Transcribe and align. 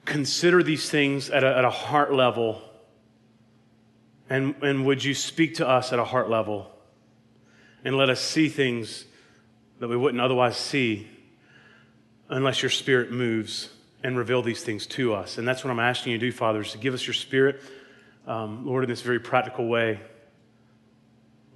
consider 0.04 0.62
these 0.62 0.88
things 0.88 1.28
at 1.28 1.42
a, 1.42 1.56
at 1.56 1.64
a 1.64 1.70
heart 1.70 2.12
level? 2.12 2.62
And, 4.30 4.54
and 4.62 4.86
would 4.86 5.02
you 5.02 5.14
speak 5.14 5.56
to 5.56 5.68
us 5.68 5.92
at 5.92 5.98
a 5.98 6.04
heart 6.04 6.30
level 6.30 6.70
and 7.84 7.96
let 7.96 8.08
us 8.08 8.20
see 8.20 8.48
things 8.48 9.06
that 9.80 9.88
we 9.88 9.96
wouldn't 9.96 10.20
otherwise 10.20 10.56
see 10.56 11.08
unless 12.28 12.62
your 12.62 12.70
spirit 12.70 13.10
moves? 13.10 13.70
And 14.04 14.16
reveal 14.16 14.42
these 14.42 14.62
things 14.62 14.86
to 14.86 15.14
us. 15.14 15.38
And 15.38 15.46
that's 15.46 15.64
what 15.64 15.70
I'm 15.70 15.80
asking 15.80 16.12
you 16.12 16.18
to 16.18 16.26
do, 16.26 16.32
Father, 16.32 16.60
is 16.60 16.72
to 16.72 16.78
give 16.78 16.94
us 16.94 17.06
your 17.06 17.14
spirit, 17.14 17.60
um, 18.26 18.66
Lord, 18.66 18.84
in 18.84 18.90
this 18.90 19.02
very 19.02 19.20
practical 19.20 19.68
way. 19.68 20.00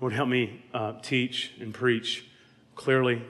Lord, 0.00 0.12
help 0.12 0.28
me 0.28 0.62
uh, 0.74 0.94
teach 1.02 1.52
and 1.60 1.72
preach 1.72 2.26
clearly 2.74 3.22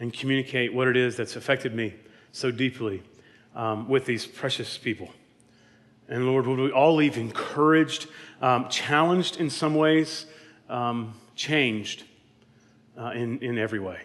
and 0.00 0.12
communicate 0.12 0.72
what 0.72 0.88
it 0.88 0.96
is 0.96 1.16
that's 1.16 1.36
affected 1.36 1.74
me 1.74 1.94
so 2.32 2.50
deeply 2.50 3.02
um, 3.54 3.88
with 3.88 4.06
these 4.06 4.24
precious 4.24 4.78
people. 4.78 5.10
And 6.08 6.26
Lord, 6.26 6.46
would 6.46 6.58
we 6.58 6.70
all 6.70 6.94
leave 6.94 7.18
encouraged, 7.18 8.06
um, 8.40 8.68
challenged 8.68 9.38
in 9.38 9.50
some 9.50 9.74
ways, 9.74 10.24
um, 10.70 11.14
changed 11.34 12.04
uh, 12.96 13.10
in, 13.10 13.40
in 13.40 13.58
every 13.58 13.80
way. 13.80 14.00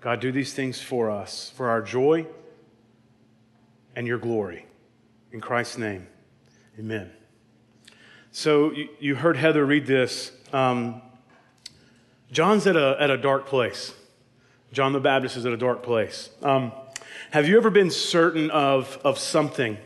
God, 0.00 0.20
do 0.20 0.30
these 0.30 0.52
things 0.52 0.80
for 0.80 1.10
us, 1.10 1.52
for 1.56 1.68
our 1.68 1.82
joy 1.82 2.26
and 3.96 4.06
your 4.06 4.18
glory. 4.18 4.66
In 5.32 5.40
Christ's 5.40 5.78
name, 5.78 6.06
amen. 6.78 7.10
So 8.30 8.72
you, 9.00 9.14
heard 9.16 9.36
Heather 9.36 9.64
read 9.64 9.86
this. 9.86 10.30
Um, 10.52 11.00
John's 12.30 12.66
at 12.66 12.76
a, 12.76 12.96
at 13.00 13.10
a 13.10 13.16
dark 13.16 13.46
place. 13.46 13.94
John 14.72 14.92
the 14.92 15.00
Baptist 15.00 15.38
is 15.38 15.46
at 15.46 15.52
a 15.52 15.56
dark 15.56 15.82
place. 15.82 16.28
Um, 16.42 16.72
have 17.30 17.48
you 17.48 17.56
ever 17.56 17.70
been 17.70 17.90
certain 17.90 18.50
of, 18.50 18.98
of 19.02 19.18
something, 19.18 19.78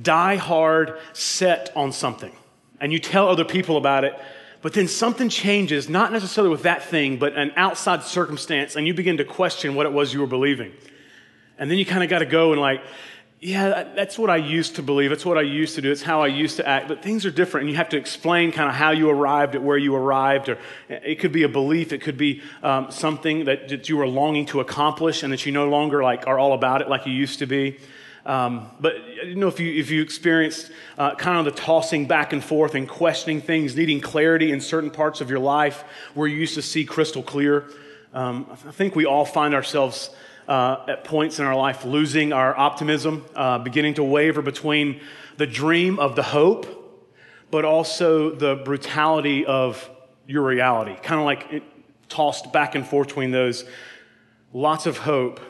die 0.00 0.36
hard, 0.36 0.98
set 1.14 1.74
on 1.74 1.92
something, 1.92 2.32
and 2.80 2.92
you 2.92 2.98
tell 2.98 3.28
other 3.28 3.44
people 3.44 3.78
about 3.78 4.04
it, 4.04 4.14
but 4.60 4.74
then 4.74 4.88
something 4.88 5.28
changes, 5.28 5.88
not 5.88 6.12
necessarily 6.12 6.50
with 6.50 6.62
that 6.62 6.82
thing, 6.82 7.18
but 7.18 7.34
an 7.34 7.52
outside 7.56 8.02
circumstance, 8.02 8.76
and 8.76 8.86
you 8.86 8.94
begin 8.94 9.16
to 9.16 9.24
question 9.24 9.74
what 9.74 9.86
it 9.86 9.92
was 9.92 10.12
you 10.12 10.20
were 10.20 10.26
believing. 10.26 10.72
And 11.58 11.70
then 11.70 11.78
you 11.78 11.86
kind 11.86 12.02
of 12.02 12.10
got 12.10 12.18
to 12.18 12.26
go 12.26 12.52
and 12.52 12.60
like, 12.60 12.82
yeah, 13.44 13.84
that's 13.94 14.18
what 14.18 14.30
I 14.30 14.36
used 14.36 14.76
to 14.76 14.82
believe. 14.82 15.12
It's 15.12 15.26
what 15.26 15.36
I 15.36 15.42
used 15.42 15.74
to 15.74 15.82
do. 15.82 15.92
It's 15.92 16.00
how 16.00 16.22
I 16.22 16.28
used 16.28 16.56
to 16.56 16.66
act. 16.66 16.88
But 16.88 17.02
things 17.02 17.26
are 17.26 17.30
different, 17.30 17.64
and 17.64 17.70
you 17.70 17.76
have 17.76 17.90
to 17.90 17.98
explain 17.98 18.52
kind 18.52 18.70
of 18.70 18.74
how 18.74 18.92
you 18.92 19.10
arrived 19.10 19.54
at 19.54 19.62
where 19.62 19.76
you 19.76 19.94
arrived. 19.94 20.48
Or 20.48 20.58
it 20.88 21.20
could 21.20 21.30
be 21.30 21.42
a 21.42 21.48
belief. 21.48 21.92
It 21.92 22.00
could 22.00 22.16
be 22.16 22.40
um, 22.62 22.90
something 22.90 23.44
that, 23.44 23.68
that 23.68 23.90
you 23.90 23.98
were 23.98 24.06
longing 24.06 24.46
to 24.46 24.60
accomplish, 24.60 25.22
and 25.22 25.30
that 25.30 25.44
you 25.44 25.52
no 25.52 25.68
longer 25.68 26.02
like 26.02 26.26
are 26.26 26.38
all 26.38 26.54
about 26.54 26.80
it 26.80 26.88
like 26.88 27.04
you 27.04 27.12
used 27.12 27.40
to 27.40 27.46
be. 27.46 27.76
Um, 28.24 28.70
but 28.80 28.94
you 29.26 29.34
know 29.34 29.48
if 29.48 29.60
you 29.60 29.70
if 29.74 29.90
you 29.90 30.00
experienced 30.00 30.72
uh, 30.96 31.14
kind 31.14 31.36
of 31.36 31.44
the 31.44 31.60
tossing 31.60 32.06
back 32.06 32.32
and 32.32 32.42
forth 32.42 32.74
and 32.74 32.88
questioning 32.88 33.42
things, 33.42 33.76
needing 33.76 34.00
clarity 34.00 34.52
in 34.52 34.62
certain 34.62 34.90
parts 34.90 35.20
of 35.20 35.28
your 35.28 35.40
life 35.40 35.84
where 36.14 36.26
you 36.26 36.38
used 36.38 36.54
to 36.54 36.62
see 36.62 36.86
crystal 36.86 37.22
clear. 37.22 37.68
Um, 38.14 38.46
I 38.50 38.70
think 38.70 38.96
we 38.96 39.04
all 39.04 39.26
find 39.26 39.54
ourselves 39.54 40.08
uh, 40.48 40.84
at 40.88 41.04
points 41.04 41.38
in 41.38 41.46
our 41.46 41.56
life 41.56 41.84
losing 41.84 42.32
our 42.32 42.56
optimism, 42.56 43.24
uh, 43.34 43.58
beginning 43.58 43.94
to 43.94 44.04
waver 44.04 44.42
between 44.42 45.00
the 45.36 45.46
dream 45.46 45.98
of 45.98 46.16
the 46.16 46.22
hope, 46.22 46.66
but 47.50 47.64
also 47.64 48.34
the 48.34 48.56
brutality 48.56 49.46
of 49.46 49.88
your 50.26 50.42
reality. 50.42 50.96
Kind 51.02 51.20
of 51.20 51.26
like 51.26 51.46
it, 51.52 51.62
tossed 52.08 52.52
back 52.52 52.74
and 52.74 52.86
forth 52.86 53.08
between 53.08 53.30
those. 53.30 53.64
Lots 54.52 54.86
of 54.86 54.98
hope, 54.98 55.40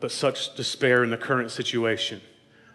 but 0.00 0.10
such 0.10 0.54
despair 0.54 1.04
in 1.04 1.10
the 1.10 1.16
current 1.16 1.50
situation. 1.50 2.20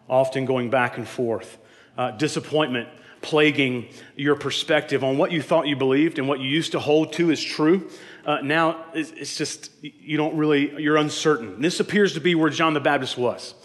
Often 0.10 0.46
going 0.46 0.70
back 0.70 0.98
and 0.98 1.08
forth. 1.08 1.58
Uh, 1.98 2.12
disappointment 2.12 2.88
plaguing 3.22 3.88
your 4.16 4.36
perspective 4.36 5.04
on 5.04 5.18
what 5.18 5.32
you 5.32 5.42
thought 5.42 5.68
you 5.68 5.76
believed 5.76 6.18
and 6.18 6.28
what 6.28 6.40
you 6.40 6.50
used 6.50 6.72
to 6.72 6.80
hold 6.80 7.14
to 7.14 7.30
is 7.30 7.44
true 7.44 7.88
uh, 8.26 8.40
now 8.42 8.86
it's 8.94 9.36
just, 9.36 9.72
you 9.82 10.18
don't 10.18 10.36
really, 10.36 10.80
you're 10.82 10.98
uncertain. 10.98 11.62
This 11.62 11.80
appears 11.80 12.14
to 12.14 12.20
be 12.20 12.36
where 12.36 12.50
John 12.50 12.74
the 12.74 12.80
Baptist 12.80 13.18
was. 13.18 13.56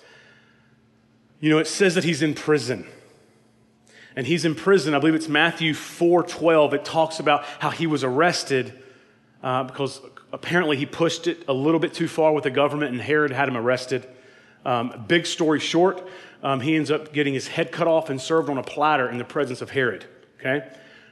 You 1.41 1.50
know, 1.50 1.59
it 1.59 1.66
says 1.66 1.94
that 1.94 2.04
he's 2.04 2.22
in 2.22 2.34
prison. 2.34 2.86
And 4.15 4.26
he's 4.26 4.47
in 4.47 4.54
prison. 4.54 4.94
I 4.94 4.98
believe 4.98 5.15
it's 5.15 5.28
Matthew 5.28 5.75
4:12. 5.75 6.72
It 6.72 6.84
talks 6.86 7.20
about 7.20 7.44
how 7.59 7.69
he 7.69 7.86
was 7.86 8.03
arrested 8.03 8.72
uh, 9.42 9.65
because 9.65 10.00
apparently 10.32 10.78
he 10.78 10.86
pushed 10.86 11.26
it 11.26 11.44
a 11.48 11.53
little 11.53 11.78
bit 11.78 11.92
too 11.92 12.09
far 12.09 12.32
with 12.32 12.44
the 12.44 12.50
government, 12.50 12.92
and 12.92 13.00
Herod 13.00 13.31
had 13.31 13.47
him 13.47 13.59
arrested. 13.59 14.09
Um, 14.65 15.04
big 15.06 15.26
story 15.26 15.60
short, 15.60 16.09
um, 16.42 16.60
he 16.60 16.76
ends 16.76 16.91
up 16.91 17.12
getting 17.12 17.34
his 17.34 17.48
head 17.48 17.72
cut 17.72 17.86
off 17.86 18.10
and 18.10 18.20
served 18.20 18.48
on 18.48 18.58
a 18.58 18.62
platter 18.62 19.08
in 19.08 19.19
the 19.19 19.24
presence 19.24 19.62
of 19.62 19.70
Herod. 19.70 20.04
Okay, 20.38 20.66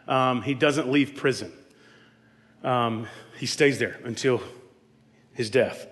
um, 0.07 0.43
he 0.43 0.55
doesn't 0.55 0.91
leave 0.91 1.15
prison. 1.15 1.53
Um, 2.63 3.07
he 3.39 3.47
stays 3.47 3.79
there 3.79 3.99
until 4.05 4.43
his 5.33 5.51
death. 5.51 5.87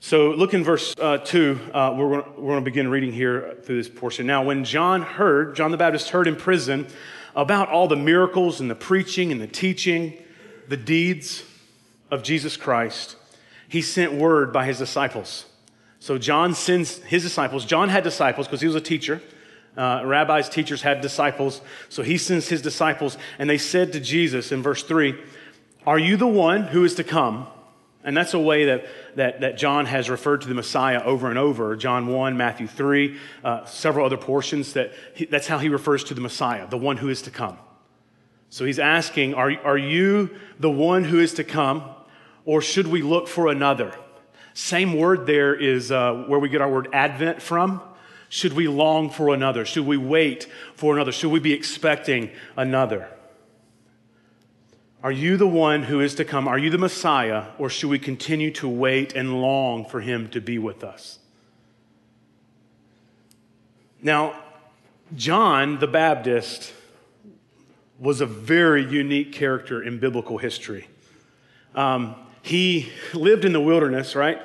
So 0.00 0.32
look 0.32 0.52
in 0.52 0.62
verse 0.62 0.94
uh, 1.00 1.16
2. 1.16 1.58
Uh, 1.72 1.94
we're 1.96 2.20
going 2.20 2.56
to 2.56 2.60
begin 2.60 2.88
reading 2.88 3.10
here 3.10 3.56
through 3.62 3.76
this 3.76 3.88
portion. 3.88 4.26
Now, 4.26 4.44
when 4.44 4.64
John 4.64 5.00
heard, 5.00 5.56
John 5.56 5.70
the 5.70 5.78
Baptist 5.78 6.10
heard 6.10 6.26
in 6.26 6.36
prison 6.36 6.86
about 7.34 7.70
all 7.70 7.88
the 7.88 7.96
miracles 7.96 8.60
and 8.60 8.70
the 8.70 8.74
preaching 8.74 9.32
and 9.32 9.40
the 9.40 9.46
teaching, 9.46 10.22
the 10.68 10.76
deeds 10.76 11.42
of 12.10 12.22
Jesus 12.22 12.58
Christ, 12.58 13.16
he 13.66 13.80
sent 13.80 14.12
word 14.12 14.52
by 14.52 14.66
his 14.66 14.76
disciples. 14.76 15.46
So 16.04 16.18
John 16.18 16.52
sends 16.52 16.98
his 16.98 17.22
disciples. 17.22 17.64
John 17.64 17.88
had 17.88 18.04
disciples 18.04 18.46
because 18.46 18.60
he 18.60 18.66
was 18.66 18.76
a 18.76 18.80
teacher. 18.82 19.22
Uh, 19.74 20.02
rabbis, 20.04 20.50
teachers 20.50 20.82
had 20.82 21.00
disciples. 21.00 21.62
So 21.88 22.02
he 22.02 22.18
sends 22.18 22.46
his 22.46 22.60
disciples, 22.60 23.16
and 23.38 23.48
they 23.48 23.56
said 23.56 23.94
to 23.94 24.00
Jesus 24.00 24.52
in 24.52 24.62
verse 24.62 24.82
3 24.82 25.14
are 25.86 25.98
you 25.98 26.18
the 26.18 26.26
one 26.26 26.64
who 26.64 26.84
is 26.84 26.96
to 26.96 27.04
come? 27.04 27.46
And 28.04 28.14
that's 28.14 28.34
a 28.34 28.38
way 28.38 28.66
that, 28.66 28.84
that, 29.16 29.40
that 29.40 29.56
John 29.56 29.86
has 29.86 30.10
referred 30.10 30.42
to 30.42 30.48
the 30.48 30.52
Messiah 30.52 31.02
over 31.02 31.30
and 31.30 31.38
over. 31.38 31.74
John 31.74 32.08
1, 32.08 32.36
Matthew 32.36 32.66
3, 32.66 33.16
uh, 33.42 33.64
several 33.64 34.04
other 34.04 34.18
portions 34.18 34.74
that 34.74 34.92
he, 35.14 35.24
that's 35.24 35.46
how 35.46 35.56
he 35.56 35.70
refers 35.70 36.04
to 36.04 36.14
the 36.14 36.20
Messiah, 36.20 36.68
the 36.68 36.76
one 36.76 36.98
who 36.98 37.08
is 37.08 37.22
to 37.22 37.30
come. 37.30 37.56
So 38.50 38.66
he's 38.66 38.78
asking, 38.78 39.32
are, 39.32 39.52
are 39.64 39.78
you 39.78 40.36
the 40.60 40.70
one 40.70 41.04
who 41.04 41.18
is 41.18 41.32
to 41.34 41.44
come, 41.44 41.82
or 42.44 42.60
should 42.60 42.88
we 42.88 43.00
look 43.00 43.26
for 43.26 43.48
another? 43.48 43.94
Same 44.54 44.96
word 44.96 45.26
there 45.26 45.54
is 45.54 45.90
uh, 45.90 46.24
where 46.28 46.38
we 46.38 46.48
get 46.48 46.60
our 46.60 46.70
word 46.70 46.88
Advent 46.92 47.42
from. 47.42 47.82
Should 48.28 48.52
we 48.52 48.68
long 48.68 49.10
for 49.10 49.34
another? 49.34 49.64
Should 49.64 49.86
we 49.86 49.96
wait 49.96 50.48
for 50.76 50.94
another? 50.94 51.12
Should 51.12 51.30
we 51.30 51.40
be 51.40 51.52
expecting 51.52 52.30
another? 52.56 53.08
Are 55.02 55.12
you 55.12 55.36
the 55.36 55.46
one 55.46 55.82
who 55.82 56.00
is 56.00 56.14
to 56.14 56.24
come? 56.24 56.48
Are 56.48 56.56
you 56.56 56.70
the 56.70 56.78
Messiah? 56.78 57.48
Or 57.58 57.68
should 57.68 57.90
we 57.90 57.98
continue 57.98 58.50
to 58.52 58.68
wait 58.68 59.12
and 59.12 59.42
long 59.42 59.84
for 59.84 60.00
him 60.00 60.28
to 60.30 60.40
be 60.40 60.58
with 60.58 60.82
us? 60.82 61.18
Now, 64.02 64.40
John 65.14 65.78
the 65.78 65.86
Baptist 65.86 66.72
was 67.98 68.20
a 68.20 68.26
very 68.26 68.84
unique 68.84 69.32
character 69.32 69.82
in 69.82 69.98
biblical 69.98 70.38
history. 70.38 70.88
Um, 71.74 72.14
he 72.42 72.90
lived 73.12 73.44
in 73.44 73.52
the 73.52 73.60
wilderness, 73.60 74.14
right? 74.14 74.40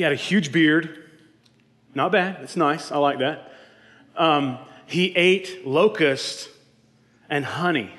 He 0.00 0.04
had 0.04 0.12
a 0.12 0.16
huge 0.16 0.50
beard. 0.50 1.10
Not 1.94 2.10
bad. 2.10 2.38
It's 2.40 2.56
nice. 2.56 2.90
I 2.90 2.96
like 2.96 3.18
that. 3.18 3.52
Um, 4.16 4.56
he 4.86 5.14
ate 5.14 5.66
locusts 5.66 6.48
and 7.28 7.44
honey 7.44 7.92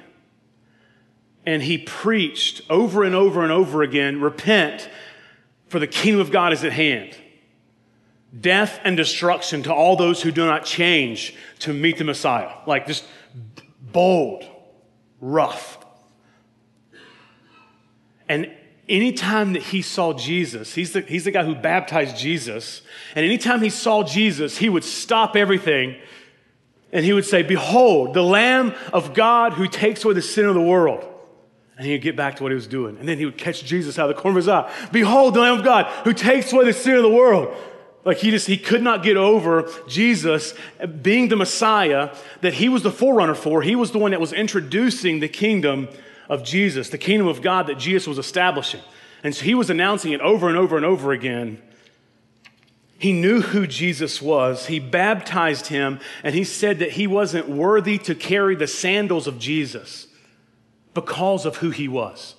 and 1.45 1.61
he 1.61 1.77
preached 1.77 2.63
over 2.71 3.03
and 3.03 3.13
over 3.13 3.43
and 3.43 3.51
over 3.51 3.83
again 3.83 4.19
repent, 4.19 4.89
for 5.67 5.77
the 5.77 5.85
kingdom 5.85 6.21
of 6.21 6.31
God 6.31 6.53
is 6.53 6.63
at 6.63 6.73
hand. 6.73 7.15
death 8.39 8.79
and 8.83 8.97
destruction 8.97 9.61
to 9.61 9.71
all 9.71 9.95
those 9.95 10.23
who 10.23 10.31
do 10.31 10.43
not 10.43 10.65
change 10.65 11.35
to 11.59 11.71
meet 11.71 11.99
the 11.99 12.03
Messiah. 12.03 12.49
Like 12.65 12.87
just 12.87 13.05
bold, 13.79 14.43
rough. 15.19 15.77
And 18.27 18.51
anytime 18.91 19.53
that 19.53 19.63
he 19.63 19.81
saw 19.81 20.13
Jesus, 20.13 20.73
he's 20.73 20.93
the, 20.93 21.01
he's 21.01 21.23
the 21.23 21.31
guy 21.31 21.43
who 21.43 21.55
baptized 21.55 22.17
Jesus, 22.17 22.81
and 23.15 23.25
anytime 23.25 23.61
he 23.61 23.69
saw 23.69 24.03
Jesus, 24.03 24.57
he 24.57 24.69
would 24.69 24.83
stop 24.83 25.35
everything 25.35 25.95
and 26.91 27.05
he 27.05 27.13
would 27.13 27.25
say, 27.25 27.41
Behold, 27.41 28.13
the 28.13 28.23
Lamb 28.23 28.73
of 28.91 29.13
God 29.13 29.53
who 29.53 29.67
takes 29.67 30.03
away 30.03 30.13
the 30.13 30.21
sin 30.21 30.45
of 30.45 30.53
the 30.53 30.61
world. 30.61 31.07
And 31.77 31.87
he'd 31.87 32.01
get 32.01 32.15
back 32.15 32.35
to 32.35 32.43
what 32.43 32.51
he 32.51 32.55
was 32.55 32.67
doing. 32.67 32.97
And 32.97 33.07
then 33.07 33.17
he 33.17 33.25
would 33.25 33.37
catch 33.37 33.63
Jesus 33.63 33.97
out 33.97 34.09
of 34.09 34.15
the 34.15 34.21
corner 34.21 34.37
of 34.37 34.43
his 34.43 34.49
eye. 34.49 34.71
Behold, 34.91 35.33
the 35.33 35.39
Lamb 35.39 35.59
of 35.59 35.65
God 35.65 35.87
who 36.03 36.13
takes 36.13 36.53
away 36.53 36.65
the 36.65 36.73
sin 36.73 36.95
of 36.95 37.01
the 37.01 37.09
world. 37.09 37.55
Like 38.03 38.17
he 38.17 38.29
just, 38.29 38.47
he 38.47 38.57
could 38.57 38.83
not 38.83 39.03
get 39.03 39.15
over 39.15 39.71
Jesus 39.87 40.53
being 41.01 41.29
the 41.29 41.35
Messiah 41.35 42.15
that 42.41 42.53
he 42.55 42.67
was 42.67 42.83
the 42.83 42.91
forerunner 42.91 43.35
for. 43.35 43.61
He 43.61 43.75
was 43.75 43.91
the 43.91 43.99
one 43.99 44.11
that 44.11 44.19
was 44.19 44.33
introducing 44.33 45.21
the 45.21 45.27
kingdom 45.27 45.87
of 46.31 46.43
Jesus, 46.43 46.89
the 46.89 46.97
kingdom 46.97 47.27
of 47.27 47.43
God 47.43 47.67
that 47.67 47.77
Jesus 47.77 48.07
was 48.07 48.17
establishing. 48.17 48.81
And 49.23 49.35
so 49.35 49.45
he 49.45 49.53
was 49.53 49.69
announcing 49.69 50.13
it 50.13 50.21
over 50.21 50.49
and 50.49 50.57
over 50.57 50.75
and 50.75 50.85
over 50.85 51.11
again. 51.11 51.61
He 52.97 53.13
knew 53.13 53.41
who 53.41 53.67
Jesus 53.67 54.19
was. 54.19 54.65
He 54.65 54.79
baptized 54.79 55.67
him, 55.67 55.99
and 56.23 56.33
he 56.33 56.43
said 56.43 56.79
that 56.79 56.93
he 56.93 57.05
wasn't 57.05 57.47
worthy 57.47 57.99
to 57.99 58.15
carry 58.15 58.55
the 58.55 58.67
sandals 58.67 59.27
of 59.27 59.37
Jesus 59.37 60.07
because 60.95 61.45
of 61.45 61.57
who 61.57 61.69
he 61.69 61.87
was. 61.87 62.33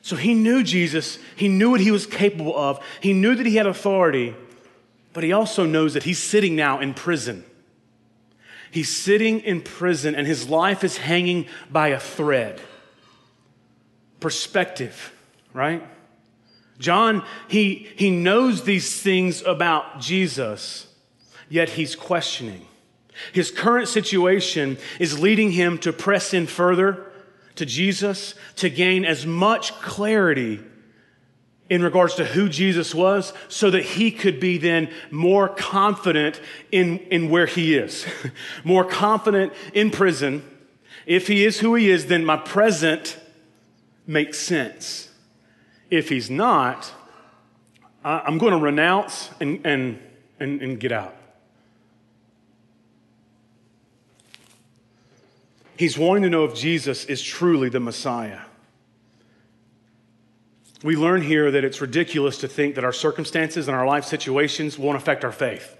So 0.00 0.16
he 0.16 0.32
knew 0.32 0.62
Jesus. 0.62 1.18
He 1.36 1.48
knew 1.48 1.70
what 1.70 1.80
he 1.80 1.90
was 1.90 2.06
capable 2.06 2.56
of. 2.56 2.82
He 3.00 3.12
knew 3.12 3.34
that 3.34 3.44
he 3.44 3.56
had 3.56 3.66
authority 3.66 4.34
but 5.16 5.24
he 5.24 5.32
also 5.32 5.64
knows 5.64 5.94
that 5.94 6.02
he's 6.02 6.22
sitting 6.22 6.54
now 6.56 6.78
in 6.78 6.92
prison. 6.92 7.42
He's 8.70 8.94
sitting 8.94 9.40
in 9.40 9.62
prison 9.62 10.14
and 10.14 10.26
his 10.26 10.50
life 10.50 10.84
is 10.84 10.98
hanging 10.98 11.46
by 11.70 11.88
a 11.88 11.98
thread. 11.98 12.60
Perspective, 14.26 15.12
right? 15.54 15.86
John, 16.80 17.24
he, 17.46 17.86
he 17.94 18.10
knows 18.10 18.64
these 18.64 19.00
things 19.00 19.40
about 19.42 20.00
Jesus, 20.00 20.88
yet 21.48 21.68
he's 21.68 21.94
questioning. 21.94 22.66
His 23.32 23.52
current 23.52 23.86
situation 23.86 24.78
is 24.98 25.20
leading 25.20 25.52
him 25.52 25.78
to 25.78 25.92
press 25.92 26.34
in 26.34 26.48
further 26.48 27.06
to 27.54 27.64
Jesus 27.64 28.34
to 28.56 28.68
gain 28.68 29.04
as 29.04 29.24
much 29.24 29.72
clarity 29.74 30.58
in 31.70 31.84
regards 31.84 32.16
to 32.16 32.24
who 32.24 32.48
Jesus 32.48 32.96
was 32.96 33.32
so 33.46 33.70
that 33.70 33.84
he 33.84 34.10
could 34.10 34.40
be 34.40 34.58
then 34.58 34.90
more 35.12 35.48
confident 35.48 36.40
in, 36.72 36.98
in 36.98 37.30
where 37.30 37.46
he 37.46 37.76
is, 37.76 38.04
more 38.64 38.84
confident 38.84 39.52
in 39.72 39.92
prison. 39.92 40.42
If 41.06 41.28
he 41.28 41.44
is 41.44 41.60
who 41.60 41.76
he 41.76 41.90
is, 41.90 42.06
then 42.06 42.24
my 42.24 42.38
present 42.38 43.20
makes 44.06 44.38
sense. 44.38 45.08
If 45.90 46.08
he's 46.08 46.30
not, 46.30 46.92
I'm 48.04 48.38
going 48.38 48.52
to 48.52 48.58
renounce 48.58 49.30
and, 49.40 49.64
and, 49.66 49.98
and, 50.38 50.62
and 50.62 50.80
get 50.80 50.92
out. 50.92 51.14
He's 55.76 55.98
wanting 55.98 56.22
to 56.22 56.30
know 56.30 56.44
if 56.44 56.54
Jesus 56.54 57.04
is 57.04 57.22
truly 57.22 57.68
the 57.68 57.80
Messiah. 57.80 58.40
We 60.82 60.96
learn 60.96 61.22
here 61.22 61.50
that 61.50 61.64
it's 61.64 61.80
ridiculous 61.80 62.38
to 62.38 62.48
think 62.48 62.76
that 62.76 62.84
our 62.84 62.92
circumstances 62.92 63.68
and 63.68 63.76
our 63.76 63.86
life 63.86 64.04
situations 64.04 64.78
won't 64.78 64.96
affect 64.96 65.24
our 65.24 65.32
faith. 65.32 65.76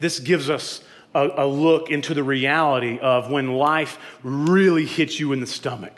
This 0.00 0.18
gives 0.18 0.50
us 0.50 0.82
a, 1.14 1.30
a, 1.44 1.46
look 1.46 1.90
into 1.90 2.12
the 2.12 2.24
reality 2.24 2.98
of 2.98 3.30
when 3.30 3.54
life 3.54 3.98
really 4.22 4.84
hits 4.84 5.20
you 5.20 5.32
in 5.32 5.40
the 5.40 5.46
stomach. 5.46 5.94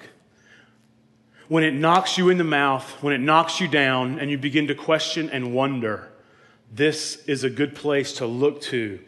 When 1.48 1.62
it 1.62 1.74
knocks 1.74 2.18
you 2.18 2.28
in 2.28 2.38
the 2.38 2.44
mouth, 2.44 2.90
when 3.02 3.14
it 3.14 3.20
knocks 3.20 3.60
you 3.60 3.68
down, 3.68 4.18
and 4.18 4.30
you 4.30 4.38
begin 4.38 4.66
to 4.66 4.74
question 4.74 5.30
and 5.30 5.54
wonder, 5.54 6.10
this 6.72 7.22
is 7.26 7.44
a 7.44 7.50
good 7.50 7.74
place 7.74 8.14
to 8.14 8.26
look 8.26 8.60
to 8.62 8.98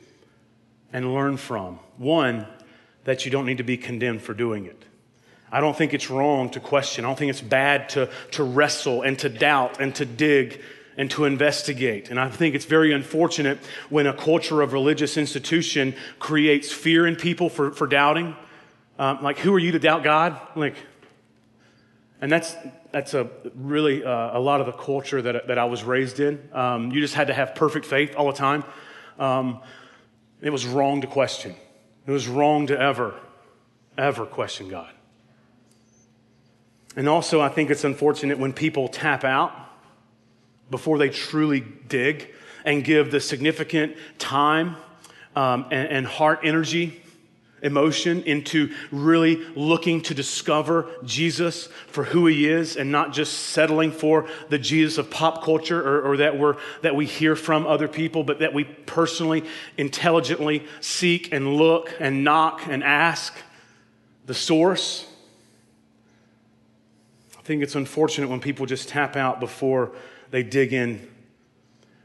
and 0.92 1.12
learn 1.12 1.36
from. 1.36 1.80
One, 1.96 2.46
that 3.04 3.24
you 3.24 3.30
don't 3.30 3.46
need 3.46 3.58
to 3.58 3.64
be 3.64 3.76
condemned 3.76 4.22
for 4.22 4.34
doing 4.34 4.66
it. 4.66 4.84
I 5.50 5.60
don't 5.60 5.76
think 5.76 5.94
it's 5.94 6.10
wrong 6.10 6.50
to 6.50 6.60
question. 6.60 7.04
I 7.04 7.08
don't 7.08 7.18
think 7.18 7.30
it's 7.30 7.40
bad 7.40 7.88
to, 7.90 8.10
to 8.32 8.44
wrestle 8.44 9.02
and 9.02 9.18
to 9.20 9.28
doubt 9.28 9.80
and 9.80 9.94
to 9.96 10.04
dig 10.04 10.60
and 10.96 11.10
to 11.12 11.24
investigate. 11.24 12.10
And 12.10 12.20
I 12.20 12.28
think 12.28 12.54
it's 12.54 12.66
very 12.66 12.92
unfortunate 12.92 13.58
when 13.88 14.06
a 14.06 14.12
culture 14.12 14.60
of 14.60 14.72
religious 14.72 15.16
institution 15.16 15.94
creates 16.18 16.70
fear 16.70 17.06
in 17.06 17.16
people 17.16 17.48
for, 17.48 17.70
for 17.70 17.86
doubting. 17.86 18.36
Um, 18.98 19.22
like, 19.22 19.38
who 19.38 19.54
are 19.54 19.58
you 19.58 19.72
to 19.72 19.78
doubt 19.78 20.02
God? 20.02 20.38
Like, 20.54 20.74
and 22.20 22.32
that's, 22.32 22.56
that's 22.90 23.14
a 23.14 23.30
really 23.54 24.04
uh, 24.04 24.36
a 24.36 24.40
lot 24.40 24.60
of 24.60 24.66
the 24.66 24.72
culture 24.72 25.22
that, 25.22 25.46
that 25.46 25.58
I 25.58 25.64
was 25.66 25.84
raised 25.84 26.20
in. 26.20 26.48
Um, 26.52 26.90
you 26.90 27.00
just 27.00 27.14
had 27.14 27.28
to 27.28 27.34
have 27.34 27.54
perfect 27.54 27.86
faith 27.86 28.14
all 28.16 28.26
the 28.26 28.36
time. 28.36 28.64
Um, 29.18 29.60
it 30.40 30.50
was 30.50 30.66
wrong 30.66 31.00
to 31.02 31.06
question. 31.06 31.54
It 32.06 32.10
was 32.10 32.26
wrong 32.26 32.66
to 32.68 32.80
ever, 32.80 33.14
ever 33.96 34.26
question 34.26 34.68
God. 34.68 34.90
And 36.96 37.08
also, 37.08 37.40
I 37.40 37.48
think 37.48 37.70
it's 37.70 37.84
unfortunate 37.84 38.38
when 38.38 38.52
people 38.52 38.88
tap 38.88 39.22
out 39.22 39.52
before 40.70 40.98
they 40.98 41.10
truly 41.10 41.60
dig 41.60 42.34
and 42.64 42.82
give 42.82 43.10
the 43.10 43.20
significant 43.20 43.96
time 44.18 44.76
um, 45.36 45.66
and, 45.70 45.88
and 45.88 46.06
heart 46.06 46.40
energy, 46.42 47.00
emotion 47.62 48.22
into 48.22 48.72
really 48.90 49.36
looking 49.54 50.00
to 50.02 50.14
discover 50.14 50.88
Jesus 51.04 51.66
for 51.88 52.04
who 52.04 52.26
he 52.26 52.48
is 52.48 52.76
and 52.76 52.92
not 52.92 53.12
just 53.12 53.32
settling 53.32 53.92
for 53.92 54.28
the 54.48 54.58
Jesus 54.58 54.98
of 54.98 55.10
pop 55.10 55.42
culture 55.42 55.80
or, 55.80 56.12
or 56.12 56.16
that, 56.18 56.38
we're, 56.38 56.56
that 56.82 56.94
we 56.94 57.06
hear 57.06 57.36
from 57.36 57.66
other 57.66 57.88
people, 57.88 58.24
but 58.24 58.38
that 58.40 58.54
we 58.54 58.64
personally, 58.64 59.44
intelligently 59.76 60.64
seek 60.80 61.32
and 61.32 61.56
look 61.56 61.92
and 62.00 62.24
knock 62.24 62.62
and 62.68 62.84
ask 62.84 63.34
the 64.26 64.34
source 64.34 65.06
I 67.38 67.42
think 67.48 67.62
it's 67.62 67.76
unfortunate 67.76 68.28
when 68.28 68.40
people 68.40 68.66
just 68.66 68.90
tap 68.90 69.16
out 69.16 69.40
before 69.40 69.92
they 70.30 70.42
dig 70.42 70.74
in. 70.74 71.08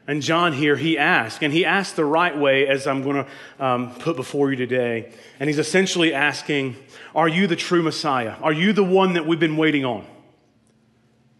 And 0.05 0.21
John 0.21 0.51
here, 0.51 0.75
he 0.75 0.97
asked, 0.97 1.41
and 1.41 1.53
he 1.53 1.63
asked 1.63 1.95
the 1.95 2.03
right 2.03 2.37
way, 2.37 2.67
as 2.67 2.87
I'm 2.87 3.03
going 3.03 3.25
to 3.25 3.65
um, 3.65 3.95
put 3.95 4.17
before 4.17 4.51
you 4.51 4.57
today. 4.57 5.13
And 5.39 5.49
he's 5.49 5.59
essentially 5.59 6.13
asking, 6.13 6.75
Are 7.15 7.27
you 7.27 7.47
the 7.47 7.55
true 7.55 7.81
Messiah? 7.81 8.35
Are 8.41 8.51
you 8.51 8.73
the 8.73 8.83
one 8.83 9.13
that 9.13 9.25
we've 9.25 9.39
been 9.39 9.55
waiting 9.55 9.85
on? 9.85 10.05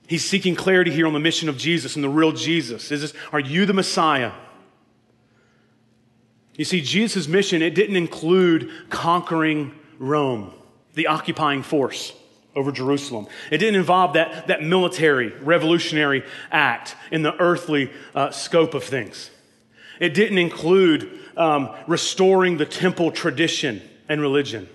He's 0.07 0.23
seeking 0.23 0.55
clarity 0.55 0.91
here 0.91 1.07
on 1.07 1.13
the 1.13 1.19
mission 1.19 1.49
of 1.49 1.57
Jesus 1.57 1.95
and 1.95 2.03
the 2.03 2.09
real 2.09 2.31
Jesus. 2.31 2.91
Is 2.91 3.01
this, 3.01 3.13
are 3.33 3.39
you 3.39 3.65
the 3.65 3.73
Messiah? 3.73 4.31
You 6.55 6.65
see, 6.65 6.81
Jesus' 6.81 7.27
mission, 7.27 7.61
it 7.61 7.75
didn't 7.75 7.95
include 7.95 8.69
conquering 8.89 9.73
Rome, 9.97 10.53
the 10.93 11.07
occupying 11.07 11.63
force 11.63 12.13
over 12.55 12.71
Jerusalem. 12.71 13.27
It 13.51 13.57
didn't 13.57 13.75
involve 13.75 14.13
that, 14.13 14.47
that 14.47 14.61
military, 14.63 15.29
revolutionary 15.29 16.23
act 16.51 16.95
in 17.11 17.23
the 17.23 17.35
earthly 17.39 17.91
uh, 18.13 18.31
scope 18.31 18.73
of 18.73 18.83
things. 18.83 19.31
It 19.99 20.13
didn't 20.13 20.37
include 20.37 21.19
um, 21.37 21.75
restoring 21.87 22.57
the 22.57 22.65
temple 22.65 23.11
tradition 23.11 23.81
and 24.07 24.21
religion. 24.21 24.69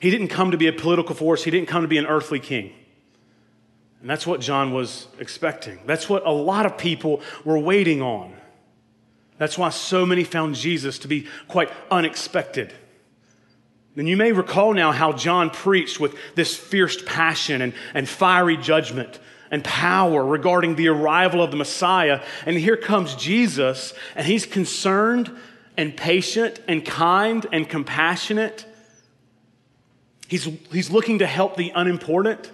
He 0.00 0.10
didn't 0.10 0.28
come 0.28 0.52
to 0.52 0.56
be 0.56 0.68
a 0.68 0.72
political 0.72 1.14
force, 1.14 1.44
he 1.44 1.50
didn't 1.50 1.68
come 1.68 1.82
to 1.82 1.88
be 1.88 1.98
an 1.98 2.06
earthly 2.06 2.40
king. 2.40 2.72
And 4.00 4.08
that's 4.08 4.26
what 4.26 4.40
John 4.40 4.72
was 4.72 5.08
expecting. 5.18 5.80
That's 5.86 6.08
what 6.08 6.24
a 6.24 6.30
lot 6.30 6.66
of 6.66 6.78
people 6.78 7.20
were 7.44 7.58
waiting 7.58 8.00
on. 8.00 8.32
That's 9.38 9.58
why 9.58 9.70
so 9.70 10.06
many 10.06 10.24
found 10.24 10.54
Jesus 10.54 10.98
to 11.00 11.08
be 11.08 11.26
quite 11.48 11.70
unexpected. 11.90 12.72
And 13.98 14.08
you 14.08 14.16
may 14.16 14.30
recall 14.30 14.74
now 14.74 14.92
how 14.92 15.12
John 15.12 15.50
preached 15.50 15.98
with 15.98 16.14
this 16.36 16.56
fierce 16.56 17.02
passion 17.02 17.60
and, 17.60 17.74
and 17.94 18.08
fiery 18.08 18.56
judgment 18.56 19.18
and 19.50 19.64
power 19.64 20.24
regarding 20.24 20.76
the 20.76 20.86
arrival 20.88 21.42
of 21.42 21.50
the 21.50 21.56
Messiah. 21.56 22.22
And 22.46 22.56
here 22.56 22.76
comes 22.76 23.16
Jesus, 23.16 23.94
and 24.14 24.24
he's 24.24 24.46
concerned 24.46 25.36
and 25.76 25.96
patient 25.96 26.60
and 26.68 26.84
kind 26.84 27.44
and 27.50 27.68
compassionate. 27.68 28.66
He's, 30.28 30.44
he's 30.70 30.90
looking 30.90 31.18
to 31.18 31.26
help 31.26 31.56
the 31.56 31.72
unimportant, 31.74 32.52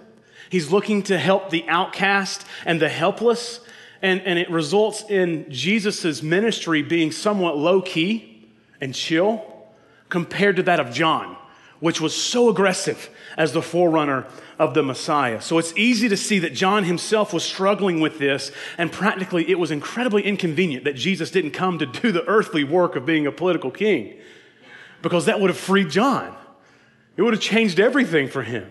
he's 0.49 0.71
looking 0.71 1.03
to 1.03 1.17
help 1.19 1.51
the 1.51 1.67
outcast 1.67 2.43
and 2.65 2.81
the 2.81 2.89
helpless. 2.89 3.59
And, 4.01 4.21
and 4.21 4.37
it 4.37 4.49
results 4.51 5.03
in 5.09 5.49
Jesus' 5.51 6.21
ministry 6.21 6.81
being 6.81 7.11
somewhat 7.11 7.57
low 7.57 7.81
key 7.81 8.49
and 8.81 8.93
chill 8.93 9.54
compared 10.09 10.55
to 10.57 10.63
that 10.63 10.79
of 10.79 10.91
John, 10.91 11.35
which 11.79 11.99
was 11.99 12.15
so 12.15 12.49
aggressive 12.49 13.09
as 13.37 13.51
the 13.51 13.61
forerunner 13.61 14.25
of 14.57 14.73
the 14.73 14.83
Messiah. 14.83 15.41
So 15.41 15.57
it's 15.57 15.73
easy 15.75 16.07
to 16.07 16.15
see 16.15 16.39
that 16.39 16.53
John 16.53 16.85
himself 16.85 17.33
was 17.33 17.43
struggling 17.43 17.99
with 17.99 18.17
this, 18.17 18.51
and 18.77 18.91
practically 18.91 19.49
it 19.49 19.59
was 19.59 19.71
incredibly 19.71 20.23
inconvenient 20.23 20.85
that 20.85 20.95
Jesus 20.95 21.31
didn't 21.31 21.51
come 21.51 21.79
to 21.79 21.85
do 21.85 22.11
the 22.11 22.25
earthly 22.25 22.63
work 22.63 22.95
of 22.95 23.05
being 23.05 23.27
a 23.27 23.31
political 23.31 23.71
king, 23.71 24.13
because 25.01 25.25
that 25.25 25.41
would 25.41 25.49
have 25.49 25.59
freed 25.59 25.89
John. 25.89 26.35
It 27.17 27.21
would 27.21 27.33
have 27.33 27.41
changed 27.41 27.79
everything 27.79 28.29
for 28.29 28.43
him, 28.43 28.69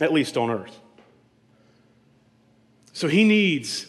at 0.00 0.12
least 0.12 0.36
on 0.36 0.50
earth. 0.50 0.78
So 2.92 3.06
he 3.06 3.24
needs 3.24 3.86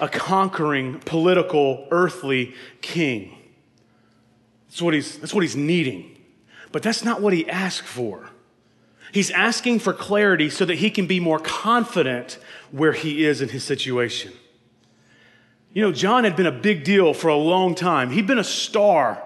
a 0.00 0.08
conquering 0.08 1.00
political 1.00 1.88
earthly 1.90 2.54
king. 2.80 3.35
That's 4.76 4.82
what 4.82 4.92
he's, 4.92 5.16
that's 5.16 5.32
what 5.32 5.40
he's 5.40 5.56
needing. 5.56 6.18
But 6.70 6.82
that's 6.82 7.02
not 7.02 7.22
what 7.22 7.32
he 7.32 7.48
asked 7.48 7.86
for. 7.86 8.28
He's 9.10 9.30
asking 9.30 9.78
for 9.78 9.94
clarity 9.94 10.50
so 10.50 10.66
that 10.66 10.74
he 10.74 10.90
can 10.90 11.06
be 11.06 11.18
more 11.18 11.38
confident 11.38 12.38
where 12.72 12.92
he 12.92 13.24
is 13.24 13.40
in 13.40 13.48
his 13.48 13.64
situation. 13.64 14.34
You 15.72 15.80
know, 15.80 15.92
John 15.92 16.24
had 16.24 16.36
been 16.36 16.44
a 16.44 16.52
big 16.52 16.84
deal 16.84 17.14
for 17.14 17.28
a 17.28 17.36
long 17.36 17.74
time. 17.74 18.10
He'd 18.10 18.26
been 18.26 18.38
a 18.38 18.44
star. 18.44 19.22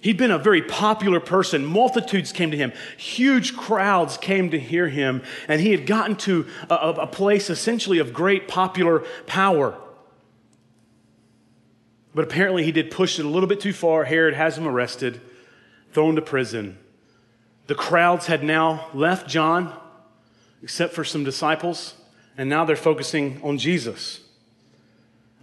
He'd 0.00 0.16
been 0.16 0.30
a 0.30 0.38
very 0.38 0.62
popular 0.62 1.18
person. 1.18 1.64
Multitudes 1.64 2.30
came 2.30 2.52
to 2.52 2.56
him. 2.56 2.72
Huge 2.96 3.56
crowds 3.56 4.16
came 4.16 4.52
to 4.52 4.60
hear 4.60 4.88
him. 4.88 5.24
And 5.48 5.60
he 5.60 5.72
had 5.72 5.86
gotten 5.86 6.14
to 6.18 6.46
a, 6.70 6.74
a 6.74 7.06
place 7.08 7.50
essentially 7.50 7.98
of 7.98 8.12
great 8.12 8.46
popular 8.46 9.00
power. 9.26 9.76
But 12.14 12.24
apparently 12.24 12.64
he 12.64 12.72
did 12.72 12.90
push 12.90 13.18
it 13.18 13.24
a 13.24 13.28
little 13.28 13.48
bit 13.48 13.60
too 13.60 13.72
far. 13.72 14.04
Herod 14.04 14.34
has 14.34 14.56
him 14.56 14.66
arrested, 14.66 15.20
thrown 15.92 16.16
to 16.16 16.22
prison. 16.22 16.78
The 17.66 17.74
crowds 17.74 18.26
had 18.26 18.42
now 18.42 18.88
left 18.94 19.28
John, 19.28 19.78
except 20.62 20.94
for 20.94 21.04
some 21.04 21.22
disciples, 21.22 21.94
and 22.36 22.48
now 22.48 22.64
they're 22.64 22.76
focusing 22.76 23.40
on 23.42 23.58
Jesus. 23.58 24.20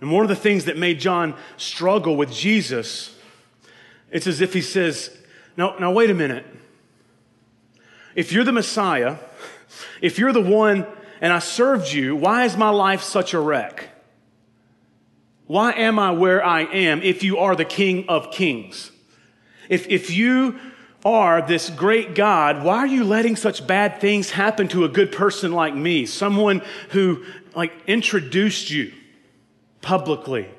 And 0.01 0.11
one 0.11 0.23
of 0.23 0.29
the 0.29 0.35
things 0.35 0.65
that 0.65 0.77
made 0.77 0.99
John 0.99 1.35
struggle 1.57 2.15
with 2.15 2.31
Jesus, 2.31 3.15
it's 4.11 4.27
as 4.27 4.41
if 4.41 4.53
he 4.53 4.61
says, 4.61 5.15
Now, 5.55 5.75
now 5.79 5.91
wait 5.91 6.09
a 6.09 6.13
minute. 6.13 6.45
If 8.15 8.31
you're 8.31 8.43
the 8.43 8.51
Messiah, 8.51 9.17
if 10.01 10.17
you're 10.17 10.33
the 10.33 10.41
one 10.41 10.85
and 11.21 11.31
I 11.31 11.39
served 11.39 11.91
you, 11.91 12.15
why 12.15 12.45
is 12.45 12.57
my 12.57 12.69
life 12.69 13.01
such 13.01 13.33
a 13.33 13.39
wreck? 13.39 13.89
Why 15.47 15.73
am 15.73 15.99
I 15.99 16.11
where 16.11 16.43
I 16.43 16.61
am 16.61 17.01
if 17.01 17.23
you 17.23 17.37
are 17.37 17.55
the 17.55 17.65
King 17.65 18.05
of 18.07 18.31
Kings? 18.31 18.91
If, 19.69 19.87
if 19.89 20.09
you 20.09 20.59
are 21.03 21.41
this 21.41 21.69
great 21.69 22.15
God, 22.15 22.63
why 22.63 22.77
are 22.77 22.87
you 22.87 23.03
letting 23.03 23.35
such 23.35 23.65
bad 23.65 24.01
things 24.01 24.31
happen 24.31 24.67
to 24.69 24.85
a 24.85 24.89
good 24.89 25.11
person 25.11 25.51
like 25.51 25.75
me? 25.75 26.07
Someone 26.07 26.63
who 26.89 27.23
like 27.55 27.71
introduced 27.85 28.71
you 28.71 28.91
publicly 29.81 30.49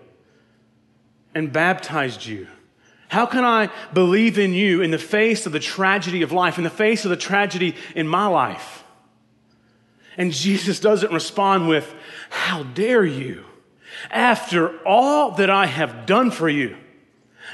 and 1.35 1.53
baptized 1.53 2.25
you. 2.25 2.47
How 3.09 3.27
can 3.27 3.45
I 3.45 3.71
believe 3.93 4.39
in 4.39 4.53
you 4.53 4.83
in 4.83 4.91
the 4.91 4.99
face 4.99 5.47
of 5.47 5.53
the 5.53 5.61
tragedy 5.61 6.23
of 6.23 6.33
life, 6.33 6.59
in 6.59 6.65
the 6.65 6.71
face 6.71 7.05
of 7.05 7.11
the 7.11 7.17
tragedy 7.17 7.75
in 7.95 8.07
my 8.07 8.27
life? 8.27 8.85
And 10.17 10.33
Jesus 10.33 10.81
doesn't 10.81 11.13
respond 11.13 11.69
with, 11.69 11.93
How 12.31 12.63
dare 12.63 13.05
you? 13.05 13.45
After 14.11 14.79
all 14.85 15.33
that 15.33 15.51
I 15.51 15.67
have 15.67 16.07
done 16.07 16.31
for 16.31 16.49
you. 16.49 16.77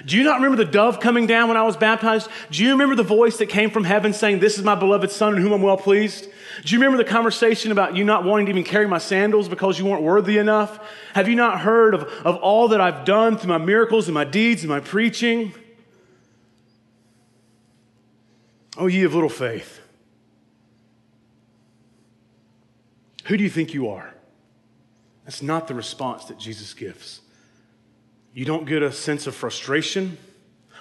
Do 0.06 0.16
you 0.16 0.24
not 0.24 0.36
remember 0.36 0.56
the 0.56 0.70
dove 0.70 1.00
coming 1.00 1.26
down 1.26 1.48
when 1.48 1.56
I 1.56 1.64
was 1.64 1.76
baptized? 1.76 2.28
Do 2.50 2.64
you 2.64 2.70
remember 2.70 2.94
the 2.94 3.02
voice 3.02 3.36
that 3.38 3.46
came 3.46 3.70
from 3.70 3.84
heaven 3.84 4.12
saying, 4.14 4.38
This 4.38 4.56
is 4.56 4.64
my 4.64 4.74
beloved 4.74 5.10
Son 5.10 5.36
in 5.36 5.42
whom 5.42 5.52
I'm 5.52 5.60
well 5.60 5.76
pleased? 5.76 6.28
Do 6.64 6.74
you 6.74 6.80
remember 6.80 7.02
the 7.02 7.08
conversation 7.08 7.72
about 7.72 7.94
you 7.94 8.04
not 8.04 8.24
wanting 8.24 8.46
to 8.46 8.50
even 8.50 8.64
carry 8.64 8.86
my 8.86 8.98
sandals 8.98 9.48
because 9.48 9.78
you 9.78 9.84
weren't 9.84 10.02
worthy 10.02 10.38
enough? 10.38 10.80
Have 11.14 11.28
you 11.28 11.34
not 11.34 11.60
heard 11.60 11.94
of, 11.94 12.04
of 12.24 12.36
all 12.36 12.68
that 12.68 12.80
I've 12.80 13.04
done 13.04 13.36
through 13.36 13.50
my 13.50 13.58
miracles 13.58 14.08
and 14.08 14.14
my 14.14 14.24
deeds 14.24 14.62
and 14.62 14.70
my 14.70 14.80
preaching? 14.80 15.52
Oh, 18.78 18.86
ye 18.86 19.02
of 19.02 19.14
little 19.14 19.28
faith. 19.28 19.80
Who 23.24 23.36
do 23.36 23.44
you 23.44 23.50
think 23.50 23.74
you 23.74 23.88
are? 23.90 24.11
That's 25.24 25.42
not 25.42 25.68
the 25.68 25.74
response 25.74 26.24
that 26.26 26.38
Jesus 26.38 26.74
gives. 26.74 27.20
You 28.34 28.44
don't 28.44 28.66
get 28.66 28.82
a 28.82 28.92
sense 28.92 29.26
of 29.26 29.34
frustration 29.34 30.18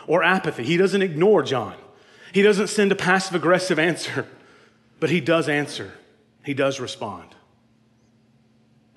or 0.07 0.23
apathy. 0.23 0.63
He 0.63 0.77
doesn't 0.77 1.01
ignore 1.01 1.43
John, 1.43 1.75
he 2.33 2.41
doesn't 2.41 2.67
send 2.67 2.91
a 2.91 2.95
passive 2.95 3.35
aggressive 3.35 3.77
answer, 3.77 4.27
but 4.99 5.09
he 5.09 5.19
does 5.19 5.49
answer. 5.49 5.93
He 6.43 6.53
does 6.53 6.79
respond. 6.79 7.35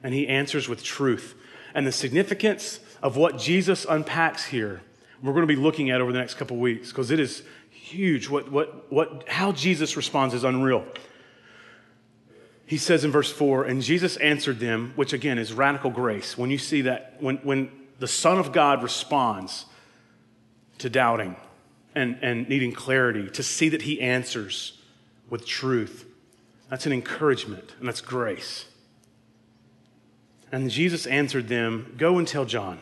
And 0.03 0.15
he 0.15 0.29
answers 0.29 0.69
with 0.69 0.83
truth. 0.83 1.35
And 1.75 1.87
the 1.87 1.93
significance 1.93 2.81
of 3.03 3.17
what 3.17 3.39
Jesus 3.39 3.85
unpacks 3.89 4.47
here, 4.47 4.81
we're 5.23 5.33
going 5.33 5.47
to 5.47 5.55
be 5.55 5.61
looking 5.61 5.91
at 5.91 6.01
over 6.01 6.13
the 6.13 6.19
next 6.19 6.35
couple 6.35 6.57
weeks 6.57 6.89
because 6.89 7.11
it 7.11 7.21
is 7.21 7.43
huge. 7.71 8.29
What, 8.29 8.51
what, 8.51 8.91
what, 8.93 9.29
how 9.29 9.53
Jesus 9.53 9.97
responds 9.97 10.35
is 10.35 10.45
unreal. 10.45 10.85
He 12.67 12.79
says 12.79 13.05
in 13.05 13.11
verse 13.11 13.31
4, 13.31 13.65
and 13.65 13.83
Jesus 13.83 14.17
answered 14.17 14.59
them, 14.59 14.93
which 14.97 15.13
again 15.13 15.39
is 15.39 15.53
radical 15.53 15.91
grace. 15.91 16.39
When 16.39 16.51
you 16.51 16.59
see 16.59 16.83
that, 16.83 17.17
when, 17.21 17.37
when 17.39 17.71
the 17.99 18.09
Son 18.09 18.39
of 18.39 18.53
God 18.53 18.83
responds 18.83 19.67
to 20.79 20.89
doubting 20.89 21.37
and, 21.95 22.19
and 22.23 22.49
needing 22.49 22.73
clarity, 22.73 23.29
to 23.31 23.43
see 23.43 23.69
that 23.69 23.83
he 23.83 24.01
answers 24.01 24.81
with 25.29 25.47
truth. 25.47 26.07
That's 26.71 26.87
an 26.87 26.93
encouragement, 26.93 27.75
and 27.79 27.89
that's 27.89 28.01
grace. 28.01 28.65
And 30.51 30.71
Jesus 30.71 31.07
answered 31.07 31.49
them 31.49 31.95
Go 31.99 32.19
and 32.19 32.27
tell 32.27 32.45
John. 32.45 32.79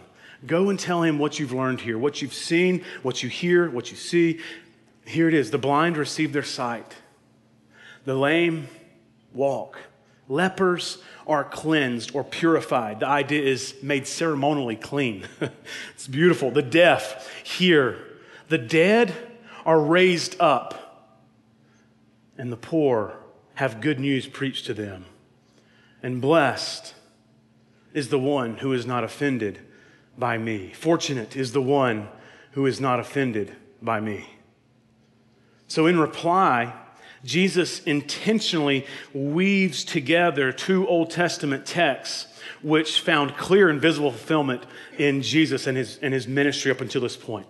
Go 0.46 0.70
and 0.70 0.78
tell 0.78 1.02
him 1.02 1.18
what 1.18 1.38
you've 1.38 1.52
learned 1.52 1.80
here, 1.80 1.96
what 1.96 2.20
you've 2.20 2.34
seen, 2.34 2.84
what 3.02 3.22
you 3.22 3.28
hear, 3.28 3.70
what 3.70 3.90
you 3.90 3.96
see. 3.96 4.40
Here 5.04 5.28
it 5.28 5.34
is 5.34 5.50
the 5.50 5.58
blind 5.58 5.96
receive 5.96 6.32
their 6.32 6.42
sight, 6.42 6.96
the 8.04 8.14
lame 8.14 8.68
walk, 9.34 9.78
lepers 10.28 10.98
are 11.26 11.44
cleansed 11.44 12.14
or 12.14 12.24
purified. 12.24 13.00
The 13.00 13.06
idea 13.06 13.42
is 13.42 13.74
made 13.82 14.06
ceremonially 14.06 14.76
clean. 14.76 15.26
it's 15.94 16.08
beautiful. 16.08 16.50
The 16.50 16.62
deaf 16.62 17.30
hear. 17.44 17.98
The 18.48 18.58
dead 18.58 19.14
are 19.64 19.80
raised 19.80 20.40
up. 20.40 20.78
And 22.36 22.50
the 22.50 22.56
poor 22.56 23.14
have 23.54 23.80
good 23.80 24.00
news 24.00 24.26
preached 24.26 24.66
to 24.66 24.74
them. 24.74 25.04
And 26.02 26.20
blessed 26.20 26.94
is 27.94 28.08
the 28.08 28.18
one 28.18 28.58
who 28.58 28.72
is 28.72 28.86
not 28.86 29.04
offended 29.04 29.60
by 30.18 30.38
me. 30.38 30.72
Fortunate 30.72 31.36
is 31.36 31.52
the 31.52 31.62
one 31.62 32.08
who 32.52 32.66
is 32.66 32.80
not 32.80 32.98
offended 32.98 33.54
by 33.80 34.00
me. 34.00 34.28
So, 35.68 35.86
in 35.86 35.98
reply, 35.98 36.74
Jesus 37.25 37.81
intentionally 37.85 38.87
weaves 39.12 39.85
together 39.85 40.52
two 40.52 40.87
Old 40.88 41.11
Testament 41.11 41.67
texts 41.67 42.26
which 42.62 43.00
found 43.00 43.37
clear 43.37 43.69
and 43.69 43.81
visible 43.81 44.11
fulfillment 44.11 44.64
in 44.99 45.23
Jesus 45.23 45.67
and 45.67 45.76
his, 45.76 45.99
and 45.99 46.14
his 46.14 46.26
ministry 46.26 46.71
up 46.71 46.81
until 46.81 47.00
this 47.00 47.17
point. 47.17 47.47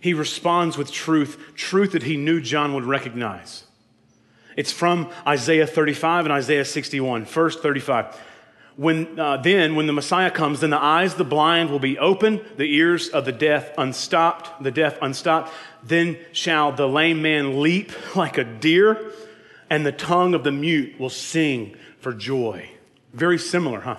He 0.00 0.14
responds 0.14 0.78
with 0.78 0.90
truth, 0.90 1.52
truth 1.54 1.92
that 1.92 2.04
he 2.04 2.16
knew 2.16 2.40
John 2.40 2.74
would 2.74 2.84
recognize. 2.84 3.64
It's 4.56 4.72
from 4.72 5.10
Isaiah 5.26 5.66
35 5.66 6.24
and 6.24 6.32
Isaiah 6.32 6.64
61. 6.64 7.26
First, 7.26 7.62
35. 7.62 8.18
When, 8.80 9.20
uh, 9.20 9.36
then, 9.36 9.74
when 9.74 9.86
the 9.86 9.92
Messiah 9.92 10.30
comes, 10.30 10.60
then 10.60 10.70
the 10.70 10.82
eyes 10.82 11.12
of 11.12 11.18
the 11.18 11.24
blind 11.24 11.68
will 11.68 11.78
be 11.78 11.98
open, 11.98 12.40
the 12.56 12.64
ears 12.64 13.08
of 13.08 13.26
the 13.26 13.30
deaf 13.30 13.76
unstopped, 13.76 14.62
the 14.62 14.70
deaf 14.70 14.96
unstopped. 15.02 15.52
Then 15.82 16.16
shall 16.32 16.72
the 16.72 16.88
lame 16.88 17.20
man 17.20 17.60
leap 17.60 17.92
like 18.16 18.38
a 18.38 18.44
deer, 18.44 19.12
and 19.68 19.84
the 19.84 19.92
tongue 19.92 20.32
of 20.32 20.44
the 20.44 20.50
mute 20.50 20.98
will 20.98 21.10
sing 21.10 21.76
for 21.98 22.14
joy. 22.14 22.70
Very 23.12 23.36
similar, 23.36 23.80
huh? 23.80 23.98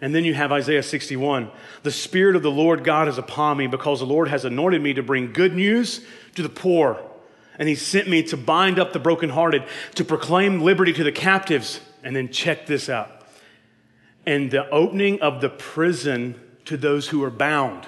And 0.00 0.12
then 0.12 0.24
you 0.24 0.34
have 0.34 0.50
Isaiah 0.50 0.82
61. 0.82 1.48
The 1.84 1.92
Spirit 1.92 2.34
of 2.34 2.42
the 2.42 2.50
Lord 2.50 2.82
God 2.82 3.06
is 3.06 3.18
upon 3.18 3.56
me 3.56 3.68
because 3.68 4.00
the 4.00 4.04
Lord 4.04 4.26
has 4.26 4.44
anointed 4.44 4.82
me 4.82 4.94
to 4.94 5.02
bring 5.04 5.32
good 5.32 5.54
news 5.54 6.04
to 6.34 6.42
the 6.42 6.48
poor. 6.48 7.00
And 7.56 7.68
he 7.68 7.76
sent 7.76 8.08
me 8.08 8.24
to 8.24 8.36
bind 8.36 8.80
up 8.80 8.92
the 8.92 8.98
brokenhearted, 8.98 9.62
to 9.94 10.04
proclaim 10.04 10.62
liberty 10.62 10.92
to 10.92 11.04
the 11.04 11.12
captives. 11.12 11.80
And 12.02 12.16
then 12.16 12.30
check 12.30 12.66
this 12.66 12.88
out 12.88 13.15
and 14.26 14.50
the 14.50 14.68
opening 14.70 15.20
of 15.22 15.40
the 15.40 15.48
prison 15.48 16.40
to 16.64 16.76
those 16.76 17.08
who 17.08 17.22
are 17.22 17.30
bound. 17.30 17.86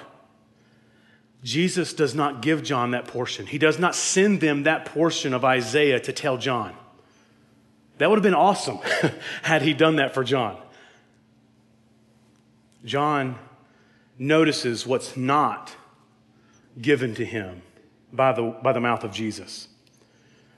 Jesus 1.43 1.93
does 1.93 2.15
not 2.15 2.41
give 2.41 2.63
John 2.63 2.91
that 2.91 3.05
portion. 3.05 3.45
He 3.45 3.57
does 3.57 3.79
not 3.79 3.95
send 3.95 4.41
them 4.41 4.63
that 4.63 4.85
portion 4.85 5.33
of 5.33 5.45
Isaiah 5.45 5.99
to 6.01 6.11
tell 6.11 6.37
John. 6.37 6.73
That 7.97 8.09
would 8.09 8.17
have 8.17 8.23
been 8.23 8.33
awesome 8.33 8.79
had 9.41 9.61
he 9.61 9.73
done 9.73 9.97
that 9.97 10.13
for 10.13 10.23
John. 10.23 10.57
John 12.85 13.37
notices 14.17 14.87
what's 14.87 15.17
not 15.17 15.75
given 16.81 17.15
to 17.15 17.25
him 17.25 17.61
by 18.11 18.31
the, 18.31 18.55
by 18.63 18.73
the 18.73 18.79
mouth 18.79 19.03
of 19.03 19.11
Jesus. 19.11 19.67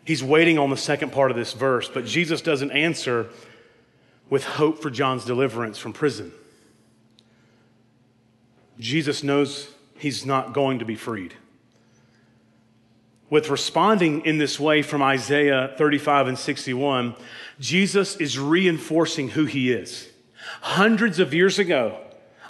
He's 0.05 0.23
waiting 0.23 0.57
on 0.57 0.69
the 0.69 0.77
second 0.77 1.11
part 1.11 1.31
of 1.31 1.37
this 1.37 1.53
verse, 1.53 1.89
but 1.89 2.05
Jesus 2.05 2.41
doesn't 2.41 2.71
answer 2.71 3.29
with 4.31 4.45
hope 4.45 4.81
for 4.81 4.89
John's 4.89 5.25
deliverance 5.25 5.77
from 5.77 5.93
prison. 5.93 6.31
Jesus 8.79 9.21
knows 9.21 9.69
he's 9.97 10.25
not 10.25 10.53
going 10.53 10.79
to 10.79 10.85
be 10.85 10.95
freed. 10.95 11.35
With 13.29 13.49
responding 13.49 14.25
in 14.25 14.39
this 14.39 14.59
way 14.59 14.81
from 14.81 15.03
Isaiah 15.03 15.75
35 15.77 16.29
and 16.29 16.39
61, 16.39 17.15
Jesus 17.59 18.15
is 18.15 18.39
reinforcing 18.39 19.29
who 19.29 19.45
he 19.45 19.71
is. 19.71 20.09
Hundreds 20.61 21.19
of 21.19 21.33
years 21.33 21.59
ago, 21.59 21.99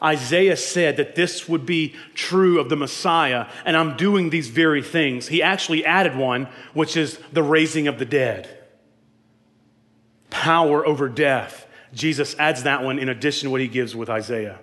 Isaiah 0.04 0.58
said 0.58 0.98
that 0.98 1.16
this 1.16 1.50
would 1.50 1.66
be 1.66 1.96
true 2.14 2.60
of 2.60 2.70
the 2.70 2.76
Messiah, 2.76 3.48
and 3.66 3.76
I'm 3.76 3.98
doing 3.98 4.30
these 4.30 4.50
very 4.50 4.84
things. 4.84 5.28
He 5.28 5.42
actually 5.42 5.84
added 5.84 6.16
one, 6.16 6.48
which 6.74 6.96
is 6.96 7.20
the 7.32 7.44
raising 7.44 7.88
of 7.88 7.98
the 7.98 8.06
dead. 8.06 8.50
Power 10.30 10.86
over 10.86 11.10
death. 11.10 11.68
Jesus 11.94 12.36
adds 12.40 12.64
that 12.64 12.84
one 12.84 13.00
in 13.00 13.10
addition 13.10 13.48
to 13.48 13.52
what 13.52 13.62
he 13.62 13.68
gives 13.68 13.96
with 13.96 14.10
Isaiah. 14.10 14.60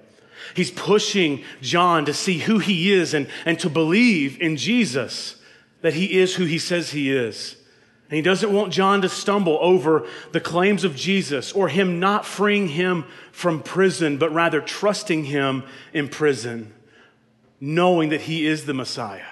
He's 0.54 0.70
pushing 0.70 1.44
John 1.60 2.04
to 2.06 2.14
see 2.14 2.38
who 2.38 2.58
he 2.58 2.92
is 2.92 3.14
and, 3.14 3.28
and 3.44 3.58
to 3.60 3.68
believe 3.68 4.40
in 4.40 4.56
Jesus, 4.56 5.36
that 5.82 5.94
he 5.94 6.18
is 6.18 6.36
who 6.36 6.44
he 6.44 6.58
says 6.58 6.90
he 6.90 7.12
is. 7.14 7.56
And 8.08 8.16
he 8.16 8.22
doesn't 8.22 8.52
want 8.52 8.72
John 8.72 9.02
to 9.02 9.08
stumble 9.08 9.58
over 9.60 10.06
the 10.32 10.40
claims 10.40 10.84
of 10.84 10.96
Jesus 10.96 11.52
or 11.52 11.68
him 11.68 12.00
not 12.00 12.24
freeing 12.24 12.68
him 12.68 13.04
from 13.32 13.62
prison, 13.62 14.16
but 14.16 14.32
rather 14.32 14.62
trusting 14.62 15.24
him 15.24 15.64
in 15.92 16.08
prison, 16.08 16.72
knowing 17.60 18.08
that 18.08 18.22
he 18.22 18.46
is 18.46 18.64
the 18.64 18.72
Messiah. 18.72 19.26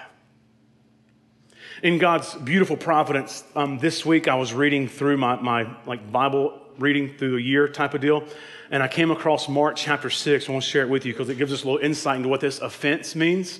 In 1.81 1.97
God's 1.97 2.35
beautiful 2.35 2.77
providence, 2.77 3.43
um, 3.55 3.79
this 3.79 4.05
week 4.05 4.27
I 4.27 4.35
was 4.35 4.53
reading 4.53 4.87
through 4.87 5.17
my, 5.17 5.41
my 5.41 5.67
like 5.87 6.11
Bible 6.11 6.61
reading 6.77 7.15
through 7.17 7.37
a 7.37 7.41
year 7.41 7.67
type 7.67 7.93
of 7.93 8.01
deal, 8.01 8.23
and 8.69 8.83
I 8.83 8.87
came 8.87 9.11
across 9.11 9.47
Mark 9.47 9.75
chapter 9.75 10.09
6. 10.09 10.47
I 10.47 10.51
want 10.51 10.63
to 10.63 10.69
share 10.69 10.83
it 10.83 10.89
with 10.89 11.05
you 11.05 11.13
because 11.13 11.29
it 11.29 11.37
gives 11.37 11.53
us 11.53 11.63
a 11.63 11.65
little 11.65 11.83
insight 11.83 12.17
into 12.17 12.29
what 12.29 12.41
this 12.41 12.59
offense 12.59 13.15
means. 13.15 13.59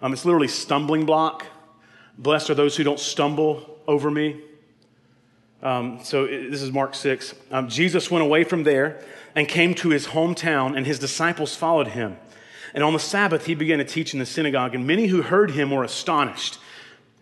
Um, 0.00 0.12
it's 0.12 0.24
literally 0.24 0.48
stumbling 0.48 1.06
block. 1.06 1.46
Blessed 2.18 2.50
are 2.50 2.54
those 2.54 2.76
who 2.76 2.84
don't 2.84 3.00
stumble 3.00 3.78
over 3.86 4.10
me. 4.10 4.40
Um, 5.62 6.00
so 6.02 6.26
this 6.26 6.60
is 6.60 6.72
Mark 6.72 6.94
6. 6.94 7.34
Um, 7.50 7.68
Jesus 7.68 8.10
went 8.10 8.24
away 8.24 8.44
from 8.44 8.64
there 8.64 9.00
and 9.34 9.48
came 9.48 9.74
to 9.76 9.90
his 9.90 10.08
hometown, 10.08 10.76
and 10.76 10.86
his 10.86 10.98
disciples 10.98 11.54
followed 11.54 11.88
him. 11.88 12.16
And 12.74 12.82
on 12.82 12.92
the 12.92 12.98
Sabbath, 12.98 13.46
he 13.46 13.54
began 13.54 13.78
to 13.78 13.84
teach 13.84 14.12
in 14.12 14.18
the 14.18 14.26
synagogue, 14.26 14.74
and 14.74 14.86
many 14.86 15.06
who 15.06 15.22
heard 15.22 15.52
him 15.52 15.70
were 15.70 15.84
astonished. 15.84 16.58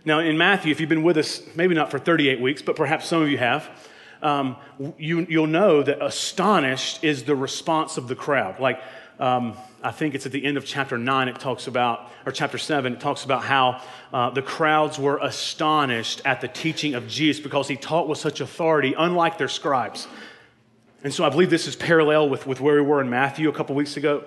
Now, 0.05 0.21
in 0.21 0.39
Matthew, 0.39 0.71
if 0.73 0.81
you've 0.81 0.89
been 0.89 1.03
with 1.03 1.19
us, 1.19 1.43
maybe 1.55 1.75
not 1.75 1.91
for 1.91 1.99
38 1.99 2.41
weeks, 2.41 2.63
but 2.63 2.77
perhaps 2.77 3.07
some 3.07 3.21
of 3.23 3.29
you 3.29 3.39
have, 3.39 3.69
um, 4.23 4.57
you, 4.99 5.27
will 5.29 5.47
know 5.47 5.83
that 5.83 6.05
astonished 6.05 7.03
is 7.05 7.25
the 7.25 7.37
response 7.37 7.97
of 7.97 8.09
the 8.09 8.15
crowd. 8.15 8.61
Like, 8.61 8.81
um, 9.19 9.57
I 9.83 9.93
think 9.93 10.15
it's 10.15 10.27
at 10.27 10.33
the 10.33 10.45
end 10.45 10.57
of 10.57 10.65
chapter 10.65 10.99
9, 10.99 11.29
it 11.29 11.39
talks 11.39 11.67
about, 11.67 12.11
or 12.27 12.33
chapter 12.33 12.59
7, 12.59 12.95
it 12.95 13.01
talks 13.01 13.25
about 13.25 13.45
how 13.45 13.83
uh, 14.13 14.31
the 14.31 14.43
crowds 14.43 14.99
were 14.99 15.19
astonished 15.19 16.23
at 16.25 16.41
the 16.41 16.49
teaching 16.49 16.95
of 16.95 17.07
Jesus 17.09 17.43
because 17.43 17.69
he 17.69 17.77
taught 17.77 18.09
with 18.09 18.19
such 18.19 18.41
authority, 18.41 18.95
unlike 18.97 19.39
their 19.39 19.49
scribes. 19.49 20.07
And 21.03 21.13
so 21.13 21.25
I 21.25 21.31
believe 21.31 21.51
this 21.51 21.67
is 21.67 21.77
parallel 21.77 22.29
with, 22.29 22.47
with 22.47 22.61
where 22.61 22.75
we 22.75 22.83
were 22.83 23.01
in 23.01 23.09
Matthew 23.09 23.49
a 23.49 23.53
couple 23.53 23.75
weeks 23.75 23.97
ago, 23.97 24.25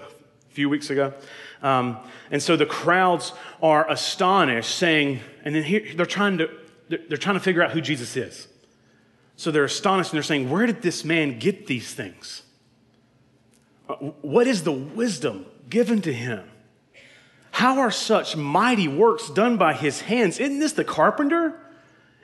a 0.50 0.54
few 0.54 0.70
weeks 0.70 0.90
ago. 0.90 1.14
Um, 1.62 1.98
and 2.32 2.42
so 2.42 2.56
the 2.56 2.66
crowds 2.66 3.34
are 3.62 3.90
astonished, 3.90 4.76
saying, 4.76 5.22
and 5.46 5.56
then 5.56 5.64
here, 5.64 5.84
they're 5.96 6.06
trying 6.06 6.40
to 6.40 6.50
they're 6.90 7.18
trying 7.18 7.36
to 7.36 7.40
figure 7.40 7.64
out 7.64 7.72
who 7.72 7.82
Jesus 7.82 8.16
is. 8.18 8.48
So 9.44 9.52
they're 9.52 9.66
astonished 9.66 10.12
and 10.12 10.16
they're 10.16 10.24
saying, 10.24 10.50
Where 10.50 10.66
did 10.66 10.82
this 10.82 11.04
man 11.04 11.38
get 11.38 11.68
these 11.68 11.94
things? 11.94 12.44
Uh, 13.90 13.96
what 14.22 14.48
is 14.48 14.64
the 14.64 14.72
wisdom 14.72 15.46
given 15.70 16.02
to 16.04 16.14
him? 16.14 16.50
How 17.52 17.80
are 17.80 17.92
such 17.92 18.38
mighty 18.38 18.88
works 18.88 19.30
done 19.30 19.58
by 19.58 19.74
his 19.74 20.00
hands? 20.00 20.40
Isn't 20.40 20.60
this 20.60 20.72
the 20.72 20.86
carpenter? 20.86 21.60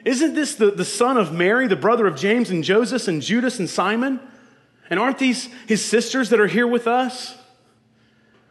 Isn't 0.06 0.34
this 0.34 0.56
the, 0.56 0.72
the 0.72 0.86
son 0.86 1.18
of 1.18 1.34
Mary, 1.34 1.68
the 1.68 1.76
brother 1.76 2.08
of 2.08 2.16
James 2.16 2.52
and 2.52 2.64
Joseph 2.64 3.06
and 3.10 3.22
Judas 3.22 3.60
and 3.60 3.70
Simon? 3.70 4.22
And 4.90 4.98
aren't 4.98 5.18
these 5.18 5.50
his 5.68 5.84
sisters 5.84 6.30
that 6.30 6.40
are 6.40 6.48
here 6.48 6.68
with 6.68 6.88
us? 6.88 7.36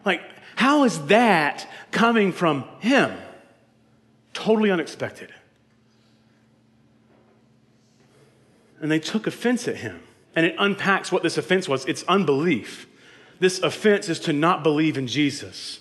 Like, 0.05 0.21
how 0.57 0.85
is 0.85 1.07
that 1.07 1.67
coming 1.91 2.33
from 2.33 2.65
him? 2.81 3.17
Totally 4.35 4.71
unexpected. 4.71 5.33
And 8.81 8.91
they 8.91 9.01
took 9.01 9.27
offense 9.27 9.67
at 9.69 9.77
him. 9.77 10.03
And 10.35 10.47
it 10.47 10.55
unpacks 10.59 11.11
what 11.11 11.23
this 11.23 11.39
offense 11.39 11.69
was 11.69 11.85
it's 11.87 12.05
unbelief. 12.05 12.87
This 13.41 13.61
offense 13.61 14.09
is 14.09 14.21
to 14.21 14.33
not 14.33 14.63
believe 14.63 14.99
in 14.99 15.07
Jesus. 15.07 15.81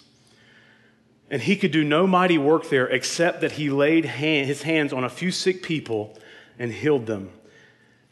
And 1.30 1.42
he 1.42 1.56
could 1.56 1.72
do 1.72 1.84
no 1.84 2.08
mighty 2.08 2.38
work 2.38 2.70
there 2.70 2.88
except 2.88 3.42
that 3.42 3.54
he 3.54 3.70
laid 3.70 4.06
hand, 4.06 4.48
his 4.48 4.62
hands 4.62 4.94
on 4.94 5.04
a 5.04 5.10
few 5.10 5.32
sick 5.32 5.62
people 5.62 6.18
and 6.58 6.72
healed 6.72 7.06
them. 7.06 7.32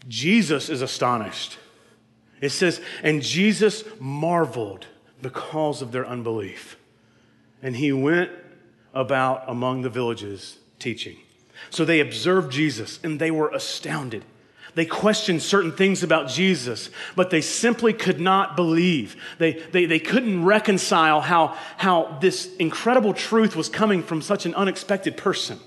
Jesus 0.07 0.69
is 0.69 0.81
astonished. 0.81 1.57
It 2.41 2.49
says, 2.49 2.81
and 3.01 3.21
Jesus 3.21 3.83
marveled 3.99 4.85
because 5.21 5.81
of 5.81 5.91
their 5.91 6.05
unbelief. 6.05 6.77
And 7.61 7.75
he 7.75 7.91
went 7.91 8.31
about 8.93 9.45
among 9.47 9.81
the 9.81 9.89
villages 9.89 10.57
teaching. 10.77 11.17
So 11.69 11.85
they 11.85 11.99
observed 11.99 12.51
Jesus 12.51 12.99
and 13.03 13.19
they 13.19 13.31
were 13.31 13.49
astounded. 13.49 14.25
They 14.75 14.85
questioned 14.85 15.41
certain 15.41 15.71
things 15.71 16.03
about 16.03 16.27
Jesus, 16.27 16.89
but 17.15 17.29
they 17.29 17.39
simply 17.39 17.93
could 17.93 18.19
not 18.19 18.57
believe. 18.57 19.15
They, 19.38 19.53
they, 19.53 19.85
they 19.85 19.99
couldn't 19.99 20.43
reconcile 20.43 21.21
how, 21.21 21.57
how 21.77 22.17
this 22.19 22.53
incredible 22.57 23.13
truth 23.13 23.55
was 23.55 23.69
coming 23.69 24.03
from 24.03 24.21
such 24.21 24.45
an 24.45 24.53
unexpected 24.53 25.15
person. 25.15 25.59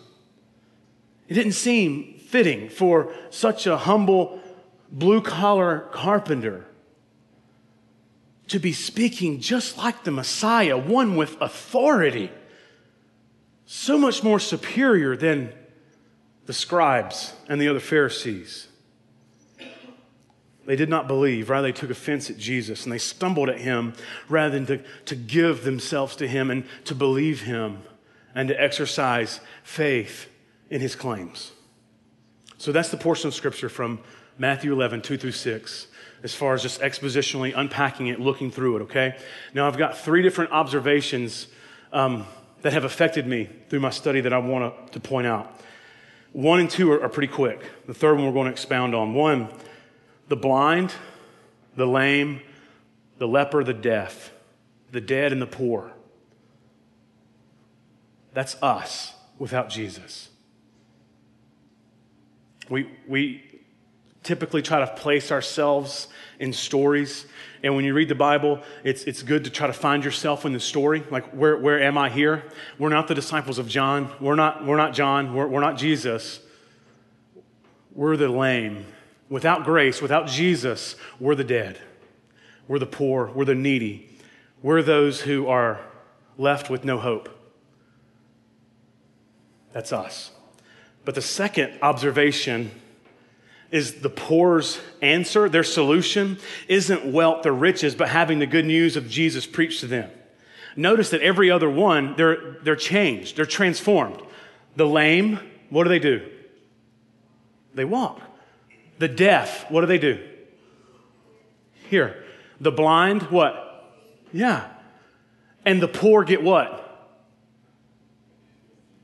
It 1.27 1.35
didn't 1.35 1.53
seem 1.53 2.19
fitting 2.19 2.69
for 2.69 3.13
such 3.31 3.67
a 3.67 3.79
humble 3.79 4.41
blue 4.91 5.23
collar 5.23 5.89
carpenter 5.91 6.67
to 8.49 8.59
be 8.59 8.73
speaking 8.73 9.41
just 9.41 9.79
like 9.79 10.05
the 10.05 10.11
Messiah, 10.11 10.77
one 10.77 11.17
with 11.17 11.41
authority, 11.41 12.31
so 13.65 13.99
much 13.99 14.23
more 14.23 14.41
superior 14.41 15.17
than 15.17 15.53
the 16.47 16.53
scribes 16.53 17.35
and 17.49 17.61
the 17.61 17.69
other 17.69 17.81
Pharisees. 17.81 18.68
They 20.69 20.77
did 20.77 20.91
not 20.91 21.09
believe. 21.09 21.49
Rather, 21.49 21.69
they 21.69 21.73
took 21.73 21.89
offense 21.89 22.29
at 22.29 22.37
Jesus 22.37 22.85
and 22.85 22.93
they 22.93 22.99
stumbled 22.99 23.49
at 23.49 23.59
him 23.59 23.95
rather 24.29 24.51
than 24.55 24.67
to, 24.67 24.85
to 25.07 25.17
give 25.17 25.65
themselves 25.65 26.15
to 26.17 26.29
him 26.29 26.51
and 26.51 26.63
to 26.85 26.95
believe 26.95 27.41
him 27.41 27.83
and 28.35 28.51
to 28.51 28.63
exercise 28.63 29.41
faith 29.63 30.29
in 30.69 30.83
his 30.83 30.95
claims. 30.95 31.53
So 32.59 32.71
that's 32.71 32.91
the 32.91 32.99
portion 32.99 33.29
of 33.29 33.35
scripture 33.35 33.71
from 33.71 34.01
Matthew 34.37 34.71
11, 34.75 35.01
2 35.01 35.17
through 35.17 35.33
6, 35.33 35.87
as 36.23 36.35
far 36.35 36.53
as 36.53 36.61
just 36.61 36.83
expositionally 36.83 37.55
unpacking 37.57 38.09
it, 38.09 38.21
looking 38.21 38.51
through 38.51 38.77
it, 38.77 38.83
okay? 38.83 39.17
Now, 39.55 39.69
I've 39.69 39.79
got 39.79 39.97
three 39.97 40.21
different 40.21 40.53
observations 40.53 41.47
um, 41.95 42.27
that 42.61 42.75
have 42.75 42.85
affected 42.85 43.27
me 43.27 43.49
through 43.71 43.81
my 43.81 43.89
study 43.89 44.21
that 44.21 44.35
I 44.35 44.39
want 44.39 44.93
to 44.93 45.01
point 45.01 45.27
out. 45.27 45.63
One 46.33 46.61
and 46.61 46.69
two 46.69 46.93
are, 46.93 47.03
are 47.03 47.09
pretty 47.09 47.33
quick. 47.33 47.63
The 47.87 47.95
third 47.95 48.17
one 48.17 48.27
we're 48.27 48.33
going 48.33 48.49
to 48.49 48.53
expound 48.53 48.95
on. 48.95 49.15
One, 49.15 49.49
the 50.29 50.37
blind, 50.37 50.95
the 51.77 51.87
lame, 51.87 52.41
the 53.19 53.27
leper, 53.27 53.65
the 53.65 53.75
deaf, 53.75 54.33
the 54.93 55.01
dead, 55.01 55.33
and 55.33 55.43
the 55.43 55.47
poor. 55.47 55.93
That's 58.35 58.57
us 58.63 59.15
without 59.39 59.69
Jesus. 59.71 60.29
We, 62.69 62.89
we 63.07 63.43
typically 64.23 64.63
try 64.63 64.81
to 64.81 64.87
place 64.87 65.33
ourselves 65.33 66.09
in 66.39 66.53
stories. 66.53 67.27
And 67.63 67.75
when 67.75 67.85
you 67.85 67.95
read 67.95 68.09
the 68.09 68.15
Bible, 68.15 68.61
it's, 68.85 69.05
it's 69.05 69.23
good 69.23 69.45
to 69.45 69.51
try 69.51 69.67
to 69.67 69.73
find 69.73 70.05
yourself 70.05 70.45
in 70.45 70.53
the 70.53 70.61
story. 70.61 71.03
Like, 71.11 71.31
where, 71.31 71.57
where 71.57 71.81
am 71.81 71.97
I 71.97 72.11
here? 72.11 72.45
We're 72.79 72.91
not 72.91 73.09
the 73.09 73.15
disciples 73.15 73.59
of 73.59 73.69
John. 73.69 74.13
We're 74.21 74.37
not, 74.37 74.65
we're 74.65 74.77
not 74.77 74.93
John. 74.93 75.35
We're, 75.35 75.49
we're 75.49 75.61
not 75.61 75.79
Jesus. 75.79 76.41
We're 77.95 78.17
the 78.17 78.29
lame 78.29 78.85
Without 79.29 79.65
grace, 79.65 80.01
without 80.01 80.27
Jesus, 80.27 80.97
we're 81.21 81.35
the 81.35 81.45
dead. 81.45 81.79
We're 82.67 82.79
the 82.79 82.87
poor. 82.87 83.31
We're 83.35 83.45
the 83.45 83.55
needy. 83.55 84.09
We're 84.63 84.83
those 84.83 85.23
who 85.23 85.49
are 85.49 85.81
left 86.37 86.71
with 86.71 86.85
no 86.85 86.99
hope. 86.99 87.29
That's 89.73 89.93
us. 89.93 90.31
But 91.05 91.15
the 91.15 91.23
second 91.23 91.79
observation 91.83 92.71
is 93.71 94.01
the 94.01 94.11
poor's 94.11 94.81
answer, 95.03 95.49
their 95.49 95.63
solution 95.63 96.39
isn't 96.69 97.13
wealth 97.13 97.45
or 97.45 97.53
riches, 97.53 97.95
but 97.95 98.09
having 98.09 98.39
the 98.39 98.47
good 98.47 98.65
news 98.65 98.97
of 98.97 99.09
Jesus 99.09 99.47
preached 99.47 99.81
to 99.81 99.87
them. 99.87 100.11
notice 100.75 101.11
that 101.11 101.21
every 101.21 101.51
other 101.51 101.69
one, 101.69 102.15
they're, 102.17 102.57
they're 102.63 102.77
changed, 102.77 103.37
they're 103.37 103.45
transformed. 103.45 104.23
The 104.77 104.87
lame, 104.87 105.41
what 105.71 105.85
do 105.85 105.91
they 105.91 105.99
do? 105.99 106.27
They 107.75 107.85
walk. 107.85 108.23
The 108.99 109.09
deaf, 109.09 109.71
what 109.71 109.83
do 109.83 109.87
they 109.87 109.99
do? 109.99 110.19
Hear. 111.89 112.25
The 112.61 112.73
blind, 112.73 113.23
what? 113.25 113.95
Yeah. 114.33 114.69
And 115.65 115.81
the 115.81 115.89
poor 115.89 116.25
get 116.25 116.43
what? 116.43 116.85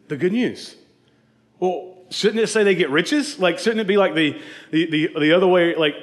The 0.08 0.16
good 0.16 0.32
news. 0.32 0.76
Well, 1.60 1.96
shouldn't 2.10 2.40
it 2.40 2.48
say 2.48 2.64
they 2.64 2.74
get 2.74 2.90
riches? 2.90 3.38
Like, 3.38 3.58
shouldn't 3.58 3.80
it 3.80 3.86
be 3.86 3.96
like 3.96 4.14
the, 4.14 4.40
the, 4.70 4.86
the, 4.90 5.20
the 5.20 5.32
other 5.32 5.46
way? 5.46 5.74
Like, 5.74 5.94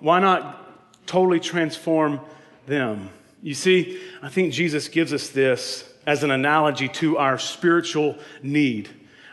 why 0.00 0.20
not 0.20 1.06
totally 1.06 1.40
transform 1.40 2.20
them? 2.66 3.10
You 3.42 3.54
see, 3.54 4.00
I 4.22 4.28
think 4.28 4.52
Jesus 4.52 4.88
gives 4.88 5.12
us 5.12 5.28
this 5.28 5.90
as 6.06 6.22
an 6.22 6.30
analogy 6.30 6.88
to 6.88 7.18
our 7.18 7.38
spiritual 7.38 8.18
need, 8.42 8.88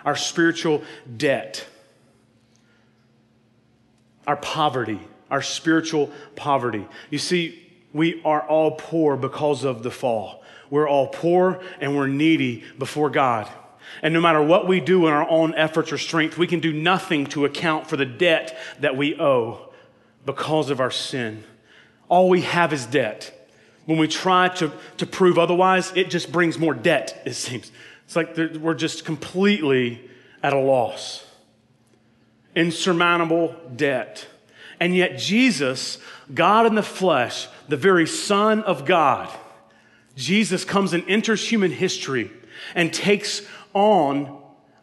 our 0.06 0.15
spiritual 0.15 0.84
debt, 1.17 1.65
our 4.27 4.38
poverty, 4.38 4.99
our 5.29 5.41
spiritual 5.41 6.12
poverty. 6.36 6.86
You 7.09 7.19
see, 7.19 7.59
we 7.93 8.21
are 8.23 8.41
all 8.41 8.71
poor 8.71 9.15
because 9.15 9.63
of 9.63 9.83
the 9.83 9.91
fall. 9.91 10.43
We're 10.69 10.89
all 10.89 11.07
poor 11.07 11.62
and 11.79 11.95
we're 11.95 12.07
needy 12.07 12.63
before 12.79 13.09
God. 13.09 13.49
And 14.01 14.13
no 14.13 14.21
matter 14.21 14.41
what 14.41 14.67
we 14.67 14.79
do 14.79 15.07
in 15.07 15.13
our 15.13 15.29
own 15.29 15.53
efforts 15.53 15.91
or 15.91 15.97
strength, 15.97 16.38
we 16.38 16.47
can 16.47 16.59
do 16.59 16.73
nothing 16.73 17.25
to 17.27 17.45
account 17.45 17.88
for 17.88 17.95
the 17.95 18.05
debt 18.05 18.57
that 18.79 18.97
we 18.97 19.19
owe 19.19 19.69
because 20.25 20.69
of 20.69 20.79
our 20.79 20.91
sin. 20.91 21.43
All 22.09 22.29
we 22.29 22.41
have 22.41 22.73
is 22.73 22.86
debt. 22.86 23.31
When 23.86 23.97
we 23.97 24.07
try 24.07 24.47
to, 24.49 24.71
to 24.97 25.05
prove 25.05 25.38
otherwise, 25.38 25.91
it 25.95 26.09
just 26.09 26.31
brings 26.31 26.57
more 26.57 26.73
debt, 26.73 27.21
it 27.25 27.33
seems. 27.33 27.71
It's 28.05 28.15
like 28.15 28.36
we're 28.36 28.73
just 28.73 29.05
completely 29.05 30.09
at 30.41 30.53
a 30.53 30.59
loss. 30.59 31.25
Insurmountable 32.55 33.55
debt. 33.75 34.27
And 34.79 34.95
yet, 34.95 35.17
Jesus, 35.17 35.97
God 36.33 36.65
in 36.65 36.75
the 36.75 36.83
flesh, 36.83 37.47
the 37.67 37.77
very 37.77 38.07
Son 38.07 38.63
of 38.63 38.85
God, 38.85 39.29
Jesus 40.15 40.65
comes 40.65 40.93
and 40.93 41.03
enters 41.07 41.47
human 41.47 41.71
history 41.71 42.31
and 42.75 42.93
takes 42.93 43.41
on 43.73 44.39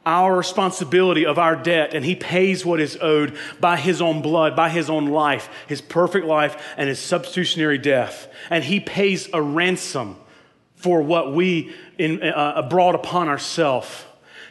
our 0.07 0.37
responsibility 0.37 1.27
of 1.27 1.39
our 1.39 1.55
debt, 1.55 1.95
and 1.95 2.05
he 2.05 2.17
pays 2.17 2.65
what 2.65 2.81
is 2.81 2.97
owed 3.01 3.37
by 3.61 3.77
his 3.77 4.01
own 4.01 4.23
blood, 4.23 4.57
by 4.57 4.71
his 4.71 4.89
own 4.89 5.07
life, 5.07 5.49
his 5.69 5.81
perfect 5.81 6.27
life, 6.27 6.75
and 6.77 6.89
his 6.89 6.99
substitutionary 6.99 7.79
death. 7.79 8.27
And 8.49 8.65
he 8.65 8.81
pays 8.81 9.29
a 9.33 9.43
ransom 9.43 10.17
for 10.75 11.03
what 11.03 11.35
we 11.35 11.75
in, 11.99 12.23
uh, 12.23 12.67
brought 12.71 12.95
upon 12.95 13.29
ourselves. 13.29 14.05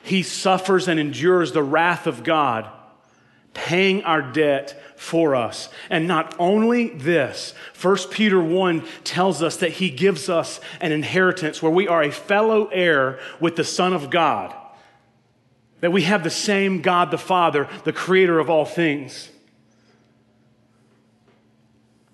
He 0.03 0.21
suffers 0.21 0.87
and 0.87 0.99
endures 0.99 1.51
the 1.51 1.63
wrath 1.63 2.05
of 2.05 2.23
God, 2.23 2.69
paying 3.65 4.03
our 4.03 4.21
debt 4.21 4.81
for 4.95 5.35
us. 5.35 5.69
And 5.89 6.07
not 6.07 6.33
only 6.39 6.89
this, 6.89 7.53
1 7.81 7.97
Peter 8.09 8.41
1 8.41 8.85
tells 9.03 9.43
us 9.43 9.57
that 9.57 9.71
he 9.73 9.89
gives 9.89 10.29
us 10.29 10.61
an 10.79 10.93
inheritance 10.93 11.61
where 11.61 11.71
we 11.71 11.85
are 11.87 12.01
a 12.01 12.11
fellow 12.11 12.67
heir 12.67 13.19
with 13.41 13.57
the 13.57 13.65
Son 13.65 13.91
of 13.91 14.09
God. 14.09 14.55
That 15.81 15.91
we 15.91 16.03
have 16.03 16.23
the 16.23 16.29
same 16.29 16.81
God 16.81 17.11
the 17.11 17.17
Father, 17.17 17.67
the 17.83 17.91
creator 17.91 18.39
of 18.39 18.49
all 18.49 18.65
things. 18.65 19.29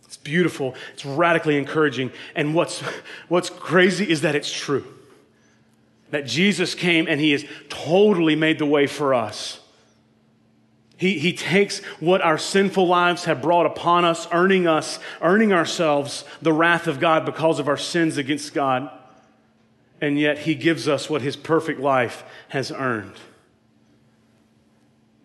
It's 0.06 0.18
beautiful. 0.18 0.74
It's 0.94 1.06
radically 1.06 1.58
encouraging. 1.58 2.12
And 2.36 2.56
what's, 2.56 2.82
what's 3.28 3.52
crazy 3.52 4.10
is 4.10 4.22
that 4.22 4.36
it's 4.36 4.52
true. 4.52 4.86
That 6.10 6.26
Jesus 6.26 6.74
came 6.74 7.08
and 7.08 7.22
he 7.22 7.32
has 7.32 7.46
totally 7.70 8.36
made 8.36 8.58
the 8.58 8.66
way 8.66 8.88
for 8.88 9.14
us. 9.14 9.60
He, 10.98 11.20
he 11.20 11.34
takes 11.34 11.80
what 12.00 12.22
our 12.22 12.38
sinful 12.38 12.88
lives 12.88 13.26
have 13.26 13.42
brought 13.42 13.66
upon 13.66 14.06
us, 14.06 14.28
earning 14.32 14.66
us, 14.66 15.00
earning 15.22 15.52
ourselves 15.52 16.24
the 16.42 16.54
wrath 16.54 16.88
of 16.88 17.00
God 17.00 17.26
because 17.26 17.60
of 17.60 17.68
our 17.68 17.78
sins 17.78 18.18
against 18.18 18.54
God. 18.54 18.90
And 20.00 20.20
yet 20.20 20.40
he 20.40 20.56
gives 20.56 20.88
us 20.88 21.10
what 21.10 21.22
his 21.22 21.36
perfect 21.36 21.80
life 21.80 22.24
has 22.50 22.72
earned. 22.72 23.16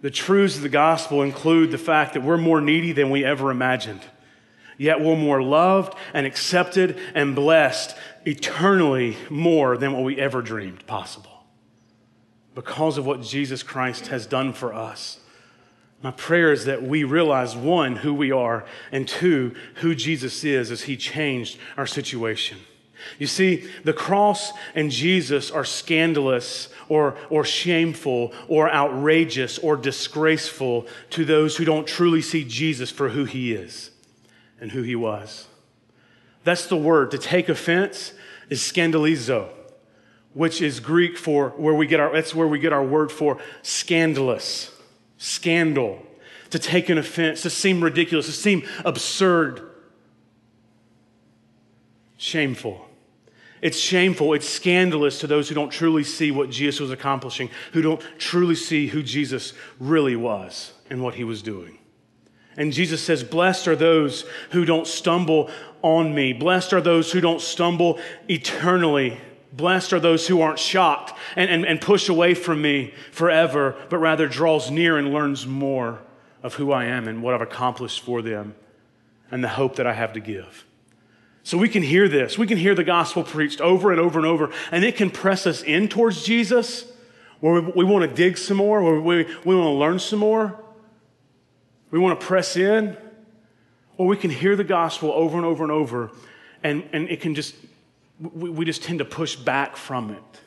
The 0.00 0.10
truths 0.10 0.56
of 0.56 0.62
the 0.62 0.68
gospel 0.68 1.22
include 1.22 1.70
the 1.70 1.78
fact 1.78 2.14
that 2.14 2.22
we're 2.22 2.38
more 2.38 2.60
needy 2.60 2.92
than 2.92 3.10
we 3.10 3.24
ever 3.24 3.50
imagined. 3.50 4.00
Yet 4.78 5.00
we're 5.00 5.16
more 5.16 5.42
loved 5.42 5.94
and 6.14 6.26
accepted 6.26 6.98
and 7.14 7.34
blessed 7.36 7.94
eternally 8.24 9.16
more 9.28 9.76
than 9.76 9.92
what 9.92 10.04
we 10.04 10.18
ever 10.18 10.40
dreamed 10.40 10.86
possible 10.86 11.44
because 12.54 12.96
of 12.96 13.06
what 13.06 13.22
Jesus 13.22 13.62
Christ 13.62 14.06
has 14.08 14.26
done 14.26 14.52
for 14.54 14.72
us. 14.72 15.20
My 16.02 16.10
prayer 16.12 16.52
is 16.52 16.64
that 16.64 16.82
we 16.82 17.04
realize 17.04 17.54
one, 17.54 17.96
who 17.96 18.14
we 18.14 18.32
are, 18.32 18.64
and 18.90 19.06
two, 19.06 19.54
who 19.76 19.94
Jesus 19.94 20.44
is 20.44 20.70
as 20.70 20.82
he 20.82 20.96
changed 20.96 21.58
our 21.76 21.86
situation. 21.86 22.58
You 23.18 23.26
see, 23.26 23.68
the 23.84 23.92
cross 23.92 24.52
and 24.74 24.90
Jesus 24.90 25.50
are 25.50 25.64
scandalous 25.64 26.68
or, 26.88 27.16
or 27.28 27.44
shameful 27.44 28.32
or 28.48 28.70
outrageous 28.70 29.58
or 29.58 29.76
disgraceful 29.76 30.86
to 31.10 31.24
those 31.24 31.56
who 31.56 31.64
don't 31.64 31.86
truly 31.86 32.22
see 32.22 32.44
Jesus 32.44 32.90
for 32.90 33.10
who 33.10 33.24
he 33.24 33.52
is 33.52 33.90
and 34.60 34.72
who 34.72 34.82
he 34.82 34.96
was. 34.96 35.48
That's 36.44 36.66
the 36.66 36.76
word. 36.76 37.10
To 37.10 37.18
take 37.18 37.48
offense 37.48 38.12
is 38.48 38.60
scandalizo, 38.60 39.48
which 40.32 40.62
is 40.62 40.80
Greek 40.80 41.16
for 41.18 41.50
where 41.50 41.74
we 41.74 41.86
get 41.86 42.00
our, 42.00 42.12
that's 42.12 42.34
where 42.34 42.48
we 42.48 42.58
get 42.58 42.72
our 42.72 42.84
word 42.84 43.12
for 43.12 43.38
scandalous 43.62 44.70
scandal, 45.20 46.02
to 46.48 46.58
take 46.58 46.88
an 46.88 46.98
offense, 46.98 47.42
to 47.42 47.50
seem 47.50 47.84
ridiculous, 47.84 48.26
to 48.26 48.32
seem 48.32 48.66
absurd, 48.84 49.70
shameful. 52.16 52.88
It's 53.60 53.78
shameful, 53.78 54.32
it's 54.32 54.48
scandalous 54.48 55.20
to 55.20 55.26
those 55.26 55.48
who 55.48 55.54
don't 55.54 55.70
truly 55.70 56.02
see 56.02 56.30
what 56.30 56.48
Jesus 56.48 56.80
was 56.80 56.90
accomplishing, 56.90 57.50
who 57.72 57.82
don't 57.82 58.00
truly 58.18 58.54
see 58.54 58.86
who 58.86 59.02
Jesus 59.02 59.52
really 59.78 60.16
was 60.16 60.72
and 60.88 61.02
what 61.02 61.14
he 61.14 61.24
was 61.24 61.42
doing. 61.42 61.78
And 62.56 62.72
Jesus 62.72 63.02
says, 63.02 63.22
Blessed 63.22 63.68
are 63.68 63.76
those 63.76 64.24
who 64.52 64.64
don't 64.64 64.86
stumble 64.86 65.50
on 65.82 66.14
me. 66.14 66.32
Blessed 66.32 66.72
are 66.72 66.80
those 66.80 67.12
who 67.12 67.20
don't 67.20 67.42
stumble 67.42 68.00
eternally 68.26 69.18
Blessed 69.52 69.92
are 69.92 70.00
those 70.00 70.26
who 70.26 70.40
aren't 70.40 70.58
shocked 70.58 71.18
and, 71.36 71.50
and, 71.50 71.66
and 71.66 71.80
push 71.80 72.08
away 72.08 72.34
from 72.34 72.62
me 72.62 72.94
forever, 73.10 73.76
but 73.88 73.98
rather 73.98 74.28
draws 74.28 74.70
near 74.70 74.96
and 74.96 75.12
learns 75.12 75.46
more 75.46 76.00
of 76.42 76.54
who 76.54 76.72
I 76.72 76.84
am 76.84 77.08
and 77.08 77.22
what 77.22 77.34
I've 77.34 77.40
accomplished 77.40 78.00
for 78.00 78.22
them 78.22 78.54
and 79.30 79.42
the 79.42 79.48
hope 79.48 79.76
that 79.76 79.86
I 79.86 79.92
have 79.92 80.12
to 80.14 80.20
give. 80.20 80.64
So 81.42 81.58
we 81.58 81.68
can 81.68 81.82
hear 81.82 82.08
this. 82.08 82.38
We 82.38 82.46
can 82.46 82.58
hear 82.58 82.74
the 82.74 82.84
gospel 82.84 83.24
preached 83.24 83.60
over 83.60 83.90
and 83.90 84.00
over 84.00 84.18
and 84.18 84.26
over, 84.26 84.52
and 84.70 84.84
it 84.84 84.96
can 84.96 85.10
press 85.10 85.46
us 85.46 85.62
in 85.62 85.88
towards 85.88 86.22
Jesus 86.22 86.84
where 87.40 87.60
we, 87.60 87.72
we 87.76 87.84
want 87.84 88.08
to 88.08 88.14
dig 88.14 88.38
some 88.38 88.58
more, 88.58 88.82
where 88.82 89.00
we, 89.00 89.24
we 89.44 89.54
want 89.54 89.66
to 89.66 89.78
learn 89.78 89.98
some 89.98 90.18
more. 90.18 90.62
We 91.90 91.98
want 91.98 92.20
to 92.20 92.26
press 92.26 92.56
in. 92.56 92.96
Or 93.96 94.06
we 94.06 94.16
can 94.16 94.30
hear 94.30 94.56
the 94.56 94.64
gospel 94.64 95.10
over 95.10 95.36
and 95.36 95.44
over 95.44 95.62
and 95.62 95.72
over, 95.72 96.10
and, 96.62 96.88
and 96.92 97.10
it 97.10 97.20
can 97.20 97.34
just 97.34 97.54
we, 98.20 98.50
we 98.50 98.64
just 98.64 98.82
tend 98.82 98.98
to 98.98 99.04
push 99.04 99.36
back 99.36 99.76
from 99.76 100.10
it. 100.10 100.40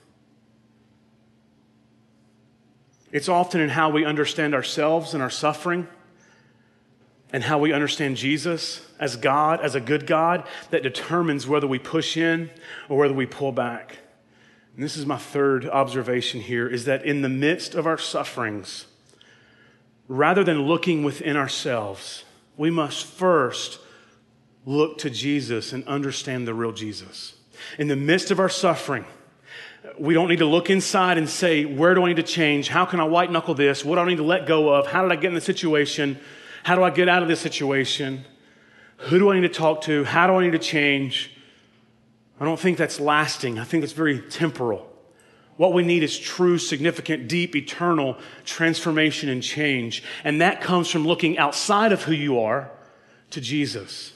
It's 3.11 3.29
often 3.29 3.61
in 3.61 3.69
how 3.69 3.89
we 3.89 4.05
understand 4.05 4.55
ourselves 4.55 5.13
and 5.13 5.21
our 5.21 5.29
suffering 5.29 5.87
and 7.31 7.43
how 7.43 7.59
we 7.59 7.73
understand 7.73 8.17
Jesus 8.17 8.85
as 8.99 9.15
God, 9.15 9.59
as 9.61 9.75
a 9.75 9.79
good 9.79 10.07
God, 10.07 10.47
that 10.69 10.83
determines 10.83 11.47
whether 11.47 11.67
we 11.67 11.79
push 11.79 12.15
in 12.17 12.49
or 12.89 12.97
whether 12.97 13.13
we 13.13 13.25
pull 13.25 13.51
back. 13.51 13.97
And 14.75 14.83
this 14.83 14.97
is 14.97 15.05
my 15.05 15.17
third 15.17 15.67
observation 15.67 16.41
here 16.41 16.67
is 16.67 16.85
that 16.85 17.05
in 17.05 17.21
the 17.21 17.29
midst 17.29 17.75
of 17.75 17.85
our 17.85 17.97
sufferings, 17.97 18.85
rather 20.07 20.43
than 20.43 20.63
looking 20.63 21.03
within 21.03 21.35
ourselves, 21.35 22.23
we 22.57 22.71
must 22.71 23.05
first 23.05 23.79
look 24.65 24.97
to 24.99 25.09
Jesus 25.09 25.73
and 25.73 25.87
understand 25.87 26.47
the 26.47 26.53
real 26.53 26.71
Jesus 26.71 27.35
in 27.77 27.87
the 27.87 27.95
midst 27.95 28.31
of 28.31 28.39
our 28.39 28.49
suffering, 28.49 29.05
we 29.99 30.13
don't 30.13 30.29
need 30.29 30.39
to 30.39 30.45
look 30.45 30.69
inside 30.69 31.17
and 31.17 31.29
say, 31.29 31.65
where 31.65 31.93
do 31.93 32.03
I 32.03 32.07
need 32.07 32.17
to 32.17 32.23
change? 32.23 32.69
How 32.69 32.85
can 32.85 32.99
I 32.99 33.03
white 33.03 33.31
knuckle 33.31 33.53
this? 33.53 33.83
What 33.83 33.95
do 33.95 34.01
I 34.01 34.05
need 34.05 34.17
to 34.17 34.23
let 34.23 34.47
go 34.47 34.73
of? 34.73 34.87
How 34.87 35.01
did 35.03 35.11
I 35.11 35.15
get 35.15 35.27
in 35.27 35.35
the 35.35 35.41
situation? 35.41 36.19
How 36.63 36.75
do 36.75 36.83
I 36.83 36.89
get 36.89 37.09
out 37.09 37.21
of 37.21 37.27
this 37.27 37.41
situation? 37.41 38.25
Who 38.97 39.19
do 39.19 39.29
I 39.29 39.35
need 39.35 39.47
to 39.47 39.53
talk 39.53 39.81
to? 39.83 40.03
How 40.05 40.27
do 40.27 40.33
I 40.33 40.43
need 40.45 40.53
to 40.53 40.59
change? 40.59 41.31
I 42.39 42.45
don't 42.45 42.59
think 42.59 42.77
that's 42.77 42.99
lasting. 42.99 43.59
I 43.59 43.63
think 43.63 43.83
it's 43.83 43.93
very 43.93 44.21
temporal. 44.21 44.89
What 45.57 45.73
we 45.73 45.83
need 45.83 46.01
is 46.01 46.17
true, 46.17 46.57
significant, 46.57 47.27
deep, 47.27 47.55
eternal 47.55 48.17
transformation 48.43 49.29
and 49.29 49.43
change. 49.43 50.03
And 50.23 50.41
that 50.41 50.61
comes 50.61 50.89
from 50.89 51.05
looking 51.05 51.37
outside 51.37 51.91
of 51.91 52.03
who 52.03 52.13
you 52.13 52.39
are 52.39 52.71
to 53.29 53.41
Jesus, 53.41 54.13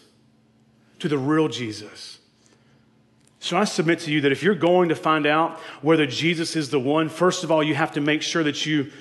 to 0.99 1.07
the 1.07 1.17
real 1.17 1.47
Jesus. 1.47 2.16
So 3.39 3.57
I 3.57 3.65
submit 3.65 3.99
to 3.99 4.11
you 4.11 4.21
that 4.21 4.31
if 4.31 4.41
you're 4.41 4.55
going 4.55 4.89
to 4.89 4.95
find 4.95 5.25
out 5.25 5.59
whether 5.81 6.05
Jesus 6.05 6.55
is 6.55 6.69
the 6.69 6.79
one, 6.79 7.09
first 7.09 7.43
of 7.43 7.51
all, 7.51 7.63
you 7.63 7.75
have 7.75 7.91
to 7.93 8.01
make 8.01 8.21
sure 8.21 8.43
that 8.43 8.65
you 8.65 8.91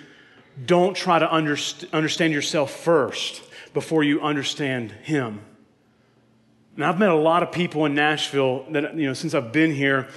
don't 0.65 0.95
try 0.95 1.19
to 1.19 1.27
underst- 1.27 1.91
understand 1.93 2.33
yourself 2.33 2.71
first 2.71 3.43
before 3.75 4.03
you 4.03 4.21
understand 4.21 4.91
Him. 4.91 5.41
Now, 6.77 6.91
I've 6.91 6.99
met 6.99 7.09
a 7.09 7.15
lot 7.15 7.43
of 7.43 7.53
people 7.53 7.87
in 7.87 7.95
Nashville 7.95 8.67
that, 8.71 8.97
you 8.97 9.07
know, 9.07 9.15
since 9.15 9.33
I've 9.35 9.53
been 9.53 9.75
here, 9.75 10.09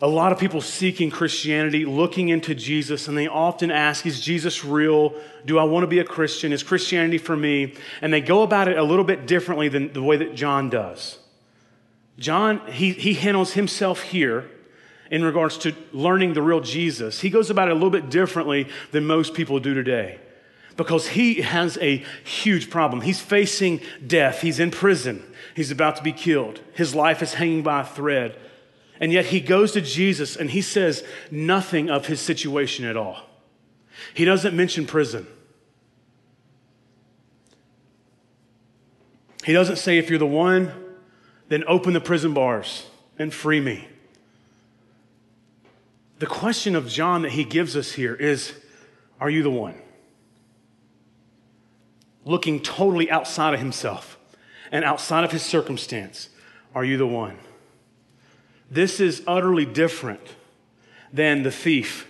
a 0.00 0.08
lot 0.08 0.30
of 0.30 0.38
people 0.38 0.60
seeking 0.60 1.10
Christianity, 1.10 1.84
looking 1.84 2.28
into 2.28 2.54
Jesus, 2.54 3.08
and 3.08 3.18
they 3.18 3.26
often 3.26 3.70
ask, 3.70 4.06
Is 4.06 4.20
Jesus 4.20 4.64
real? 4.64 5.14
Do 5.44 5.58
I 5.58 5.64
want 5.64 5.84
to 5.84 5.88
be 5.88 5.98
a 5.98 6.04
Christian? 6.04 6.52
Is 6.52 6.62
Christianity 6.62 7.18
for 7.18 7.36
me? 7.36 7.74
And 8.00 8.12
they 8.12 8.20
go 8.20 8.42
about 8.42 8.68
it 8.68 8.78
a 8.78 8.82
little 8.82 9.04
bit 9.04 9.26
differently 9.26 9.68
than 9.68 9.92
the 9.92 10.02
way 10.02 10.16
that 10.16 10.34
John 10.34 10.70
does. 10.70 11.18
John, 12.18 12.60
he, 12.66 12.92
he 12.92 13.14
handles 13.14 13.52
himself 13.52 14.02
here 14.02 14.50
in 15.10 15.24
regards 15.24 15.56
to 15.58 15.74
learning 15.92 16.34
the 16.34 16.42
real 16.42 16.60
Jesus. 16.60 17.20
He 17.20 17.30
goes 17.30 17.48
about 17.48 17.68
it 17.68 17.72
a 17.72 17.74
little 17.74 17.90
bit 17.90 18.10
differently 18.10 18.68
than 18.90 19.06
most 19.06 19.34
people 19.34 19.60
do 19.60 19.72
today 19.72 20.18
because 20.76 21.08
he 21.08 21.34
has 21.42 21.78
a 21.78 22.04
huge 22.24 22.70
problem. 22.70 23.00
He's 23.02 23.20
facing 23.20 23.80
death, 24.06 24.42
he's 24.42 24.60
in 24.60 24.70
prison, 24.70 25.22
he's 25.56 25.70
about 25.70 25.96
to 25.96 26.02
be 26.02 26.12
killed, 26.12 26.60
his 26.74 26.94
life 26.94 27.22
is 27.22 27.34
hanging 27.34 27.62
by 27.62 27.82
a 27.82 27.84
thread. 27.84 28.36
And 29.00 29.12
yet 29.12 29.26
he 29.26 29.40
goes 29.40 29.72
to 29.72 29.80
Jesus 29.80 30.34
and 30.36 30.50
he 30.50 30.60
says 30.60 31.04
nothing 31.30 31.88
of 31.88 32.06
his 32.06 32.20
situation 32.20 32.84
at 32.84 32.96
all. 32.96 33.20
He 34.12 34.24
doesn't 34.24 34.56
mention 34.56 34.86
prison. 34.86 35.26
He 39.44 39.52
doesn't 39.52 39.76
say, 39.76 39.98
if 39.98 40.10
you're 40.10 40.18
the 40.18 40.26
one 40.26 40.87
then 41.48 41.64
open 41.66 41.92
the 41.92 42.00
prison 42.00 42.34
bars 42.34 42.86
and 43.18 43.32
free 43.32 43.60
me. 43.60 43.88
The 46.18 46.26
question 46.26 46.74
of 46.74 46.88
John 46.88 47.22
that 47.22 47.32
he 47.32 47.44
gives 47.44 47.76
us 47.76 47.92
here 47.92 48.14
is 48.14 48.52
Are 49.20 49.30
you 49.30 49.42
the 49.42 49.50
one? 49.50 49.74
Looking 52.24 52.60
totally 52.60 53.10
outside 53.10 53.54
of 53.54 53.60
himself 53.60 54.18
and 54.70 54.84
outside 54.84 55.24
of 55.24 55.32
his 55.32 55.42
circumstance, 55.42 56.28
are 56.74 56.84
you 56.84 56.96
the 56.96 57.06
one? 57.06 57.38
This 58.70 59.00
is 59.00 59.22
utterly 59.26 59.64
different 59.64 60.20
than 61.12 61.42
the 61.42 61.50
thief 61.50 62.06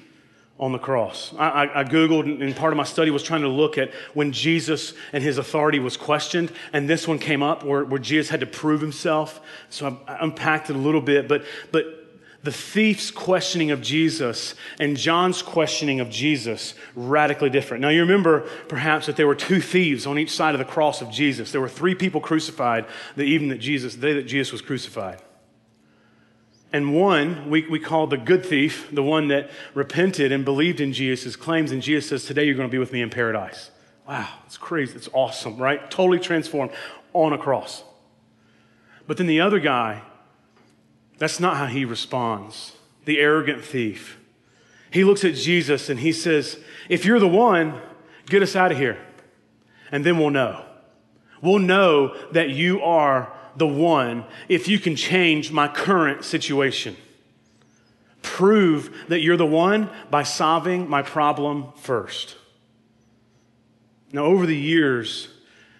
on 0.59 0.73
the 0.73 0.79
cross. 0.79 1.33
I, 1.39 1.71
I, 1.73 1.85
Googled, 1.85 2.43
and 2.43 2.57
part 2.57 2.73
of 2.73 2.77
my 2.77 2.85
study 2.85 3.11
was 3.13 3.23
trying 3.23 3.43
to 3.43 3.49
look 3.49 3.79
at 3.79 3.93
when 4.15 4.33
Jesus 4.33 4.93
and 5.13 5.23
his 5.23 5.39
authority 5.39 5.79
was 5.79 5.97
questioned, 5.97 6.51
and 6.73 6.89
this 6.89 7.07
one 7.07 7.19
came 7.19 7.43
up 7.43 7.65
where, 7.65 7.85
where 7.85 8.01
Jesus 8.01 8.29
had 8.29 8.41
to 8.41 8.47
prove 8.47 8.81
himself. 8.81 9.41
So 9.71 9.99
I, 10.09 10.15
I 10.15 10.25
unpacked 10.25 10.69
it 10.71 10.77
a 10.77 10.79
little 10.79 11.01
bit, 11.01 11.29
but, 11.29 11.45
but 11.71 11.85
the 12.43 12.53
thief's 12.53 13.11
questioning 13.11 13.71
of 13.71 13.83
Jesus 13.83 14.55
and 14.81 14.97
John's 14.97 15.43
questioning 15.43 16.01
of 16.01 16.11
Jesus 16.11 16.75
radically 16.97 17.51
different. 17.51 17.83
Now 17.83 17.91
you 17.91 18.01
remember 18.01 18.41
perhaps 18.69 19.07
that 19.07 19.17
there 19.17 19.27
were 19.27 19.35
two 19.35 19.61
thieves 19.61 20.07
on 20.07 20.19
each 20.19 20.31
side 20.31 20.55
of 20.55 20.59
the 20.59 20.65
cross 20.65 21.03
of 21.03 21.11
Jesus. 21.11 21.53
There 21.53 21.61
were 21.61 21.69
three 21.69 21.95
people 21.95 22.21
crucified 22.21 22.87
the 23.17 23.25
evening 23.25 23.51
that 23.51 23.59
Jesus, 23.59 23.95
the 23.95 24.01
day 24.01 24.15
that 24.15 24.25
Jesus 24.25 24.53
was 24.53 24.63
crucified. 24.63 25.21
And 26.73 26.95
one 26.95 27.49
we, 27.49 27.67
we 27.67 27.79
call 27.79 28.07
the 28.07 28.19
good 28.19 28.45
thief, 28.45 28.89
the 28.93 29.03
one 29.03 29.29
that 29.29 29.51
repented 29.75 30.33
and 30.33 30.45
believed 30.45 30.81
in 30.81 30.93
Jesus' 30.93 31.37
claims. 31.37 31.73
And 31.73 31.83
Jesus 31.83 32.09
says, 32.09 32.25
Today 32.25 32.45
you're 32.45 32.55
going 32.55 32.69
to 32.69 32.73
be 32.73 32.79
with 32.79 32.93
me 32.93 33.01
in 33.01 33.11
paradise. 33.11 33.71
Wow, 34.07 34.29
it's 34.47 34.57
crazy. 34.57 34.95
It's 34.97 35.09
awesome, 35.13 35.59
right? 35.59 35.91
Totally 35.91 36.19
transformed 36.19 36.73
on 37.13 37.33
a 37.33 37.39
cross. 37.39 37.85
But 39.07 39.17
then 39.17 39.27
the 39.27 39.41
other 39.41 39.61
guy, 39.61 40.03
that's 41.17 41.41
not 41.41 41.57
how 41.57 41.67
he 41.67 41.85
responds. 41.85 42.77
The 43.05 43.19
arrogant 43.19 43.65
thief. 43.65 44.19
He 44.91 45.05
looks 45.05 45.25
at 45.25 45.35
Jesus 45.35 45.89
and 45.89 46.01
he 46.01 46.13
says, 46.13 46.59
If 46.89 47.05
you're 47.05 47.21
the 47.21 47.29
one, 47.29 47.81
get 48.27 48.43
us 48.43 48.55
out 48.55 48.73
of 48.73 48.79
here. 48.79 48.99
And 49.91 50.05
then 50.05 50.19
we'll 50.19 50.31
know. 50.31 50.65
We'll 51.41 51.59
know 51.59 52.15
that 52.33 52.51
you 52.51 52.83
are 52.83 53.33
the 53.59 53.67
one 53.67 54.25
if 54.49 54.69
you 54.69 54.79
can 54.79 54.97
change 54.97 55.51
my 55.53 55.69
current 55.69 56.25
situation. 56.25 56.97
Prove 58.23 58.95
that 59.09 59.21
you're 59.21 59.37
the 59.37 59.47
one 59.47 59.91
by 60.11 60.23
solving 60.23 60.89
my 60.89 61.03
problem 61.03 61.73
first. 61.77 62.37
Now, 64.13 64.25
over 64.25 64.47
the 64.47 64.57
years, 64.57 65.29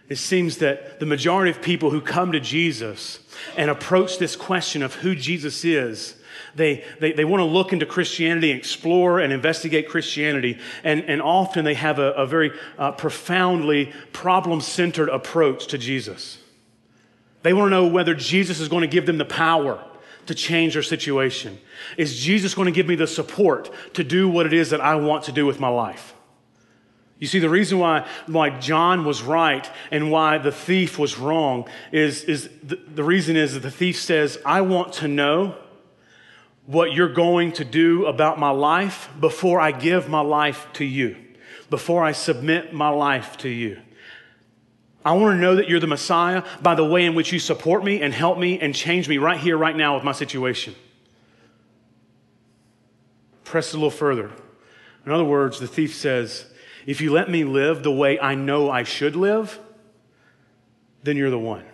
it 0.09 0.17
seems 0.17 0.59
that 0.59 1.01
the 1.01 1.07
majority 1.07 1.51
of 1.51 1.63
people 1.63 1.91
who 1.91 2.01
come 2.01 2.33
to 2.33 2.41
Jesus 2.41 3.21
and 3.57 3.71
approach 3.71 4.19
this 4.19 4.37
question 4.37 4.83
of 4.83 4.95
who 4.95 5.15
Jesus 5.15 5.65
is, 5.65 6.17
they, 6.55 6.85
they, 7.01 7.13
they 7.13 7.25
want 7.25 7.41
to 7.41 7.45
look 7.45 7.73
into 7.73 7.87
Christianity, 7.87 8.51
explore 8.51 9.21
and 9.21 9.33
investigate 9.33 9.89
Christianity, 9.89 10.59
and, 10.83 11.05
and 11.05 11.21
often 11.21 11.65
they 11.65 11.75
have 11.75 11.99
a, 11.99 12.13
a 12.13 12.27
very 12.27 12.53
uh, 12.79 12.93
profoundly 12.93 13.93
problem 14.13 14.61
centered 14.61 15.09
approach 15.09 15.67
to 15.69 15.79
Jesus. 15.79 16.39
They 17.43 17.53
want 17.53 17.67
to 17.67 17.71
know 17.71 17.87
whether 17.87 18.15
Jesus 18.15 18.61
is 18.61 18.69
going 18.69 18.83
to 18.83 18.89
give 18.89 19.07
them 19.07 19.19
the 19.19 19.25
power 19.25 19.85
to 20.27 20.35
change 20.35 20.75
their 20.75 20.83
situation. 20.83 21.59
Is 21.97 22.19
Jesus 22.19 22.55
going 22.55 22.67
to 22.67 22.73
give 22.73 22.87
me 22.87 22.97
the 22.97 23.07
support 23.07 23.71
to 23.95 24.05
do 24.05 24.29
what 24.29 24.47
it 24.47 24.53
is 24.53 24.71
that 24.71 24.81
I 24.81 24.97
want 24.97 25.25
to 25.25 25.33
do 25.33 25.47
with 25.47 25.59
my 25.59 25.69
life? 25.69 26.15
You 27.19 27.27
see, 27.27 27.41
the 27.41 27.49
reason 27.49 27.79
why, 27.79 28.07
why 28.27 28.51
John 28.51 29.05
was 29.05 29.23
right 29.23 29.69
and 29.91 30.11
why 30.11 30.39
the 30.39 30.53
thief 30.53 30.99
was 30.99 31.19
wrong 31.19 31.69
is, 31.91 32.23
is 32.25 32.49
the, 32.63 32.77
the 32.77 33.03
reason 33.03 33.37
is 33.37 33.55
that 33.55 33.61
the 33.61 33.71
thief 33.71 34.01
says, 34.01 34.39
I 34.45 34.61
want 34.61 34.93
to 34.95 35.09
know 35.09 35.57
what 36.67 36.93
you're 36.93 37.13
going 37.13 37.53
to 37.53 37.65
do 37.65 38.07
about 38.07 38.39
my 38.39 38.51
life 38.51 39.09
before 39.19 39.59
I 39.61 39.73
give 39.73 40.09
my 40.09 40.21
life 40.21 40.67
to 40.75 40.85
you, 40.85 41.17
before 41.71 42.05
I 42.05 42.13
submit 42.13 42.73
my 42.73 42.91
life 42.91 43.37
to 43.39 43.49
you. 43.49 43.81
I 45.05 45.13
want 45.13 45.37
to 45.37 45.41
know 45.41 45.57
that 45.57 45.69
you're 45.69 45.81
the 45.81 45.87
Messiah 45.87 46.43
by 46.61 46.75
the 46.75 46.85
way 46.85 47.05
in 47.05 47.15
which 47.15 47.33
you 47.33 47.39
support 47.39 47.85
me 47.85 48.03
and 48.03 48.13
help 48.13 48.39
me 48.39 48.61
and 48.61 48.75
change 48.75 49.09
me 49.09 49.19
right 49.19 49.39
here, 49.39 49.57
right 49.57 49.77
now 49.77 49.95
with 49.95 50.05
my 50.05 50.13
situation. 50.13 50.75
Press 53.45 53.73
a 53.73 53.77
little 53.77 53.91
further. 53.91 54.31
In 55.07 55.13
other 55.13 55.25
words, 55.25 55.59
the 55.59 55.67
thief 55.67 55.95
says, 55.95 56.47
If 56.85 57.01
you 57.01 57.13
let 57.13 57.31
me 57.31 57.45
live 57.45 57.83
the 57.83 57.93
way 57.93 58.21
I 58.21 58.35
know 58.35 58.71
I 58.71 58.83
should 58.83 59.17
live, 59.17 59.59
then 61.03 61.17
you're 61.17 61.31
the 61.31 61.39
one. 61.39 61.65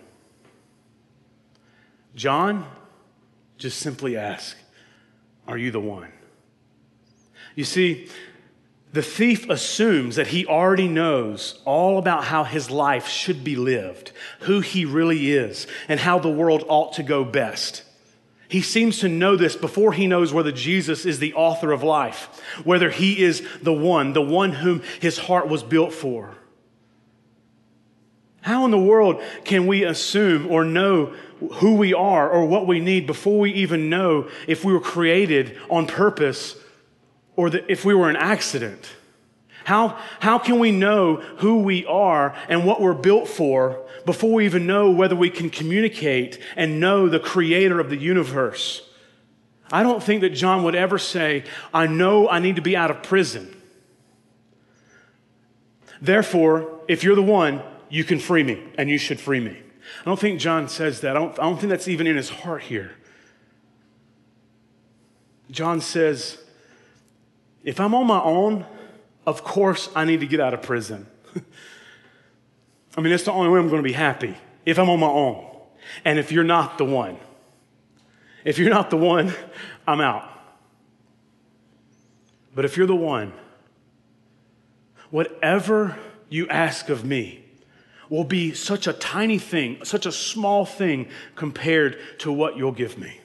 John 2.15 2.65
just 3.57 3.79
simply 3.79 4.15
ask, 4.15 4.55
Are 5.47 5.57
you 5.57 5.71
the 5.71 5.81
one? 5.81 6.11
You 7.55 7.63
see, 7.63 8.09
the 8.95 9.03
thief 9.03 9.49
assumes 9.49 10.15
that 10.15 10.27
he 10.27 10.45
already 10.45 10.87
knows 10.87 11.59
all 11.65 11.97
about 11.97 12.23
how 12.23 12.45
his 12.45 12.71
life 12.71 13.09
should 13.09 13.43
be 13.43 13.57
lived, 13.57 14.13
who 14.39 14.61
he 14.61 14.85
really 14.85 15.33
is, 15.33 15.67
and 15.89 15.99
how 15.99 16.17
the 16.17 16.29
world 16.29 16.63
ought 16.69 16.93
to 16.93 17.03
go 17.03 17.25
best. 17.25 17.83
He 18.47 18.61
seems 18.61 18.99
to 18.99 19.09
know 19.09 19.35
this 19.35 19.57
before 19.57 19.91
he 19.91 20.07
knows 20.07 20.31
whether 20.31 20.53
Jesus 20.53 21.05
is 21.05 21.19
the 21.19 21.33
author 21.33 21.73
of 21.73 21.83
life, 21.83 22.41
whether 22.63 22.89
he 22.89 23.21
is 23.21 23.45
the 23.61 23.73
one, 23.73 24.13
the 24.13 24.21
one 24.21 24.53
whom 24.53 24.81
his 25.01 25.17
heart 25.17 25.49
was 25.49 25.61
built 25.61 25.91
for. 25.91 26.33
How 28.39 28.63
in 28.63 28.71
the 28.71 28.79
world 28.79 29.21
can 29.43 29.67
we 29.67 29.83
assume 29.83 30.47
or 30.49 30.63
know 30.63 31.13
who 31.55 31.75
we 31.75 31.93
are 31.93 32.29
or 32.29 32.45
what 32.45 32.65
we 32.65 32.79
need 32.79 33.07
before 33.07 33.39
we 33.39 33.51
even 33.55 33.89
know 33.89 34.29
if 34.47 34.63
we 34.63 34.71
were 34.71 34.79
created 34.79 35.59
on 35.69 35.85
purpose 35.85 36.55
or 37.35 37.49
that 37.49 37.69
if 37.69 37.85
we 37.85 37.93
were 37.93 38.09
an 38.09 38.15
accident? 38.15 38.89
How, 39.65 39.97
how 40.19 40.37
can 40.37 40.59
we 40.59 40.71
know 40.71 41.15
who 41.37 41.63
we 41.63 41.85
are 41.87 42.35
and 42.47 42.65
what 42.65 42.81
we're 42.81 42.93
built 42.93 43.27
for 43.27 43.81
before 44.05 44.31
we 44.31 44.45
even 44.45 44.67
know 44.67 44.91
whether 44.91 45.15
we 45.15 45.31
can 45.31 45.49
communicate 45.49 46.39
and 46.55 46.79
know 46.79 47.09
the 47.09 47.19
creator 47.19 47.79
of 47.79 47.89
the 47.89 47.97
universe? 47.97 48.87
I 49.71 49.81
don't 49.81 50.03
think 50.03 50.21
that 50.21 50.29
John 50.29 50.63
would 50.63 50.75
ever 50.75 50.99
say, 50.99 51.45
I 51.73 51.87
know 51.87 52.29
I 52.29 52.37
need 52.37 52.57
to 52.57 52.61
be 52.61 52.77
out 52.77 52.91
of 52.91 53.01
prison. 53.01 53.59
Therefore, 55.99 56.81
if 56.87 57.03
you're 57.03 57.15
the 57.15 57.23
one, 57.23 57.63
you 57.89 58.03
can 58.03 58.19
free 58.19 58.43
me 58.43 58.63
and 58.77 58.87
you 58.87 58.99
should 58.99 59.19
free 59.19 59.39
me. 59.39 59.57
I 60.01 60.05
don't 60.05 60.19
think 60.19 60.39
John 60.39 60.67
says 60.67 61.01
that. 61.01 61.17
I 61.17 61.19
don't, 61.19 61.39
I 61.39 61.43
don't 61.43 61.57
think 61.57 61.71
that's 61.71 61.87
even 61.87 62.05
in 62.05 62.15
his 62.15 62.29
heart 62.29 62.61
here. 62.61 62.91
John 65.49 65.81
says, 65.81 66.37
if 67.65 67.79
I'm 67.79 67.93
on 67.95 68.07
my 68.07 68.21
own, 68.21 68.63
of 69.25 69.43
course 69.43 69.89
I 69.95 70.05
need 70.05 70.21
to 70.21 70.27
get 70.27 70.39
out 70.39 70.53
of 70.53 70.61
prison. 70.61 71.07
I 72.97 73.01
mean, 73.01 73.09
that's 73.09 73.23
the 73.23 73.31
only 73.31 73.49
way 73.49 73.59
I'm 73.59 73.67
going 73.67 73.81
to 73.81 73.87
be 73.87 73.91
happy 73.91 74.37
if 74.65 74.79
I'm 74.79 74.89
on 74.89 74.99
my 74.99 75.07
own. 75.07 75.51
And 76.05 76.17
if 76.17 76.31
you're 76.31 76.45
not 76.45 76.77
the 76.77 76.85
one, 76.85 77.17
if 78.45 78.59
you're 78.59 78.69
not 78.69 78.91
the 78.91 78.97
one, 78.97 79.33
I'm 79.87 79.99
out. 79.99 80.29
But 82.53 82.63
if 82.63 82.77
you're 82.77 82.87
the 82.87 82.95
one, 82.95 83.33
whatever 85.09 85.97
you 86.29 86.47
ask 86.47 86.89
of 86.89 87.03
me 87.03 87.43
will 88.09 88.23
be 88.23 88.53
such 88.53 88.85
a 88.85 88.93
tiny 88.93 89.39
thing, 89.39 89.83
such 89.83 90.05
a 90.05 90.11
small 90.11 90.65
thing 90.65 91.09
compared 91.35 91.97
to 92.19 92.31
what 92.31 92.55
you'll 92.57 92.71
give 92.71 92.97
me. 92.97 93.19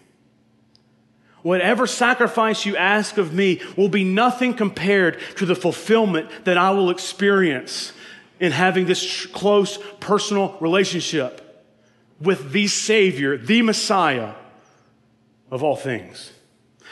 Whatever 1.42 1.86
sacrifice 1.86 2.66
you 2.66 2.76
ask 2.76 3.16
of 3.16 3.32
me 3.32 3.62
will 3.76 3.88
be 3.88 4.04
nothing 4.04 4.54
compared 4.54 5.18
to 5.36 5.46
the 5.46 5.54
fulfillment 5.54 6.28
that 6.44 6.58
I 6.58 6.70
will 6.70 6.90
experience 6.90 7.92
in 8.38 8.52
having 8.52 8.86
this 8.86 9.26
close 9.26 9.78
personal 10.00 10.56
relationship 10.60 11.46
with 12.20 12.52
the 12.52 12.68
Savior, 12.68 13.36
the 13.36 13.62
Messiah 13.62 14.34
of 15.50 15.62
all 15.62 15.76
things. 15.76 16.32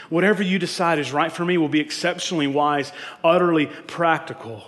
Whatever 0.09 0.41
you 0.41 0.57
decide 0.57 0.97
is 0.97 1.11
right 1.11 1.31
for 1.31 1.45
me 1.45 1.57
will 1.57 1.69
be 1.69 1.79
exceptionally 1.79 2.47
wise, 2.47 2.91
utterly 3.23 3.67
practical, 3.67 4.63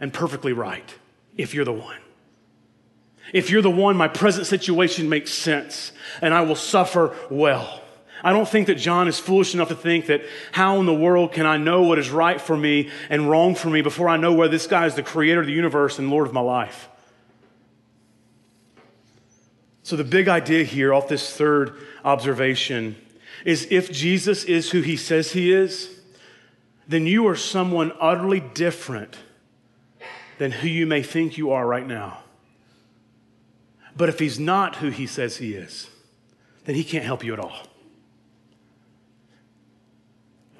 and 0.00 0.12
perfectly 0.12 0.52
right 0.52 0.94
if 1.36 1.54
you're 1.54 1.64
the 1.64 1.72
one. 1.72 1.98
If 3.32 3.50
you're 3.50 3.62
the 3.62 3.70
one, 3.70 3.96
my 3.96 4.08
present 4.08 4.46
situation 4.46 5.08
makes 5.08 5.32
sense 5.32 5.92
and 6.20 6.34
I 6.34 6.42
will 6.42 6.56
suffer 6.56 7.16
well. 7.30 7.81
I 8.22 8.32
don't 8.32 8.48
think 8.48 8.68
that 8.68 8.76
John 8.76 9.08
is 9.08 9.18
foolish 9.18 9.54
enough 9.54 9.68
to 9.68 9.74
think 9.74 10.06
that 10.06 10.22
how 10.52 10.78
in 10.78 10.86
the 10.86 10.94
world 10.94 11.32
can 11.32 11.44
I 11.44 11.56
know 11.56 11.82
what 11.82 11.98
is 11.98 12.10
right 12.10 12.40
for 12.40 12.56
me 12.56 12.90
and 13.10 13.28
wrong 13.28 13.54
for 13.54 13.68
me 13.68 13.82
before 13.82 14.08
I 14.08 14.16
know 14.16 14.32
where 14.32 14.48
this 14.48 14.66
guy 14.66 14.86
is 14.86 14.94
the 14.94 15.02
creator 15.02 15.40
of 15.40 15.46
the 15.46 15.52
universe 15.52 15.98
and 15.98 16.08
Lord 16.08 16.28
of 16.28 16.32
my 16.32 16.40
life. 16.40 16.88
So, 19.82 19.96
the 19.96 20.04
big 20.04 20.28
idea 20.28 20.62
here 20.62 20.94
off 20.94 21.08
this 21.08 21.36
third 21.36 21.76
observation 22.04 22.96
is 23.44 23.66
if 23.70 23.90
Jesus 23.90 24.44
is 24.44 24.70
who 24.70 24.80
he 24.80 24.96
says 24.96 25.32
he 25.32 25.52
is, 25.52 26.00
then 26.86 27.06
you 27.06 27.26
are 27.26 27.34
someone 27.34 27.92
utterly 28.00 28.38
different 28.38 29.18
than 30.38 30.52
who 30.52 30.68
you 30.68 30.86
may 30.86 31.02
think 31.02 31.36
you 31.36 31.50
are 31.50 31.66
right 31.66 31.86
now. 31.86 32.18
But 33.96 34.08
if 34.08 34.20
he's 34.20 34.38
not 34.38 34.76
who 34.76 34.90
he 34.90 35.06
says 35.06 35.38
he 35.38 35.54
is, 35.54 35.90
then 36.64 36.76
he 36.76 36.84
can't 36.84 37.04
help 37.04 37.24
you 37.24 37.32
at 37.32 37.40
all. 37.40 37.66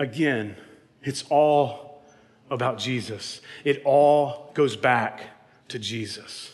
Again, 0.02 0.56
it's 1.04 1.22
all 1.30 2.02
about 2.50 2.76
Jesus. 2.76 3.40
It 3.62 3.82
all 3.84 4.50
goes 4.52 4.76
back 4.76 5.22
to 5.68 5.78
Jesus. 5.78 6.50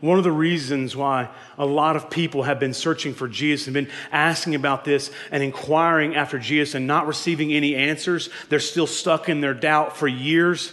One 0.00 0.16
of 0.16 0.22
the 0.22 0.30
reasons 0.30 0.94
why 0.94 1.28
a 1.58 1.66
lot 1.66 1.96
of 1.96 2.08
people 2.08 2.44
have 2.44 2.60
been 2.60 2.72
searching 2.72 3.14
for 3.14 3.26
Jesus 3.26 3.66
and 3.66 3.74
been 3.74 3.90
asking 4.12 4.54
about 4.54 4.84
this 4.84 5.10
and 5.32 5.42
inquiring 5.42 6.14
after 6.14 6.38
Jesus 6.38 6.76
and 6.76 6.86
not 6.86 7.08
receiving 7.08 7.52
any 7.52 7.74
answers, 7.74 8.30
they're 8.48 8.60
still 8.60 8.86
stuck 8.86 9.28
in 9.28 9.40
their 9.40 9.54
doubt 9.54 9.96
for 9.96 10.06
years 10.06 10.72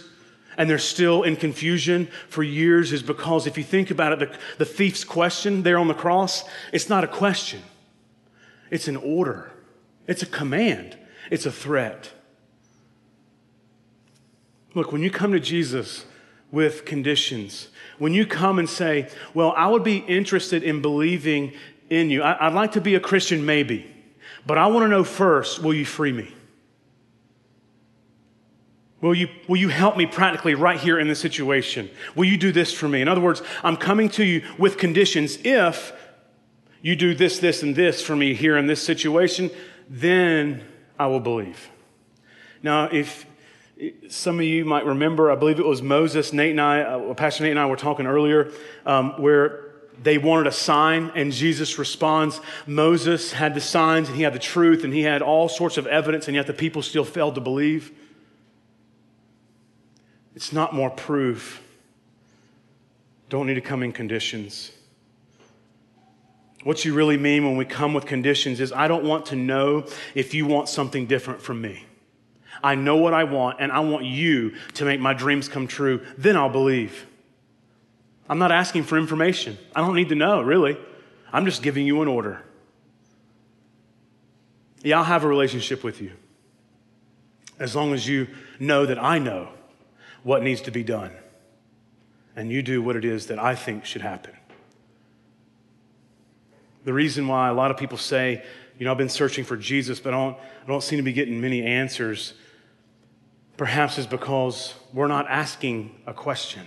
and 0.56 0.70
they're 0.70 0.78
still 0.78 1.24
in 1.24 1.34
confusion 1.34 2.06
for 2.28 2.44
years 2.44 2.92
is 2.92 3.02
because 3.02 3.48
if 3.48 3.58
you 3.58 3.64
think 3.64 3.90
about 3.90 4.12
it, 4.12 4.18
the, 4.20 4.38
the 4.58 4.64
thief's 4.64 5.02
question 5.02 5.64
there 5.64 5.76
on 5.76 5.88
the 5.88 5.92
cross, 5.92 6.44
it's 6.72 6.88
not 6.88 7.02
a 7.02 7.08
question, 7.08 7.62
it's 8.70 8.86
an 8.86 8.96
order, 8.96 9.50
it's 10.06 10.22
a 10.22 10.26
command, 10.26 10.96
it's 11.30 11.46
a 11.46 11.52
threat. 11.52 12.12
Look, 14.74 14.92
when 14.92 15.02
you 15.02 15.10
come 15.10 15.32
to 15.32 15.40
Jesus 15.40 16.04
with 16.50 16.84
conditions, 16.84 17.68
when 17.98 18.12
you 18.12 18.26
come 18.26 18.58
and 18.58 18.68
say, 18.68 19.08
Well, 19.34 19.54
I 19.56 19.68
would 19.68 19.84
be 19.84 19.98
interested 19.98 20.62
in 20.62 20.82
believing 20.82 21.52
in 21.88 22.10
you, 22.10 22.22
I, 22.22 22.48
would 22.48 22.54
like 22.54 22.72
to 22.72 22.80
be 22.80 22.94
a 22.94 23.00
Christian, 23.00 23.46
maybe, 23.46 23.86
but 24.44 24.58
I 24.58 24.66
want 24.66 24.84
to 24.84 24.88
know 24.88 25.04
first, 25.04 25.62
will 25.62 25.74
you 25.74 25.84
free 25.84 26.12
me? 26.12 26.32
Will 29.00 29.14
you, 29.14 29.28
will 29.46 29.56
you 29.56 29.68
help 29.68 29.96
me 29.96 30.06
practically 30.06 30.54
right 30.54 30.80
here 30.80 30.98
in 30.98 31.06
this 31.06 31.20
situation? 31.20 31.90
Will 32.14 32.24
you 32.24 32.36
do 32.36 32.50
this 32.50 32.72
for 32.72 32.88
me? 32.88 33.02
In 33.02 33.08
other 33.08 33.20
words, 33.20 33.42
I'm 33.62 33.76
coming 33.76 34.08
to 34.10 34.24
you 34.24 34.42
with 34.58 34.78
conditions. 34.78 35.38
If 35.44 35.92
you 36.82 36.96
do 36.96 37.14
this, 37.14 37.38
this, 37.38 37.62
and 37.62 37.76
this 37.76 38.02
for 38.02 38.16
me 38.16 38.34
here 38.34 38.56
in 38.56 38.66
this 38.66 38.82
situation, 38.82 39.50
then 39.88 40.64
I 40.98 41.06
will 41.06 41.20
believe. 41.20 41.70
Now, 42.62 42.84
if 42.84 43.26
some 44.08 44.38
of 44.38 44.44
you 44.44 44.64
might 44.64 44.86
remember, 44.86 45.30
I 45.30 45.36
believe 45.36 45.58
it 45.58 45.66
was 45.66 45.82
Moses, 45.82 46.32
Nate 46.32 46.52
and 46.52 46.60
I, 46.60 46.80
uh, 46.80 47.14
Pastor 47.14 47.44
Nate 47.44 47.50
and 47.50 47.60
I 47.60 47.66
were 47.66 47.76
talking 47.76 48.06
earlier, 48.06 48.50
um, 48.86 49.20
where 49.20 49.66
they 50.02 50.18
wanted 50.18 50.46
a 50.46 50.52
sign, 50.52 51.10
and 51.14 51.32
Jesus 51.32 51.78
responds. 51.78 52.40
Moses 52.66 53.32
had 53.32 53.54
the 53.54 53.60
signs, 53.60 54.08
and 54.08 54.16
he 54.16 54.22
had 54.22 54.32
the 54.32 54.38
truth, 54.38 54.84
and 54.84 54.92
he 54.92 55.02
had 55.02 55.22
all 55.22 55.48
sorts 55.48 55.76
of 55.76 55.86
evidence, 55.86 56.26
and 56.28 56.34
yet 56.34 56.46
the 56.46 56.54
people 56.54 56.82
still 56.82 57.04
failed 57.04 57.34
to 57.34 57.40
believe. 57.40 57.92
It's 60.34 60.52
not 60.52 60.74
more 60.74 60.90
proof. 60.90 61.62
Don't 63.28 63.46
need 63.46 63.54
to 63.54 63.60
come 63.60 63.82
in 63.82 63.92
conditions. 63.92 64.70
What 66.66 66.84
you 66.84 66.94
really 66.94 67.16
mean 67.16 67.44
when 67.44 67.56
we 67.56 67.64
come 67.64 67.94
with 67.94 68.06
conditions 68.06 68.58
is 68.58 68.72
I 68.72 68.88
don't 68.88 69.04
want 69.04 69.26
to 69.26 69.36
know 69.36 69.86
if 70.16 70.34
you 70.34 70.46
want 70.46 70.68
something 70.68 71.06
different 71.06 71.40
from 71.40 71.60
me. 71.60 71.84
I 72.60 72.74
know 72.74 72.96
what 72.96 73.14
I 73.14 73.22
want, 73.22 73.58
and 73.60 73.70
I 73.70 73.78
want 73.78 74.04
you 74.04 74.56
to 74.74 74.84
make 74.84 74.98
my 74.98 75.14
dreams 75.14 75.48
come 75.48 75.68
true. 75.68 76.04
Then 76.18 76.36
I'll 76.36 76.48
believe. 76.48 77.06
I'm 78.28 78.40
not 78.40 78.50
asking 78.50 78.82
for 78.82 78.98
information. 78.98 79.56
I 79.76 79.80
don't 79.80 79.94
need 79.94 80.08
to 80.08 80.16
know, 80.16 80.42
really. 80.42 80.76
I'm 81.32 81.44
just 81.44 81.62
giving 81.62 81.86
you 81.86 82.02
an 82.02 82.08
order. 82.08 82.42
Yeah, 84.82 84.98
I'll 84.98 85.04
have 85.04 85.22
a 85.22 85.28
relationship 85.28 85.84
with 85.84 86.02
you 86.02 86.10
as 87.60 87.76
long 87.76 87.94
as 87.94 88.08
you 88.08 88.26
know 88.58 88.86
that 88.86 89.00
I 89.00 89.20
know 89.20 89.50
what 90.24 90.42
needs 90.42 90.62
to 90.62 90.72
be 90.72 90.82
done. 90.82 91.12
And 92.34 92.50
you 92.50 92.60
do 92.60 92.82
what 92.82 92.96
it 92.96 93.04
is 93.04 93.28
that 93.28 93.38
I 93.38 93.54
think 93.54 93.84
should 93.84 94.02
happen. 94.02 94.32
The 96.86 96.94
reason 96.94 97.28
why 97.28 97.48
a 97.48 97.52
lot 97.52 97.70
of 97.70 97.76
people 97.76 97.98
say, 97.98 98.42
you 98.78 98.86
know, 98.86 98.92
I've 98.92 98.96
been 98.96 99.10
searching 99.10 99.44
for 99.44 99.58
Jesus, 99.58 100.00
but 100.00 100.14
I 100.14 100.16
don't, 100.16 100.38
I 100.64 100.66
don't 100.66 100.82
seem 100.82 100.98
to 100.98 101.02
be 101.02 101.12
getting 101.12 101.40
many 101.40 101.62
answers, 101.62 102.32
perhaps 103.58 103.98
is 103.98 104.06
because 104.06 104.72
we're 104.94 105.08
not 105.08 105.26
asking 105.28 106.00
a 106.06 106.14
question. 106.14 106.66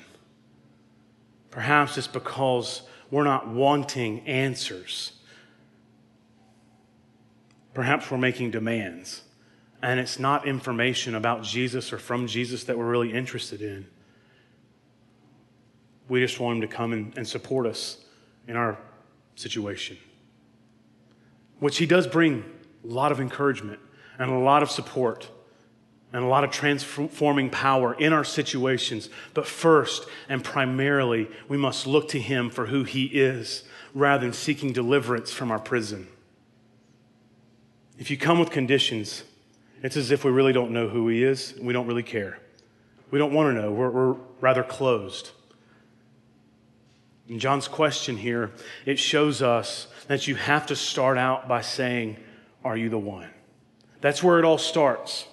Perhaps 1.50 1.98
it's 1.98 2.08
because 2.08 2.84
we're 3.10 3.24
not 3.24 3.48
wanting 3.48 4.20
answers. 4.28 5.14
Perhaps 7.74 8.12
we're 8.12 8.18
making 8.18 8.52
demands 8.52 9.24
and 9.82 10.00
it's 10.00 10.20
not 10.20 10.48
information 10.48 11.16
about 11.16 11.44
Jesus 11.44 11.94
or 11.94 11.98
from 11.98 12.28
Jesus 12.28 12.66
that 12.66 12.78
we're 12.78 12.90
really 12.90 13.14
interested 13.14 13.62
in. 13.62 13.88
We 16.10 16.20
just 16.20 16.40
want 16.40 16.58
Him 16.58 16.62
to 16.62 16.68
come 16.68 16.92
and, 16.92 17.18
and 17.18 17.28
support 17.28 17.66
us 17.66 18.04
in 18.48 18.56
our 18.56 18.78
situation, 19.36 19.98
which 21.60 21.78
He 21.78 21.86
does 21.86 22.08
bring 22.08 22.44
a 22.84 22.88
lot 22.88 23.12
of 23.12 23.20
encouragement 23.20 23.80
and 24.18 24.32
a 24.32 24.38
lot 24.38 24.64
of 24.64 24.72
support 24.72 25.30
and 26.12 26.24
a 26.24 26.28
lot 26.28 26.44
of 26.44 26.50
transforming 26.50 27.50
power 27.50 27.94
in 27.94 28.14
our 28.14 28.24
situations. 28.24 29.10
But 29.34 29.46
first 29.46 30.08
and 30.28 30.44
primarily, 30.44 31.30
we 31.48 31.58
must 31.58 31.86
look 31.86 32.10
to 32.10 32.20
Him 32.20 32.50
for 32.50 32.68
who 32.68 32.84
He 32.84 33.06
is 33.06 33.64
rather 33.94 34.26
than 34.26 34.34
seeking 34.34 34.74
deliverance 34.74 35.32
from 35.32 35.52
our 35.52 35.60
prison. 35.60 36.08
If 37.98 38.10
you 38.10 38.18
come 38.18 38.40
with 38.40 38.50
conditions, 38.50 39.24
it's 39.84 39.98
as 39.98 40.12
if 40.12 40.24
we 40.24 40.32
really 40.32 40.54
don't 40.54 40.72
know 40.72 40.88
who 40.88 41.08
he 41.08 41.24
is, 41.24 41.54
we 41.62 41.74
don't 41.74 41.88
really 41.88 42.04
care. 42.04 42.40
We 43.12 43.20
don't 43.20 43.34
want 43.34 43.56
to 43.56 43.62
know. 43.62 43.72
We're, 43.72 43.90
we're 43.90 44.16
rather 44.40 44.64
closed. 44.64 45.32
John's 47.38 47.68
question 47.68 48.18
here, 48.18 48.52
it 48.86 48.98
shows 48.98 49.42
us 49.44 49.88
that 50.08 50.28
you 50.28 50.36
have 50.36 50.66
to 50.68 50.76
start 50.76 51.18
out 51.18 51.48
by 51.48 51.62
saying, 51.62 52.18
Are 52.64 52.76
you 52.76 52.90
the 52.90 52.98
one? 52.98 53.30
That's 54.02 54.24
where 54.24 54.40
it 54.40 54.46
all 54.46 54.58
starts. 54.58 55.28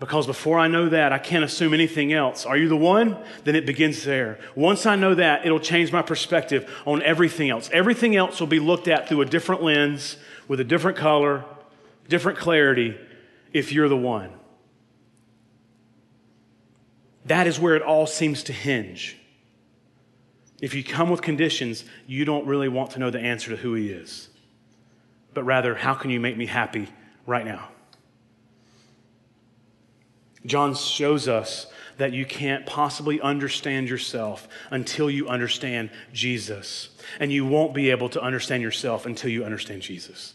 Because 0.00 0.26
before 0.26 0.58
I 0.58 0.66
know 0.66 0.88
that, 0.88 1.12
I 1.12 1.18
can't 1.18 1.44
assume 1.44 1.74
anything 1.74 2.12
else. 2.12 2.46
Are 2.46 2.56
you 2.56 2.68
the 2.68 2.76
one? 2.76 3.18
Then 3.44 3.54
it 3.54 3.66
begins 3.66 4.02
there. 4.04 4.38
Once 4.54 4.86
I 4.86 4.96
know 4.96 5.14
that, 5.14 5.44
it'll 5.44 5.60
change 5.60 5.92
my 5.92 6.00
perspective 6.00 6.70
on 6.86 7.02
everything 7.02 7.50
else. 7.50 7.68
Everything 7.72 8.16
else 8.16 8.40
will 8.40 8.46
be 8.46 8.60
looked 8.60 8.88
at 8.88 9.08
through 9.08 9.20
a 9.20 9.26
different 9.26 9.62
lens, 9.62 10.16
with 10.48 10.58
a 10.58 10.64
different 10.64 10.96
color, 10.96 11.44
different 12.08 12.38
clarity 12.38 12.98
if 13.52 13.72
you're 13.72 13.90
the 13.90 13.96
one. 13.96 14.32
That 17.26 17.46
is 17.46 17.60
where 17.60 17.76
it 17.76 17.82
all 17.82 18.06
seems 18.06 18.42
to 18.44 18.54
hinge. 18.54 19.19
If 20.60 20.74
you 20.74 20.84
come 20.84 21.10
with 21.10 21.22
conditions, 21.22 21.84
you 22.06 22.24
don't 22.24 22.46
really 22.46 22.68
want 22.68 22.90
to 22.92 22.98
know 22.98 23.10
the 23.10 23.20
answer 23.20 23.50
to 23.50 23.56
who 23.56 23.74
He 23.74 23.90
is, 23.90 24.28
but 25.32 25.44
rather, 25.44 25.74
how 25.74 25.94
can 25.94 26.10
you 26.10 26.20
make 26.20 26.36
me 26.36 26.46
happy 26.46 26.88
right 27.26 27.44
now? 27.44 27.68
John 30.46 30.74
shows 30.74 31.28
us 31.28 31.66
that 31.98 32.12
you 32.14 32.24
can't 32.24 32.64
possibly 32.64 33.20
understand 33.20 33.88
yourself 33.88 34.48
until 34.70 35.10
you 35.10 35.28
understand 35.28 35.90
Jesus. 36.14 36.88
And 37.18 37.30
you 37.30 37.44
won't 37.44 37.74
be 37.74 37.90
able 37.90 38.08
to 38.10 38.22
understand 38.22 38.62
yourself 38.62 39.04
until 39.04 39.30
you 39.30 39.44
understand 39.44 39.82
Jesus. 39.82 40.34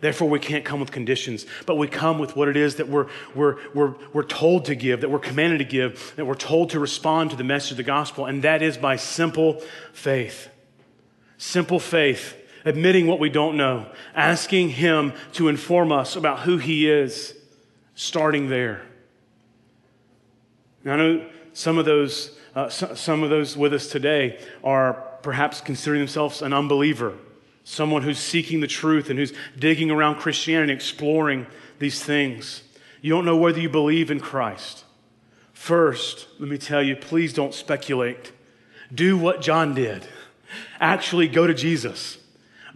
Therefore, 0.00 0.28
we 0.28 0.38
can't 0.38 0.64
come 0.64 0.80
with 0.80 0.90
conditions, 0.92 1.46
but 1.64 1.76
we 1.76 1.88
come 1.88 2.18
with 2.18 2.36
what 2.36 2.48
it 2.48 2.56
is 2.56 2.76
that 2.76 2.88
we're, 2.88 3.06
we're, 3.34 3.56
we're, 3.72 3.94
we're 4.12 4.22
told 4.24 4.66
to 4.66 4.74
give, 4.74 5.00
that 5.00 5.08
we're 5.08 5.18
commanded 5.18 5.58
to 5.58 5.64
give, 5.64 6.12
that 6.16 6.26
we're 6.26 6.34
told 6.34 6.70
to 6.70 6.80
respond 6.80 7.30
to 7.30 7.36
the 7.36 7.44
message 7.44 7.72
of 7.72 7.76
the 7.78 7.82
gospel, 7.82 8.26
and 8.26 8.42
that 8.44 8.62
is 8.62 8.76
by 8.76 8.96
simple 8.96 9.62
faith. 9.92 10.48
Simple 11.38 11.80
faith 11.80 12.34
admitting 12.66 13.06
what 13.06 13.20
we 13.20 13.30
don't 13.30 13.56
know, 13.56 13.86
asking 14.14 14.70
Him 14.70 15.14
to 15.32 15.48
inform 15.48 15.92
us 15.92 16.16
about 16.16 16.40
who 16.40 16.58
He 16.58 16.90
is, 16.90 17.34
starting 17.94 18.50
there. 18.50 18.82
Now, 20.84 20.94
I 20.94 20.96
know 20.96 21.28
some 21.54 21.78
of 21.78 21.84
those, 21.84 22.36
uh, 22.54 22.68
some 22.68 23.22
of 23.22 23.30
those 23.30 23.56
with 23.56 23.72
us 23.72 23.86
today 23.88 24.44
are 24.62 24.94
perhaps 25.22 25.60
considering 25.60 26.00
themselves 26.00 26.42
an 26.42 26.52
unbeliever, 26.52 27.14
someone 27.68 28.02
who's 28.02 28.20
seeking 28.20 28.60
the 28.60 28.66
truth 28.68 29.10
and 29.10 29.18
who's 29.18 29.32
digging 29.58 29.90
around 29.90 30.14
Christianity, 30.14 30.72
and 30.72 30.80
exploring 30.80 31.48
these 31.80 32.02
things. 32.02 32.62
You 33.02 33.12
don't 33.12 33.24
know 33.24 33.36
whether 33.36 33.58
you 33.58 33.68
believe 33.68 34.08
in 34.08 34.20
Christ. 34.20 34.84
First, 35.52 36.28
let 36.38 36.48
me 36.48 36.58
tell 36.58 36.80
you, 36.80 36.94
please 36.94 37.32
don't 37.32 37.52
speculate. 37.52 38.30
Do 38.94 39.18
what 39.18 39.40
John 39.40 39.74
did. 39.74 40.06
Actually, 40.78 41.26
go 41.26 41.48
to 41.48 41.54
Jesus. 41.54 42.18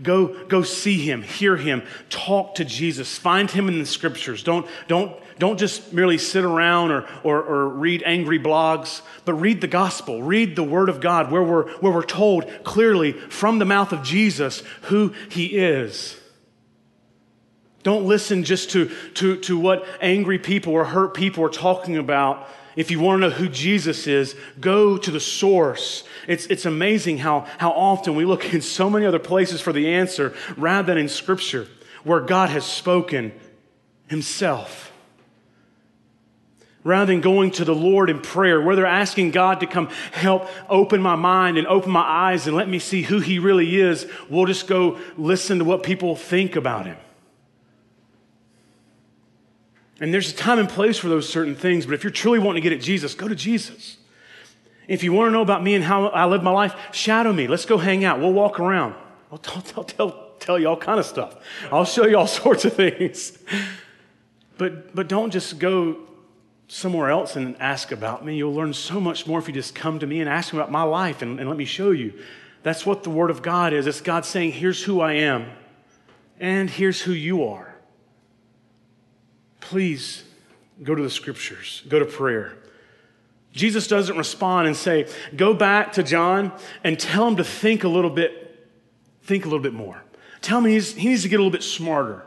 Go, 0.02 0.44
go 0.46 0.62
see 0.62 0.98
him, 0.98 1.22
hear 1.22 1.56
him, 1.56 1.82
talk 2.08 2.56
to 2.56 2.64
Jesus, 2.64 3.16
find 3.16 3.48
him 3.50 3.68
in 3.68 3.78
the 3.78 3.86
scriptures. 3.86 4.42
Don't, 4.42 4.66
don't, 4.88 5.14
don't 5.40 5.58
just 5.58 5.92
merely 5.92 6.18
sit 6.18 6.44
around 6.44 6.90
or, 6.92 7.08
or, 7.24 7.42
or, 7.42 7.68
read 7.68 8.02
angry 8.04 8.38
blogs, 8.38 9.00
but 9.24 9.34
read 9.34 9.60
the 9.60 9.66
gospel, 9.66 10.22
read 10.22 10.54
the 10.54 10.62
word 10.62 10.88
of 10.88 11.00
God, 11.00 11.30
where 11.30 11.42
we're, 11.42 11.70
where 11.78 11.92
we're 11.92 12.04
told 12.04 12.48
clearly 12.62 13.12
from 13.12 13.58
the 13.58 13.64
mouth 13.64 13.92
of 13.92 14.02
Jesus 14.02 14.62
who 14.82 15.14
he 15.30 15.46
is. 15.46 16.16
Don't 17.82 18.04
listen 18.04 18.44
just 18.44 18.70
to, 18.72 18.90
to, 19.14 19.36
to 19.40 19.58
what 19.58 19.86
angry 20.00 20.38
people 20.38 20.74
or 20.74 20.84
hurt 20.84 21.14
people 21.14 21.42
are 21.44 21.48
talking 21.48 21.96
about 21.96 22.46
if 22.76 22.90
you 22.90 23.00
want 23.00 23.22
to 23.22 23.28
know 23.28 23.34
who 23.34 23.48
Jesus 23.48 24.06
is, 24.06 24.36
go 24.60 24.96
to 24.96 25.10
the 25.10 25.20
source. 25.20 26.04
It's, 26.28 26.46
it's 26.46 26.66
amazing 26.66 27.18
how, 27.18 27.46
how 27.58 27.70
often 27.70 28.14
we 28.14 28.24
look 28.24 28.52
in 28.54 28.60
so 28.60 28.88
many 28.88 29.06
other 29.06 29.18
places 29.18 29.60
for 29.60 29.72
the 29.72 29.88
answer 29.88 30.34
rather 30.56 30.86
than 30.86 30.98
in 30.98 31.08
Scripture, 31.08 31.66
where 32.04 32.20
God 32.20 32.50
has 32.50 32.64
spoken 32.64 33.32
Himself. 34.08 34.89
Rather 36.82 37.12
than 37.12 37.20
going 37.20 37.50
to 37.52 37.64
the 37.64 37.74
Lord 37.74 38.08
in 38.08 38.20
prayer, 38.20 38.60
where 38.60 38.74
they're 38.74 38.86
asking 38.86 39.32
God 39.32 39.60
to 39.60 39.66
come 39.66 39.88
help 40.12 40.48
open 40.68 41.02
my 41.02 41.14
mind 41.14 41.58
and 41.58 41.66
open 41.66 41.90
my 41.90 42.00
eyes 42.00 42.46
and 42.46 42.56
let 42.56 42.68
me 42.68 42.78
see 42.78 43.02
who 43.02 43.20
He 43.20 43.38
really 43.38 43.78
is, 43.78 44.06
we'll 44.30 44.46
just 44.46 44.66
go 44.66 44.98
listen 45.18 45.58
to 45.58 45.64
what 45.64 45.82
people 45.82 46.16
think 46.16 46.56
about 46.56 46.86
Him. 46.86 46.96
And 50.00 50.14
there's 50.14 50.32
a 50.32 50.34
time 50.34 50.58
and 50.58 50.68
place 50.68 50.96
for 50.96 51.08
those 51.08 51.28
certain 51.28 51.54
things, 51.54 51.84
but 51.84 51.94
if 51.94 52.02
you're 52.02 52.10
truly 52.10 52.38
wanting 52.38 52.62
to 52.62 52.68
get 52.68 52.76
at 52.76 52.82
Jesus, 52.82 53.14
go 53.14 53.28
to 53.28 53.34
Jesus. 53.34 53.98
If 54.88 55.04
you 55.04 55.12
want 55.12 55.28
to 55.28 55.32
know 55.32 55.42
about 55.42 55.62
me 55.62 55.74
and 55.74 55.84
how 55.84 56.06
I 56.06 56.24
live 56.24 56.42
my 56.42 56.50
life, 56.50 56.74
shadow 56.92 57.32
me. 57.32 57.46
Let's 57.46 57.66
go 57.66 57.76
hang 57.76 58.04
out. 58.04 58.18
We'll 58.18 58.32
walk 58.32 58.58
around. 58.58 58.94
I'll 59.30 59.38
tell, 59.38 59.62
tell, 59.62 59.84
tell, 59.84 60.30
tell 60.40 60.58
you 60.58 60.68
all 60.68 60.76
kind 60.76 60.98
of 60.98 61.06
stuff. 61.06 61.36
I'll 61.70 61.84
show 61.84 62.06
you 62.06 62.16
all 62.16 62.26
sorts 62.42 62.64
of 62.64 62.72
things. 62.72 63.38
But, 64.56 64.94
but 64.94 65.06
don't 65.06 65.30
just 65.30 65.58
go 65.58 65.98
somewhere 66.70 67.10
else 67.10 67.36
and 67.36 67.56
ask 67.60 67.92
about 67.92 68.24
me. 68.24 68.36
You'll 68.36 68.54
learn 68.54 68.72
so 68.72 69.00
much 69.00 69.26
more 69.26 69.38
if 69.38 69.48
you 69.48 69.54
just 69.54 69.74
come 69.74 69.98
to 69.98 70.06
me 70.06 70.20
and 70.20 70.28
ask 70.28 70.52
me 70.52 70.58
about 70.58 70.70
my 70.70 70.82
life 70.82 71.20
and, 71.20 71.38
and 71.40 71.48
let 71.48 71.58
me 71.58 71.64
show 71.64 71.90
you. 71.90 72.12
That's 72.62 72.86
what 72.86 73.02
the 73.02 73.10
Word 73.10 73.30
of 73.30 73.42
God 73.42 73.72
is. 73.72 73.86
It's 73.86 74.00
God 74.00 74.24
saying, 74.24 74.52
here's 74.52 74.82
who 74.82 75.00
I 75.00 75.14
am, 75.14 75.50
and 76.38 76.70
here's 76.70 77.00
who 77.02 77.12
you 77.12 77.44
are 77.44 77.70
please 79.70 80.24
go 80.82 80.96
to 80.96 81.02
the 81.02 81.10
scriptures, 81.10 81.84
go 81.88 82.00
to 82.00 82.04
prayer. 82.04 82.56
Jesus 83.52 83.86
doesn't 83.86 84.18
respond 84.18 84.66
and 84.66 84.76
say, 84.76 85.06
go 85.36 85.54
back 85.54 85.92
to 85.92 86.02
John 86.02 86.52
and 86.82 86.98
tell 86.98 87.28
him 87.28 87.36
to 87.36 87.44
think 87.44 87.84
a 87.84 87.88
little 87.88 88.10
bit, 88.10 88.68
think 89.22 89.44
a 89.44 89.48
little 89.48 89.62
bit 89.62 89.72
more. 89.72 90.02
Tell 90.40 90.58
him 90.58 90.64
he 90.64 90.72
needs, 90.72 90.92
he 90.94 91.08
needs 91.08 91.22
to 91.22 91.28
get 91.28 91.36
a 91.36 91.42
little 91.42 91.52
bit 91.52 91.62
smarter. 91.62 92.24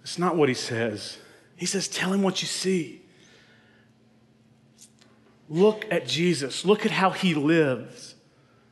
That's 0.00 0.18
not 0.18 0.34
what 0.34 0.48
he 0.48 0.56
says. 0.56 1.18
He 1.54 1.66
says, 1.66 1.86
tell 1.86 2.12
him 2.12 2.22
what 2.22 2.42
you 2.42 2.48
see. 2.48 3.02
Look 5.48 5.86
at 5.90 6.06
Jesus. 6.06 6.64
Look 6.64 6.84
at 6.84 6.92
how 6.92 7.10
he 7.10 7.34
lives. 7.34 8.14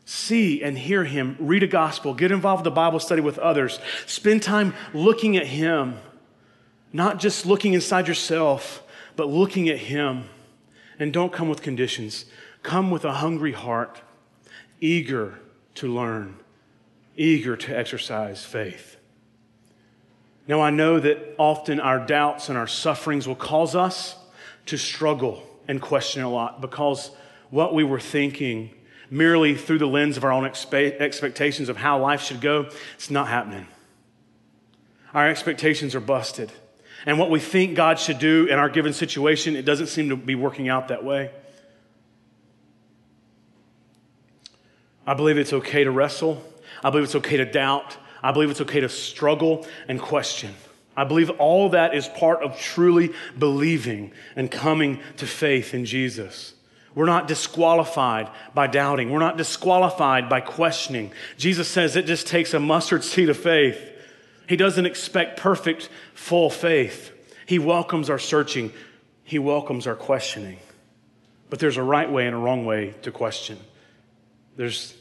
See 0.05 0.63
and 0.63 0.79
hear 0.79 1.05
him. 1.05 1.37
Read 1.41 1.63
a 1.63 1.67
gospel. 1.67 2.15
Get 2.15 2.31
involved 2.31 2.61
with 2.61 2.73
the 2.73 2.77
Bible 2.77 3.01
study 3.01 3.23
with 3.23 3.39
others. 3.39 3.81
Spend 4.07 4.43
time 4.43 4.75
looking 4.93 5.37
at 5.37 5.47
him. 5.47 5.99
Not 6.93 7.19
just 7.19 7.45
looking 7.45 7.75
inside 7.75 8.09
yourself, 8.09 8.83
but 9.17 9.29
looking 9.29 9.69
at 9.69 9.79
Him. 9.79 10.25
And 10.99 11.13
don't 11.13 11.33
come 11.33 11.49
with 11.49 11.63
conditions. 11.63 12.27
Come 12.63 12.91
with 12.91 13.05
a 13.05 13.13
hungry 13.13 13.53
heart, 13.53 14.01
eager 14.81 15.39
to 15.77 15.93
learn, 15.93 16.37
eager 17.17 17.57
to 17.57 17.77
exercise 17.77 18.45
faith. 18.45 18.97
Now, 20.49 20.61
I 20.61 20.71
know 20.71 21.01
that 21.01 21.35
often 21.39 21.81
our 21.81 21.99
doubts 21.99 22.49
and 22.49 22.57
our 22.57 22.69
sufferings 22.69 23.27
will 23.27 23.35
cause 23.35 23.75
us 23.75 24.17
to 24.67 24.77
struggle 24.77 25.43
and 25.69 25.81
question 25.81 26.23
a 26.23 26.31
lot 26.31 26.61
because 26.61 27.11
what 27.51 27.75
we 27.75 27.85
were 27.85 28.01
thinking 28.01 28.71
merely 29.11 29.55
through 29.55 29.79
the 29.79 29.87
lens 29.87 30.17
of 30.17 30.25
our 30.25 30.33
own 30.33 30.45
expe- 30.45 31.01
expectations 31.01 31.69
of 31.69 31.77
how 31.77 32.01
life 32.01 32.23
should 32.23 32.41
go, 32.41 32.69
it's 32.95 33.11
not 33.11 33.29
happening. 33.29 33.67
Our 35.15 35.29
expectations 35.29 35.95
are 35.95 36.01
busted 36.01 36.53
and 37.07 37.21
what 37.21 37.31
we 37.31 37.39
think 37.39 37.77
God 37.77 38.01
should 38.01 38.19
do 38.19 38.47
in 38.47 38.59
our 38.59 38.69
given 38.69 38.93
situation, 38.93 39.55
it 39.55 39.65
doesn't 39.65 39.87
seem 39.87 40.09
to 40.09 40.17
be 40.17 40.35
working 40.35 40.69
out 40.69 40.89
that 40.89 41.05
way. 41.05 41.31
I 45.07 45.15
believe 45.15 45.39
it's 45.39 45.53
okay 45.53 45.85
to 45.85 45.91
wrestle. 45.93 46.43
I 46.83 46.91
believe 46.91 47.05
it's 47.05 47.15
okay 47.15 47.37
to 47.37 47.45
doubt. 47.45 47.97
I 48.25 48.33
believe 48.33 48.51
it's 48.51 48.61
okay 48.63 48.81
to 48.81 48.89
struggle 48.89 49.65
and 49.87 50.01
question. 50.01 50.53
I 50.97 51.05
believe 51.05 51.31
all 51.31 51.71
that 51.71 51.95
is 51.95 52.09
part 52.09 52.43
of 52.43 52.59
truly 52.59 53.13
believing 53.39 54.13
and 54.35 54.51
coming 54.51 55.01
to 55.19 55.27
faith 55.27 55.75
in 55.75 55.85
Jesus. 55.85 56.55
We're 56.95 57.07
not 57.07 57.29
disqualified 57.29 58.31
by 58.55 58.69
doubting. 58.69 59.11
We're 59.11 59.19
not 59.19 59.37
disqualified 59.37 60.31
by 60.31 60.41
questioning. 60.41 61.13
Jesus 61.37 61.69
says 61.69 61.95
it 61.95 62.07
just 62.07 62.27
takes 62.27 62.55
a 62.55 62.61
mustard 62.61 63.05
seed 63.05 63.29
of 63.29 63.37
faith 63.37 63.93
he 64.49 64.57
doesn't 64.57 64.87
expect 64.87 65.39
perfect, 65.39 65.89
full 66.15 66.51
faith. 66.51 67.13
He 67.47 67.59
welcomes 67.59 68.11
our 68.11 68.19
searching, 68.19 68.73
He 69.25 69.39
welcomes 69.39 69.87
our 69.87 69.97
questioning. 69.97 70.59
But 71.51 71.59
there's 71.59 71.77
a 71.77 71.83
right 71.83 72.11
way 72.11 72.27
and 72.27 72.35
a 72.35 72.39
wrong 72.39 72.65
way 72.65 72.95
to 73.03 73.11
question. 73.11 73.59
There's 74.57 74.95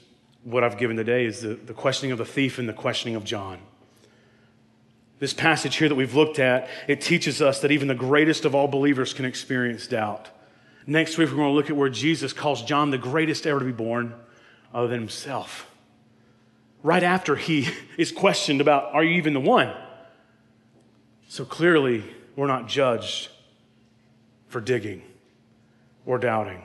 what 0.43 0.63
I've 0.63 0.77
given 0.77 0.95
today 0.95 1.25
is 1.25 1.41
the, 1.41 1.55
the 1.55 1.73
questioning 1.73 2.11
of 2.11 2.19
the 2.19 2.25
thief 2.25 2.59
and 2.59 2.69
the 2.69 2.73
questioning 2.73 3.15
of 3.15 3.23
John. 3.23 3.59
This 5.19 5.33
passage 5.33 5.77
here 5.77 5.87
that 5.87 5.95
we've 5.95 6.15
looked 6.15 6.39
at, 6.39 6.67
it 6.87 7.01
teaches 7.01 7.41
us 7.41 7.61
that 7.61 7.71
even 7.71 7.87
the 7.87 7.95
greatest 7.95 8.45
of 8.45 8.53
all 8.53 8.67
believers 8.67 9.13
can 9.13 9.25
experience 9.25 9.87
doubt. 9.87 10.29
Next 10.85 11.17
week, 11.17 11.29
we're 11.29 11.37
going 11.37 11.51
to 11.51 11.55
look 11.55 11.69
at 11.69 11.75
where 11.75 11.89
Jesus 11.89 12.33
calls 12.33 12.61
John 12.61 12.91
the 12.91 12.97
greatest 12.97 13.47
ever 13.47 13.59
to 13.59 13.65
be 13.65 13.71
born, 13.71 14.13
other 14.73 14.87
than 14.87 14.99
himself 14.99 15.67
right 16.85 17.03
after 17.03 17.35
he 17.35 17.67
is 17.97 18.13
questioned 18.13 18.61
about, 18.61 18.93
Are 18.93 19.03
you 19.03 19.15
even 19.15 19.33
the 19.33 19.41
one? 19.41 19.73
So 21.27 21.43
clearly, 21.43 22.03
we're 22.37 22.47
not 22.47 22.69
judged 22.69 23.29
for 24.47 24.61
digging 24.61 25.01
or 26.05 26.17
doubting. 26.17 26.61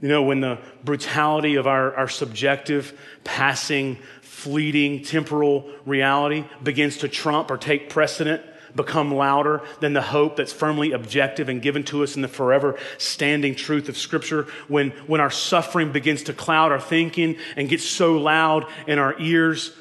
You 0.00 0.08
know, 0.08 0.22
when 0.22 0.40
the 0.40 0.58
brutality 0.84 1.56
of 1.56 1.66
our, 1.66 1.92
our 1.96 2.08
subjective, 2.08 2.96
passing, 3.24 3.98
fleeting, 4.38 5.02
temporal 5.02 5.68
reality 5.84 6.44
begins 6.62 6.98
to 6.98 7.08
trump 7.08 7.50
or 7.50 7.56
take 7.56 7.90
precedent 7.90 8.40
become 8.76 9.12
louder 9.12 9.62
than 9.80 9.92
the 9.92 10.02
hope 10.02 10.36
that's 10.36 10.52
firmly 10.52 10.92
objective 10.92 11.48
and 11.48 11.60
given 11.60 11.82
to 11.82 12.02
us 12.04 12.14
in 12.14 12.22
the 12.22 12.28
forever 12.28 12.78
standing 12.98 13.54
truth 13.54 13.88
of 13.88 13.96
Scripture, 13.96 14.46
when, 14.68 14.90
when 15.08 15.20
our 15.20 15.30
suffering 15.30 15.90
begins 15.90 16.22
to 16.22 16.32
cloud 16.32 16.70
our 16.70 16.80
thinking 16.80 17.36
and 17.56 17.68
gets 17.68 17.82
so 17.82 18.16
loud 18.18 18.66
in 18.86 18.98
our 18.98 19.18
ears, 19.18 19.74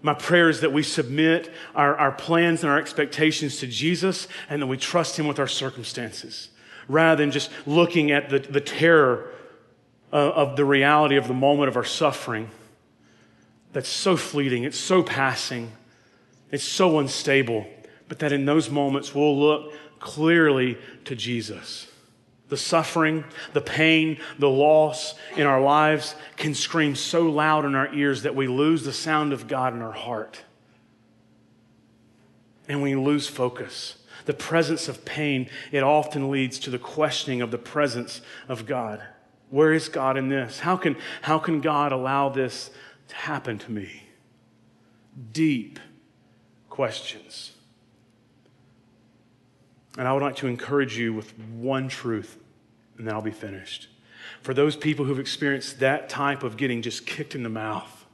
my 0.00 0.14
prayer 0.14 0.48
is 0.48 0.60
that 0.60 0.72
we 0.72 0.82
submit 0.82 1.52
our, 1.74 1.96
our 1.96 2.12
plans 2.12 2.62
and 2.62 2.70
our 2.70 2.78
expectations 2.78 3.58
to 3.58 3.66
Jesus 3.66 4.28
and 4.48 4.62
that 4.62 4.66
we 4.66 4.78
trust 4.78 5.18
Him 5.18 5.26
with 5.26 5.38
our 5.38 5.48
circumstances 5.48 6.48
rather 6.88 7.22
than 7.22 7.32
just 7.32 7.50
looking 7.66 8.12
at 8.12 8.30
the, 8.30 8.38
the 8.38 8.60
terror 8.60 9.30
of, 10.10 10.32
of 10.50 10.56
the 10.56 10.64
reality 10.64 11.16
of 11.16 11.28
the 11.28 11.34
moment 11.34 11.68
of 11.68 11.76
our 11.76 11.84
suffering 11.84 12.50
that's 13.72 13.88
so 13.88 14.16
fleeting, 14.16 14.64
it's 14.64 14.78
so 14.78 15.02
passing, 15.02 15.72
it's 16.50 16.64
so 16.64 16.98
unstable 16.98 17.66
but 18.08 18.18
that 18.20 18.32
in 18.32 18.46
those 18.46 18.70
moments 18.70 19.14
we'll 19.14 19.38
look 19.38 19.72
clearly 20.00 20.78
to 21.04 21.14
Jesus. 21.14 21.86
The 22.48 22.56
suffering, 22.56 23.24
the 23.52 23.60
pain, 23.60 24.18
the 24.38 24.48
loss 24.48 25.14
in 25.36 25.46
our 25.46 25.60
lives 25.60 26.14
can 26.36 26.54
scream 26.54 26.94
so 26.94 27.28
loud 27.28 27.66
in 27.66 27.74
our 27.74 27.92
ears 27.94 28.22
that 28.22 28.34
we 28.34 28.48
lose 28.48 28.84
the 28.84 28.92
sound 28.92 29.34
of 29.34 29.46
God 29.46 29.74
in 29.74 29.82
our 29.82 29.92
heart. 29.92 30.42
And 32.66 32.82
we 32.82 32.94
lose 32.96 33.28
focus. 33.28 33.96
The 34.24 34.34
presence 34.34 34.88
of 34.88 35.04
pain, 35.04 35.50
it 35.72 35.82
often 35.82 36.30
leads 36.30 36.58
to 36.60 36.70
the 36.70 36.78
questioning 36.78 37.42
of 37.42 37.50
the 37.50 37.58
presence 37.58 38.22
of 38.48 38.64
God. 38.66 39.02
Where 39.50 39.72
is 39.72 39.88
God 39.88 40.16
in 40.16 40.28
this? 40.28 40.60
How 40.60 40.76
can, 40.76 40.96
how 41.22 41.38
can 41.38 41.60
God 41.60 41.92
allow 41.92 42.28
this 42.30 42.70
to 43.08 43.14
happen 43.14 43.58
to 43.58 43.70
me? 43.72 44.02
deep 45.32 45.78
questions. 46.68 47.52
And 49.96 50.06
I 50.06 50.12
would 50.12 50.22
like 50.22 50.36
to 50.36 50.46
encourage 50.46 50.96
you 50.96 51.12
with 51.12 51.36
one 51.38 51.88
truth, 51.88 52.38
and 52.96 53.06
then 53.06 53.14
I'll 53.14 53.22
be 53.22 53.30
finished. 53.30 53.88
For 54.42 54.54
those 54.54 54.76
people 54.76 55.04
who've 55.04 55.18
experienced 55.18 55.80
that 55.80 56.08
type 56.08 56.42
of 56.42 56.56
getting 56.56 56.82
just 56.82 57.06
kicked 57.06 57.34
in 57.34 57.42
the 57.42 57.48
mouth, 57.48 58.06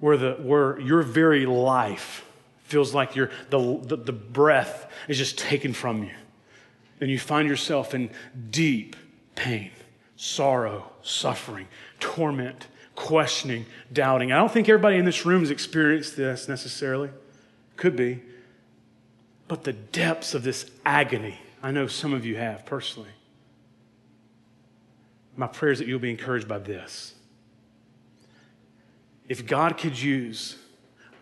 where, 0.00 0.16
the, 0.16 0.34
where 0.34 0.78
your 0.80 1.02
very 1.02 1.44
life 1.44 2.24
feels 2.62 2.94
like 2.94 3.14
the, 3.14 3.30
the, 3.50 3.96
the 3.96 4.12
breath 4.12 4.90
is 5.08 5.18
just 5.18 5.36
taken 5.36 5.72
from 5.72 6.04
you, 6.04 6.14
and 7.00 7.10
you 7.10 7.18
find 7.18 7.48
yourself 7.48 7.94
in 7.94 8.10
deep 8.50 8.96
pain, 9.34 9.70
sorrow, 10.16 10.90
suffering, 11.02 11.66
torment, 12.00 12.68
questioning, 12.98 13.64
doubting. 13.92 14.32
I 14.32 14.36
don't 14.38 14.50
think 14.50 14.68
everybody 14.68 14.96
in 14.96 15.04
this 15.04 15.24
room 15.24 15.40
has 15.40 15.52
experienced 15.52 16.16
this 16.16 16.48
necessarily. 16.48 17.10
Could 17.76 17.94
be. 17.94 18.20
But 19.46 19.62
the 19.62 19.72
depths 19.72 20.34
of 20.34 20.42
this 20.42 20.68
agony, 20.84 21.38
I 21.62 21.70
know 21.70 21.86
some 21.86 22.12
of 22.12 22.26
you 22.26 22.34
have 22.36 22.66
personally. 22.66 23.12
My 25.36 25.46
prayer 25.46 25.70
is 25.70 25.78
that 25.78 25.86
you'll 25.86 26.00
be 26.00 26.10
encouraged 26.10 26.48
by 26.48 26.58
this. 26.58 27.14
If 29.28 29.46
God 29.46 29.78
could 29.78 29.96
use 29.96 30.56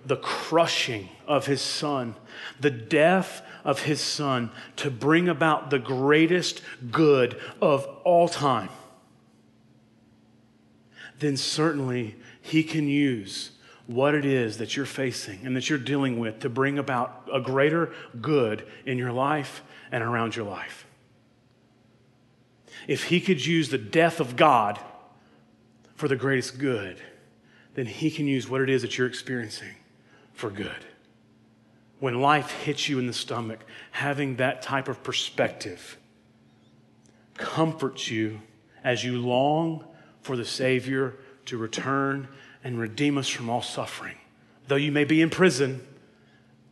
the 0.06 0.16
crushing 0.16 1.10
of 1.26 1.44
his 1.44 1.60
son, 1.60 2.14
the 2.58 2.70
death 2.70 3.42
of 3.64 3.82
his 3.82 4.00
son, 4.00 4.50
to 4.76 4.90
bring 4.90 5.28
about 5.28 5.68
the 5.68 5.78
greatest 5.78 6.62
good 6.90 7.38
of 7.60 7.84
all 8.02 8.28
time, 8.30 8.70
then 11.18 11.36
certainly 11.36 12.16
He 12.40 12.62
can 12.62 12.88
use 12.88 13.52
what 13.86 14.14
it 14.14 14.24
is 14.24 14.58
that 14.58 14.76
you're 14.76 14.86
facing 14.86 15.40
and 15.44 15.56
that 15.56 15.70
you're 15.70 15.78
dealing 15.78 16.18
with 16.18 16.40
to 16.40 16.48
bring 16.48 16.78
about 16.78 17.28
a 17.32 17.40
greater 17.40 17.92
good 18.20 18.66
in 18.84 18.98
your 18.98 19.12
life 19.12 19.62
and 19.92 20.02
around 20.02 20.34
your 20.34 20.44
life. 20.44 20.86
If 22.88 23.04
He 23.04 23.20
could 23.20 23.44
use 23.44 23.68
the 23.68 23.78
death 23.78 24.20
of 24.20 24.36
God 24.36 24.78
for 25.94 26.08
the 26.08 26.16
greatest 26.16 26.58
good, 26.58 27.00
then 27.74 27.86
He 27.86 28.10
can 28.10 28.26
use 28.26 28.48
what 28.48 28.60
it 28.60 28.68
is 28.68 28.82
that 28.82 28.98
you're 28.98 29.06
experiencing 29.06 29.74
for 30.34 30.50
good. 30.50 30.84
When 31.98 32.20
life 32.20 32.50
hits 32.50 32.88
you 32.88 32.98
in 32.98 33.06
the 33.06 33.12
stomach, 33.12 33.64
having 33.90 34.36
that 34.36 34.62
type 34.62 34.88
of 34.88 35.02
perspective 35.02 35.96
comforts 37.34 38.10
you 38.10 38.40
as 38.84 39.04
you 39.04 39.18
long 39.18 39.84
for 40.26 40.36
the 40.36 40.44
Savior 40.44 41.14
to 41.44 41.56
return 41.56 42.26
and 42.64 42.80
redeem 42.80 43.16
us 43.16 43.28
from 43.28 43.48
all 43.48 43.62
suffering. 43.62 44.16
Though 44.66 44.74
you 44.74 44.90
may 44.90 45.04
be 45.04 45.22
in 45.22 45.30
prison, 45.30 45.86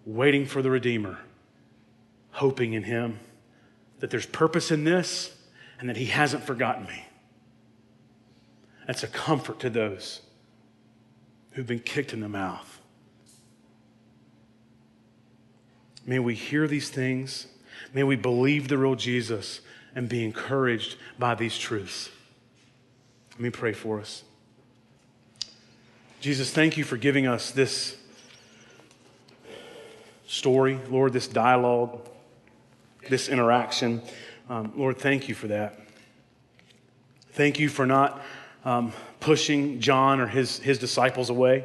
waiting 0.05 0.45
for 0.45 0.61
the 0.61 0.71
Redeemer, 0.71 1.19
hoping 2.33 2.73
in 2.73 2.83
Him 2.83 3.21
that 4.01 4.11
there's 4.11 4.27
purpose 4.27 4.73
in 4.73 4.83
this 4.83 5.37
and 5.79 5.89
that 5.89 5.97
He 5.97 6.07
hasn't 6.07 6.43
forgotten 6.43 6.85
me. 6.87 7.07
That's 8.89 9.05
a 9.05 9.09
comfort 9.09 9.61
to 9.61 9.71
those 9.71 10.21
who've 11.53 11.67
been 11.67 11.79
kicked 11.79 12.13
in 12.13 12.19
the 12.19 12.29
mouth. 12.29 12.81
May 16.05 16.19
we 16.19 16.35
hear 16.35 16.67
these 16.67 16.91
things. 16.91 17.47
May 17.93 18.03
we 18.03 18.17
believe 18.17 18.67
the 18.67 18.79
real 18.79 18.97
Jesus 18.97 19.61
and 19.95 20.09
be 20.09 20.25
encouraged 20.25 20.97
by 21.21 21.37
these 21.37 21.57
truths. 21.57 22.11
Let 23.35 23.41
me 23.41 23.51
pray 23.51 23.73
for 23.73 23.99
us. 23.99 24.23
Jesus, 26.21 26.53
thank 26.53 26.77
you 26.77 26.85
for 26.85 26.97
giving 26.97 27.27
us 27.27 27.51
this 27.51 27.97
story, 30.29 30.79
Lord, 30.89 31.13
this 31.13 31.27
dialogue, 31.27 32.09
this 33.11 33.29
interaction. 33.29 34.03
Um, 34.49 34.73
Lord, 34.77 34.99
thank 34.99 35.29
you 35.29 35.35
for 35.35 35.49
that. 35.49 35.81
Thank 37.33 37.59
you 37.59 37.69
for 37.69 37.87
not 37.87 38.23
um, 38.65 38.93
pushing 39.19 39.81
John 39.81 40.21
or 40.21 40.29
his, 40.29 40.61
his 40.61 40.79
disciples 40.79 41.29
away. 41.29 41.65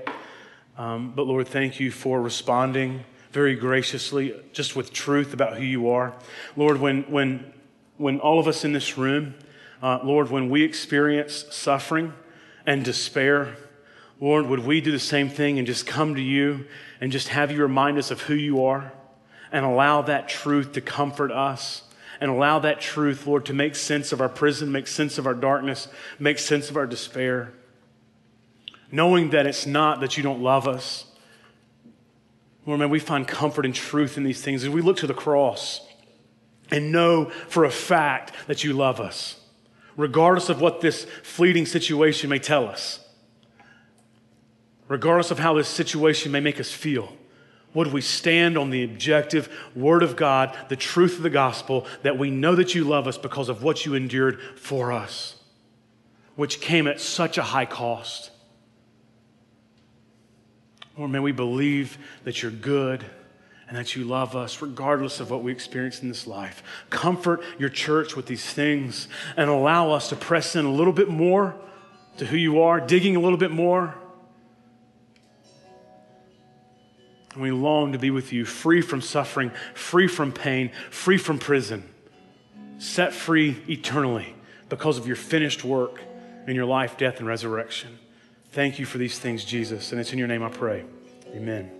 Um, 0.76 1.14
but 1.16 1.28
Lord, 1.28 1.48
thank 1.48 1.80
you 1.80 1.92
for 1.92 2.20
responding 2.20 3.04
very 3.32 3.54
graciously, 3.54 4.34
just 4.54 4.76
with 4.76 4.92
truth 4.92 5.36
about 5.36 5.58
who 5.58 5.64
you 5.64 5.90
are. 5.92 6.16
Lord, 6.56 6.80
when, 6.80 7.04
when, 7.04 7.54
when 7.98 8.20
all 8.22 8.40
of 8.40 8.48
us 8.48 8.66
in 8.66 8.74
this 8.74 8.98
room, 8.98 9.36
uh, 9.82 10.00
Lord, 10.04 10.30
when 10.30 10.50
we 10.50 10.64
experience 10.64 11.46
suffering 11.52 12.14
and 12.66 12.84
despair, 12.84 13.56
Lord, 14.20 14.48
would 14.48 14.60
we 14.60 14.82
do 14.82 14.92
the 14.92 15.00
same 15.00 15.30
thing 15.30 15.58
and 15.58 15.66
just 15.66 15.88
come 15.88 16.16
to 16.16 16.22
you 16.22 16.66
and 17.00 17.12
just 17.12 17.30
have 17.30 17.52
you 17.52 17.62
remind 17.62 17.98
us 17.98 18.12
of 18.12 18.22
who 18.22 18.34
you 18.34 18.66
are 18.66 18.92
and 19.52 19.66
allow 19.66 20.02
that 20.02 20.28
truth 20.28 20.74
to 20.74 20.82
comfort 20.82 21.32
us 21.32 21.84
and 22.20 22.30
allow 22.30 22.60
that 22.60 22.82
truth, 22.82 23.26
Lord, 23.26 23.46
to 23.46 23.54
make 23.54 23.76
sense 23.76 24.12
of 24.12 24.20
our 24.20 24.28
prison, 24.28 24.72
make 24.72 24.88
sense 24.88 25.18
of 25.18 25.26
our 25.26 25.34
darkness, 25.34 25.88
make 26.20 26.38
sense 26.38 26.70
of 26.70 26.76
our 26.76 26.86
despair. 26.86 27.54
Knowing 28.92 29.30
that 29.30 29.48
it's 29.48 29.66
not 29.66 30.02
that 30.02 30.18
you 30.18 30.24
don't 30.24 30.42
love 30.42 30.68
us. 30.68 31.06
Lord, 32.66 32.82
may 32.82 32.88
we 32.88 33.00
find 33.00 33.26
comfort 33.26 33.66
and 33.66 33.74
truth 33.74 34.18
in 34.18 34.24
these 34.24 34.42
things 34.42 34.64
as 34.64 34.70
we 34.70 34.82
look 34.82 34.98
to 34.98 35.08
the 35.08 35.14
cross 35.14 35.80
and 36.70 36.92
know 36.92 37.26
for 37.48 37.64
a 37.64 37.72
fact 37.72 38.34
that 38.48 38.66
you 38.66 38.74
love 38.74 39.00
us 39.00 39.39
regardless 40.00 40.47
of 40.47 40.62
what 40.62 40.80
this 40.80 41.04
fleeting 41.24 41.66
situation 41.66 42.30
may 42.30 42.39
tell 42.39 42.66
us, 42.66 43.06
regardless 44.88 45.30
of 45.30 45.39
how 45.39 45.54
this 45.54 45.68
situation 45.68 46.32
may 46.32 46.39
make 46.39 46.58
us 46.58 46.72
feel. 46.72 47.12
Would 47.74 47.88
we 47.88 48.00
stand 48.00 48.58
on 48.58 48.70
the 48.70 48.86
objective 48.86 49.54
Word 49.76 50.02
of 50.02 50.16
God, 50.16 50.58
the 50.70 50.78
truth 50.78 51.18
of 51.18 51.24
the 51.24 51.30
gospel, 51.30 51.86
that 52.04 52.18
we 52.18 52.32
know 52.32 52.56
that 52.56 52.74
you 52.74 52.86
love 52.86 53.10
us 53.10 53.18
because 53.18 53.50
of 53.50 53.62
what 53.62 53.86
you 53.86 53.93
endured 53.93 54.39
for 54.56 54.93
us, 54.93 55.36
which 56.38 56.62
came 56.62 56.88
at 56.88 57.02
such 57.02 57.38
a 57.38 57.43
high 57.43 57.66
cost? 57.66 58.32
Or 60.95 61.10
may 61.10 61.20
we 61.20 61.34
believe 61.34 61.97
that 62.24 62.41
you're 62.41 62.52
good 62.52 63.04
and 63.70 63.78
that 63.78 63.96
you 63.96 64.04
love 64.04 64.36
us 64.36 64.62
regardless 64.62 65.20
of 65.20 65.30
what 65.30 65.44
we 65.44 65.52
experience 65.52 66.02
in 66.02 66.10
this 66.10 66.26
life. 66.26 66.64
Comfort 66.90 67.42
your 67.60 67.70
church 67.70 68.16
with 68.16 68.26
these 68.26 68.44
things 68.44 69.08
and 69.38 69.50
allow 69.50 69.92
us 69.92 70.10
to 70.10 70.16
press 70.16 70.56
in 70.56 70.66
a 70.66 70.72
little 70.72 70.92
bit 70.92 71.08
more 71.08 71.56
to 72.18 72.26
who 72.26 72.36
you 72.36 72.62
are, 72.62 72.82
digging 72.82 73.16
a 73.16 73.20
little 73.20 73.38
bit 73.38 73.52
more. 73.52 73.96
And 77.34 77.44
we 77.44 77.52
long 77.52 77.94
to 77.94 78.00
be 78.00 78.10
with 78.10 78.34
you, 78.34 78.44
free 78.44 78.82
from 78.82 79.02
suffering, 79.02 79.52
free 79.76 80.08
from 80.08 80.32
pain, 80.32 80.72
free 80.90 81.20
from 81.20 81.38
prison, 81.38 81.88
set 82.80 83.14
free 83.14 83.62
eternally 83.70 84.36
because 84.68 84.98
of 84.98 85.06
your 85.06 85.16
finished 85.16 85.64
work 85.64 86.02
in 86.48 86.56
your 86.56 86.66
life, 86.66 86.98
death, 86.98 87.20
and 87.20 87.28
resurrection. 87.28 88.00
Thank 88.52 88.80
you 88.80 88.86
for 88.88 88.98
these 88.98 89.20
things, 89.20 89.46
Jesus. 89.46 89.92
And 89.92 90.02
it's 90.02 90.12
in 90.12 90.18
your 90.18 90.28
name 90.28 90.42
I 90.42 90.50
pray. 90.50 90.86
Amen. 91.28 91.79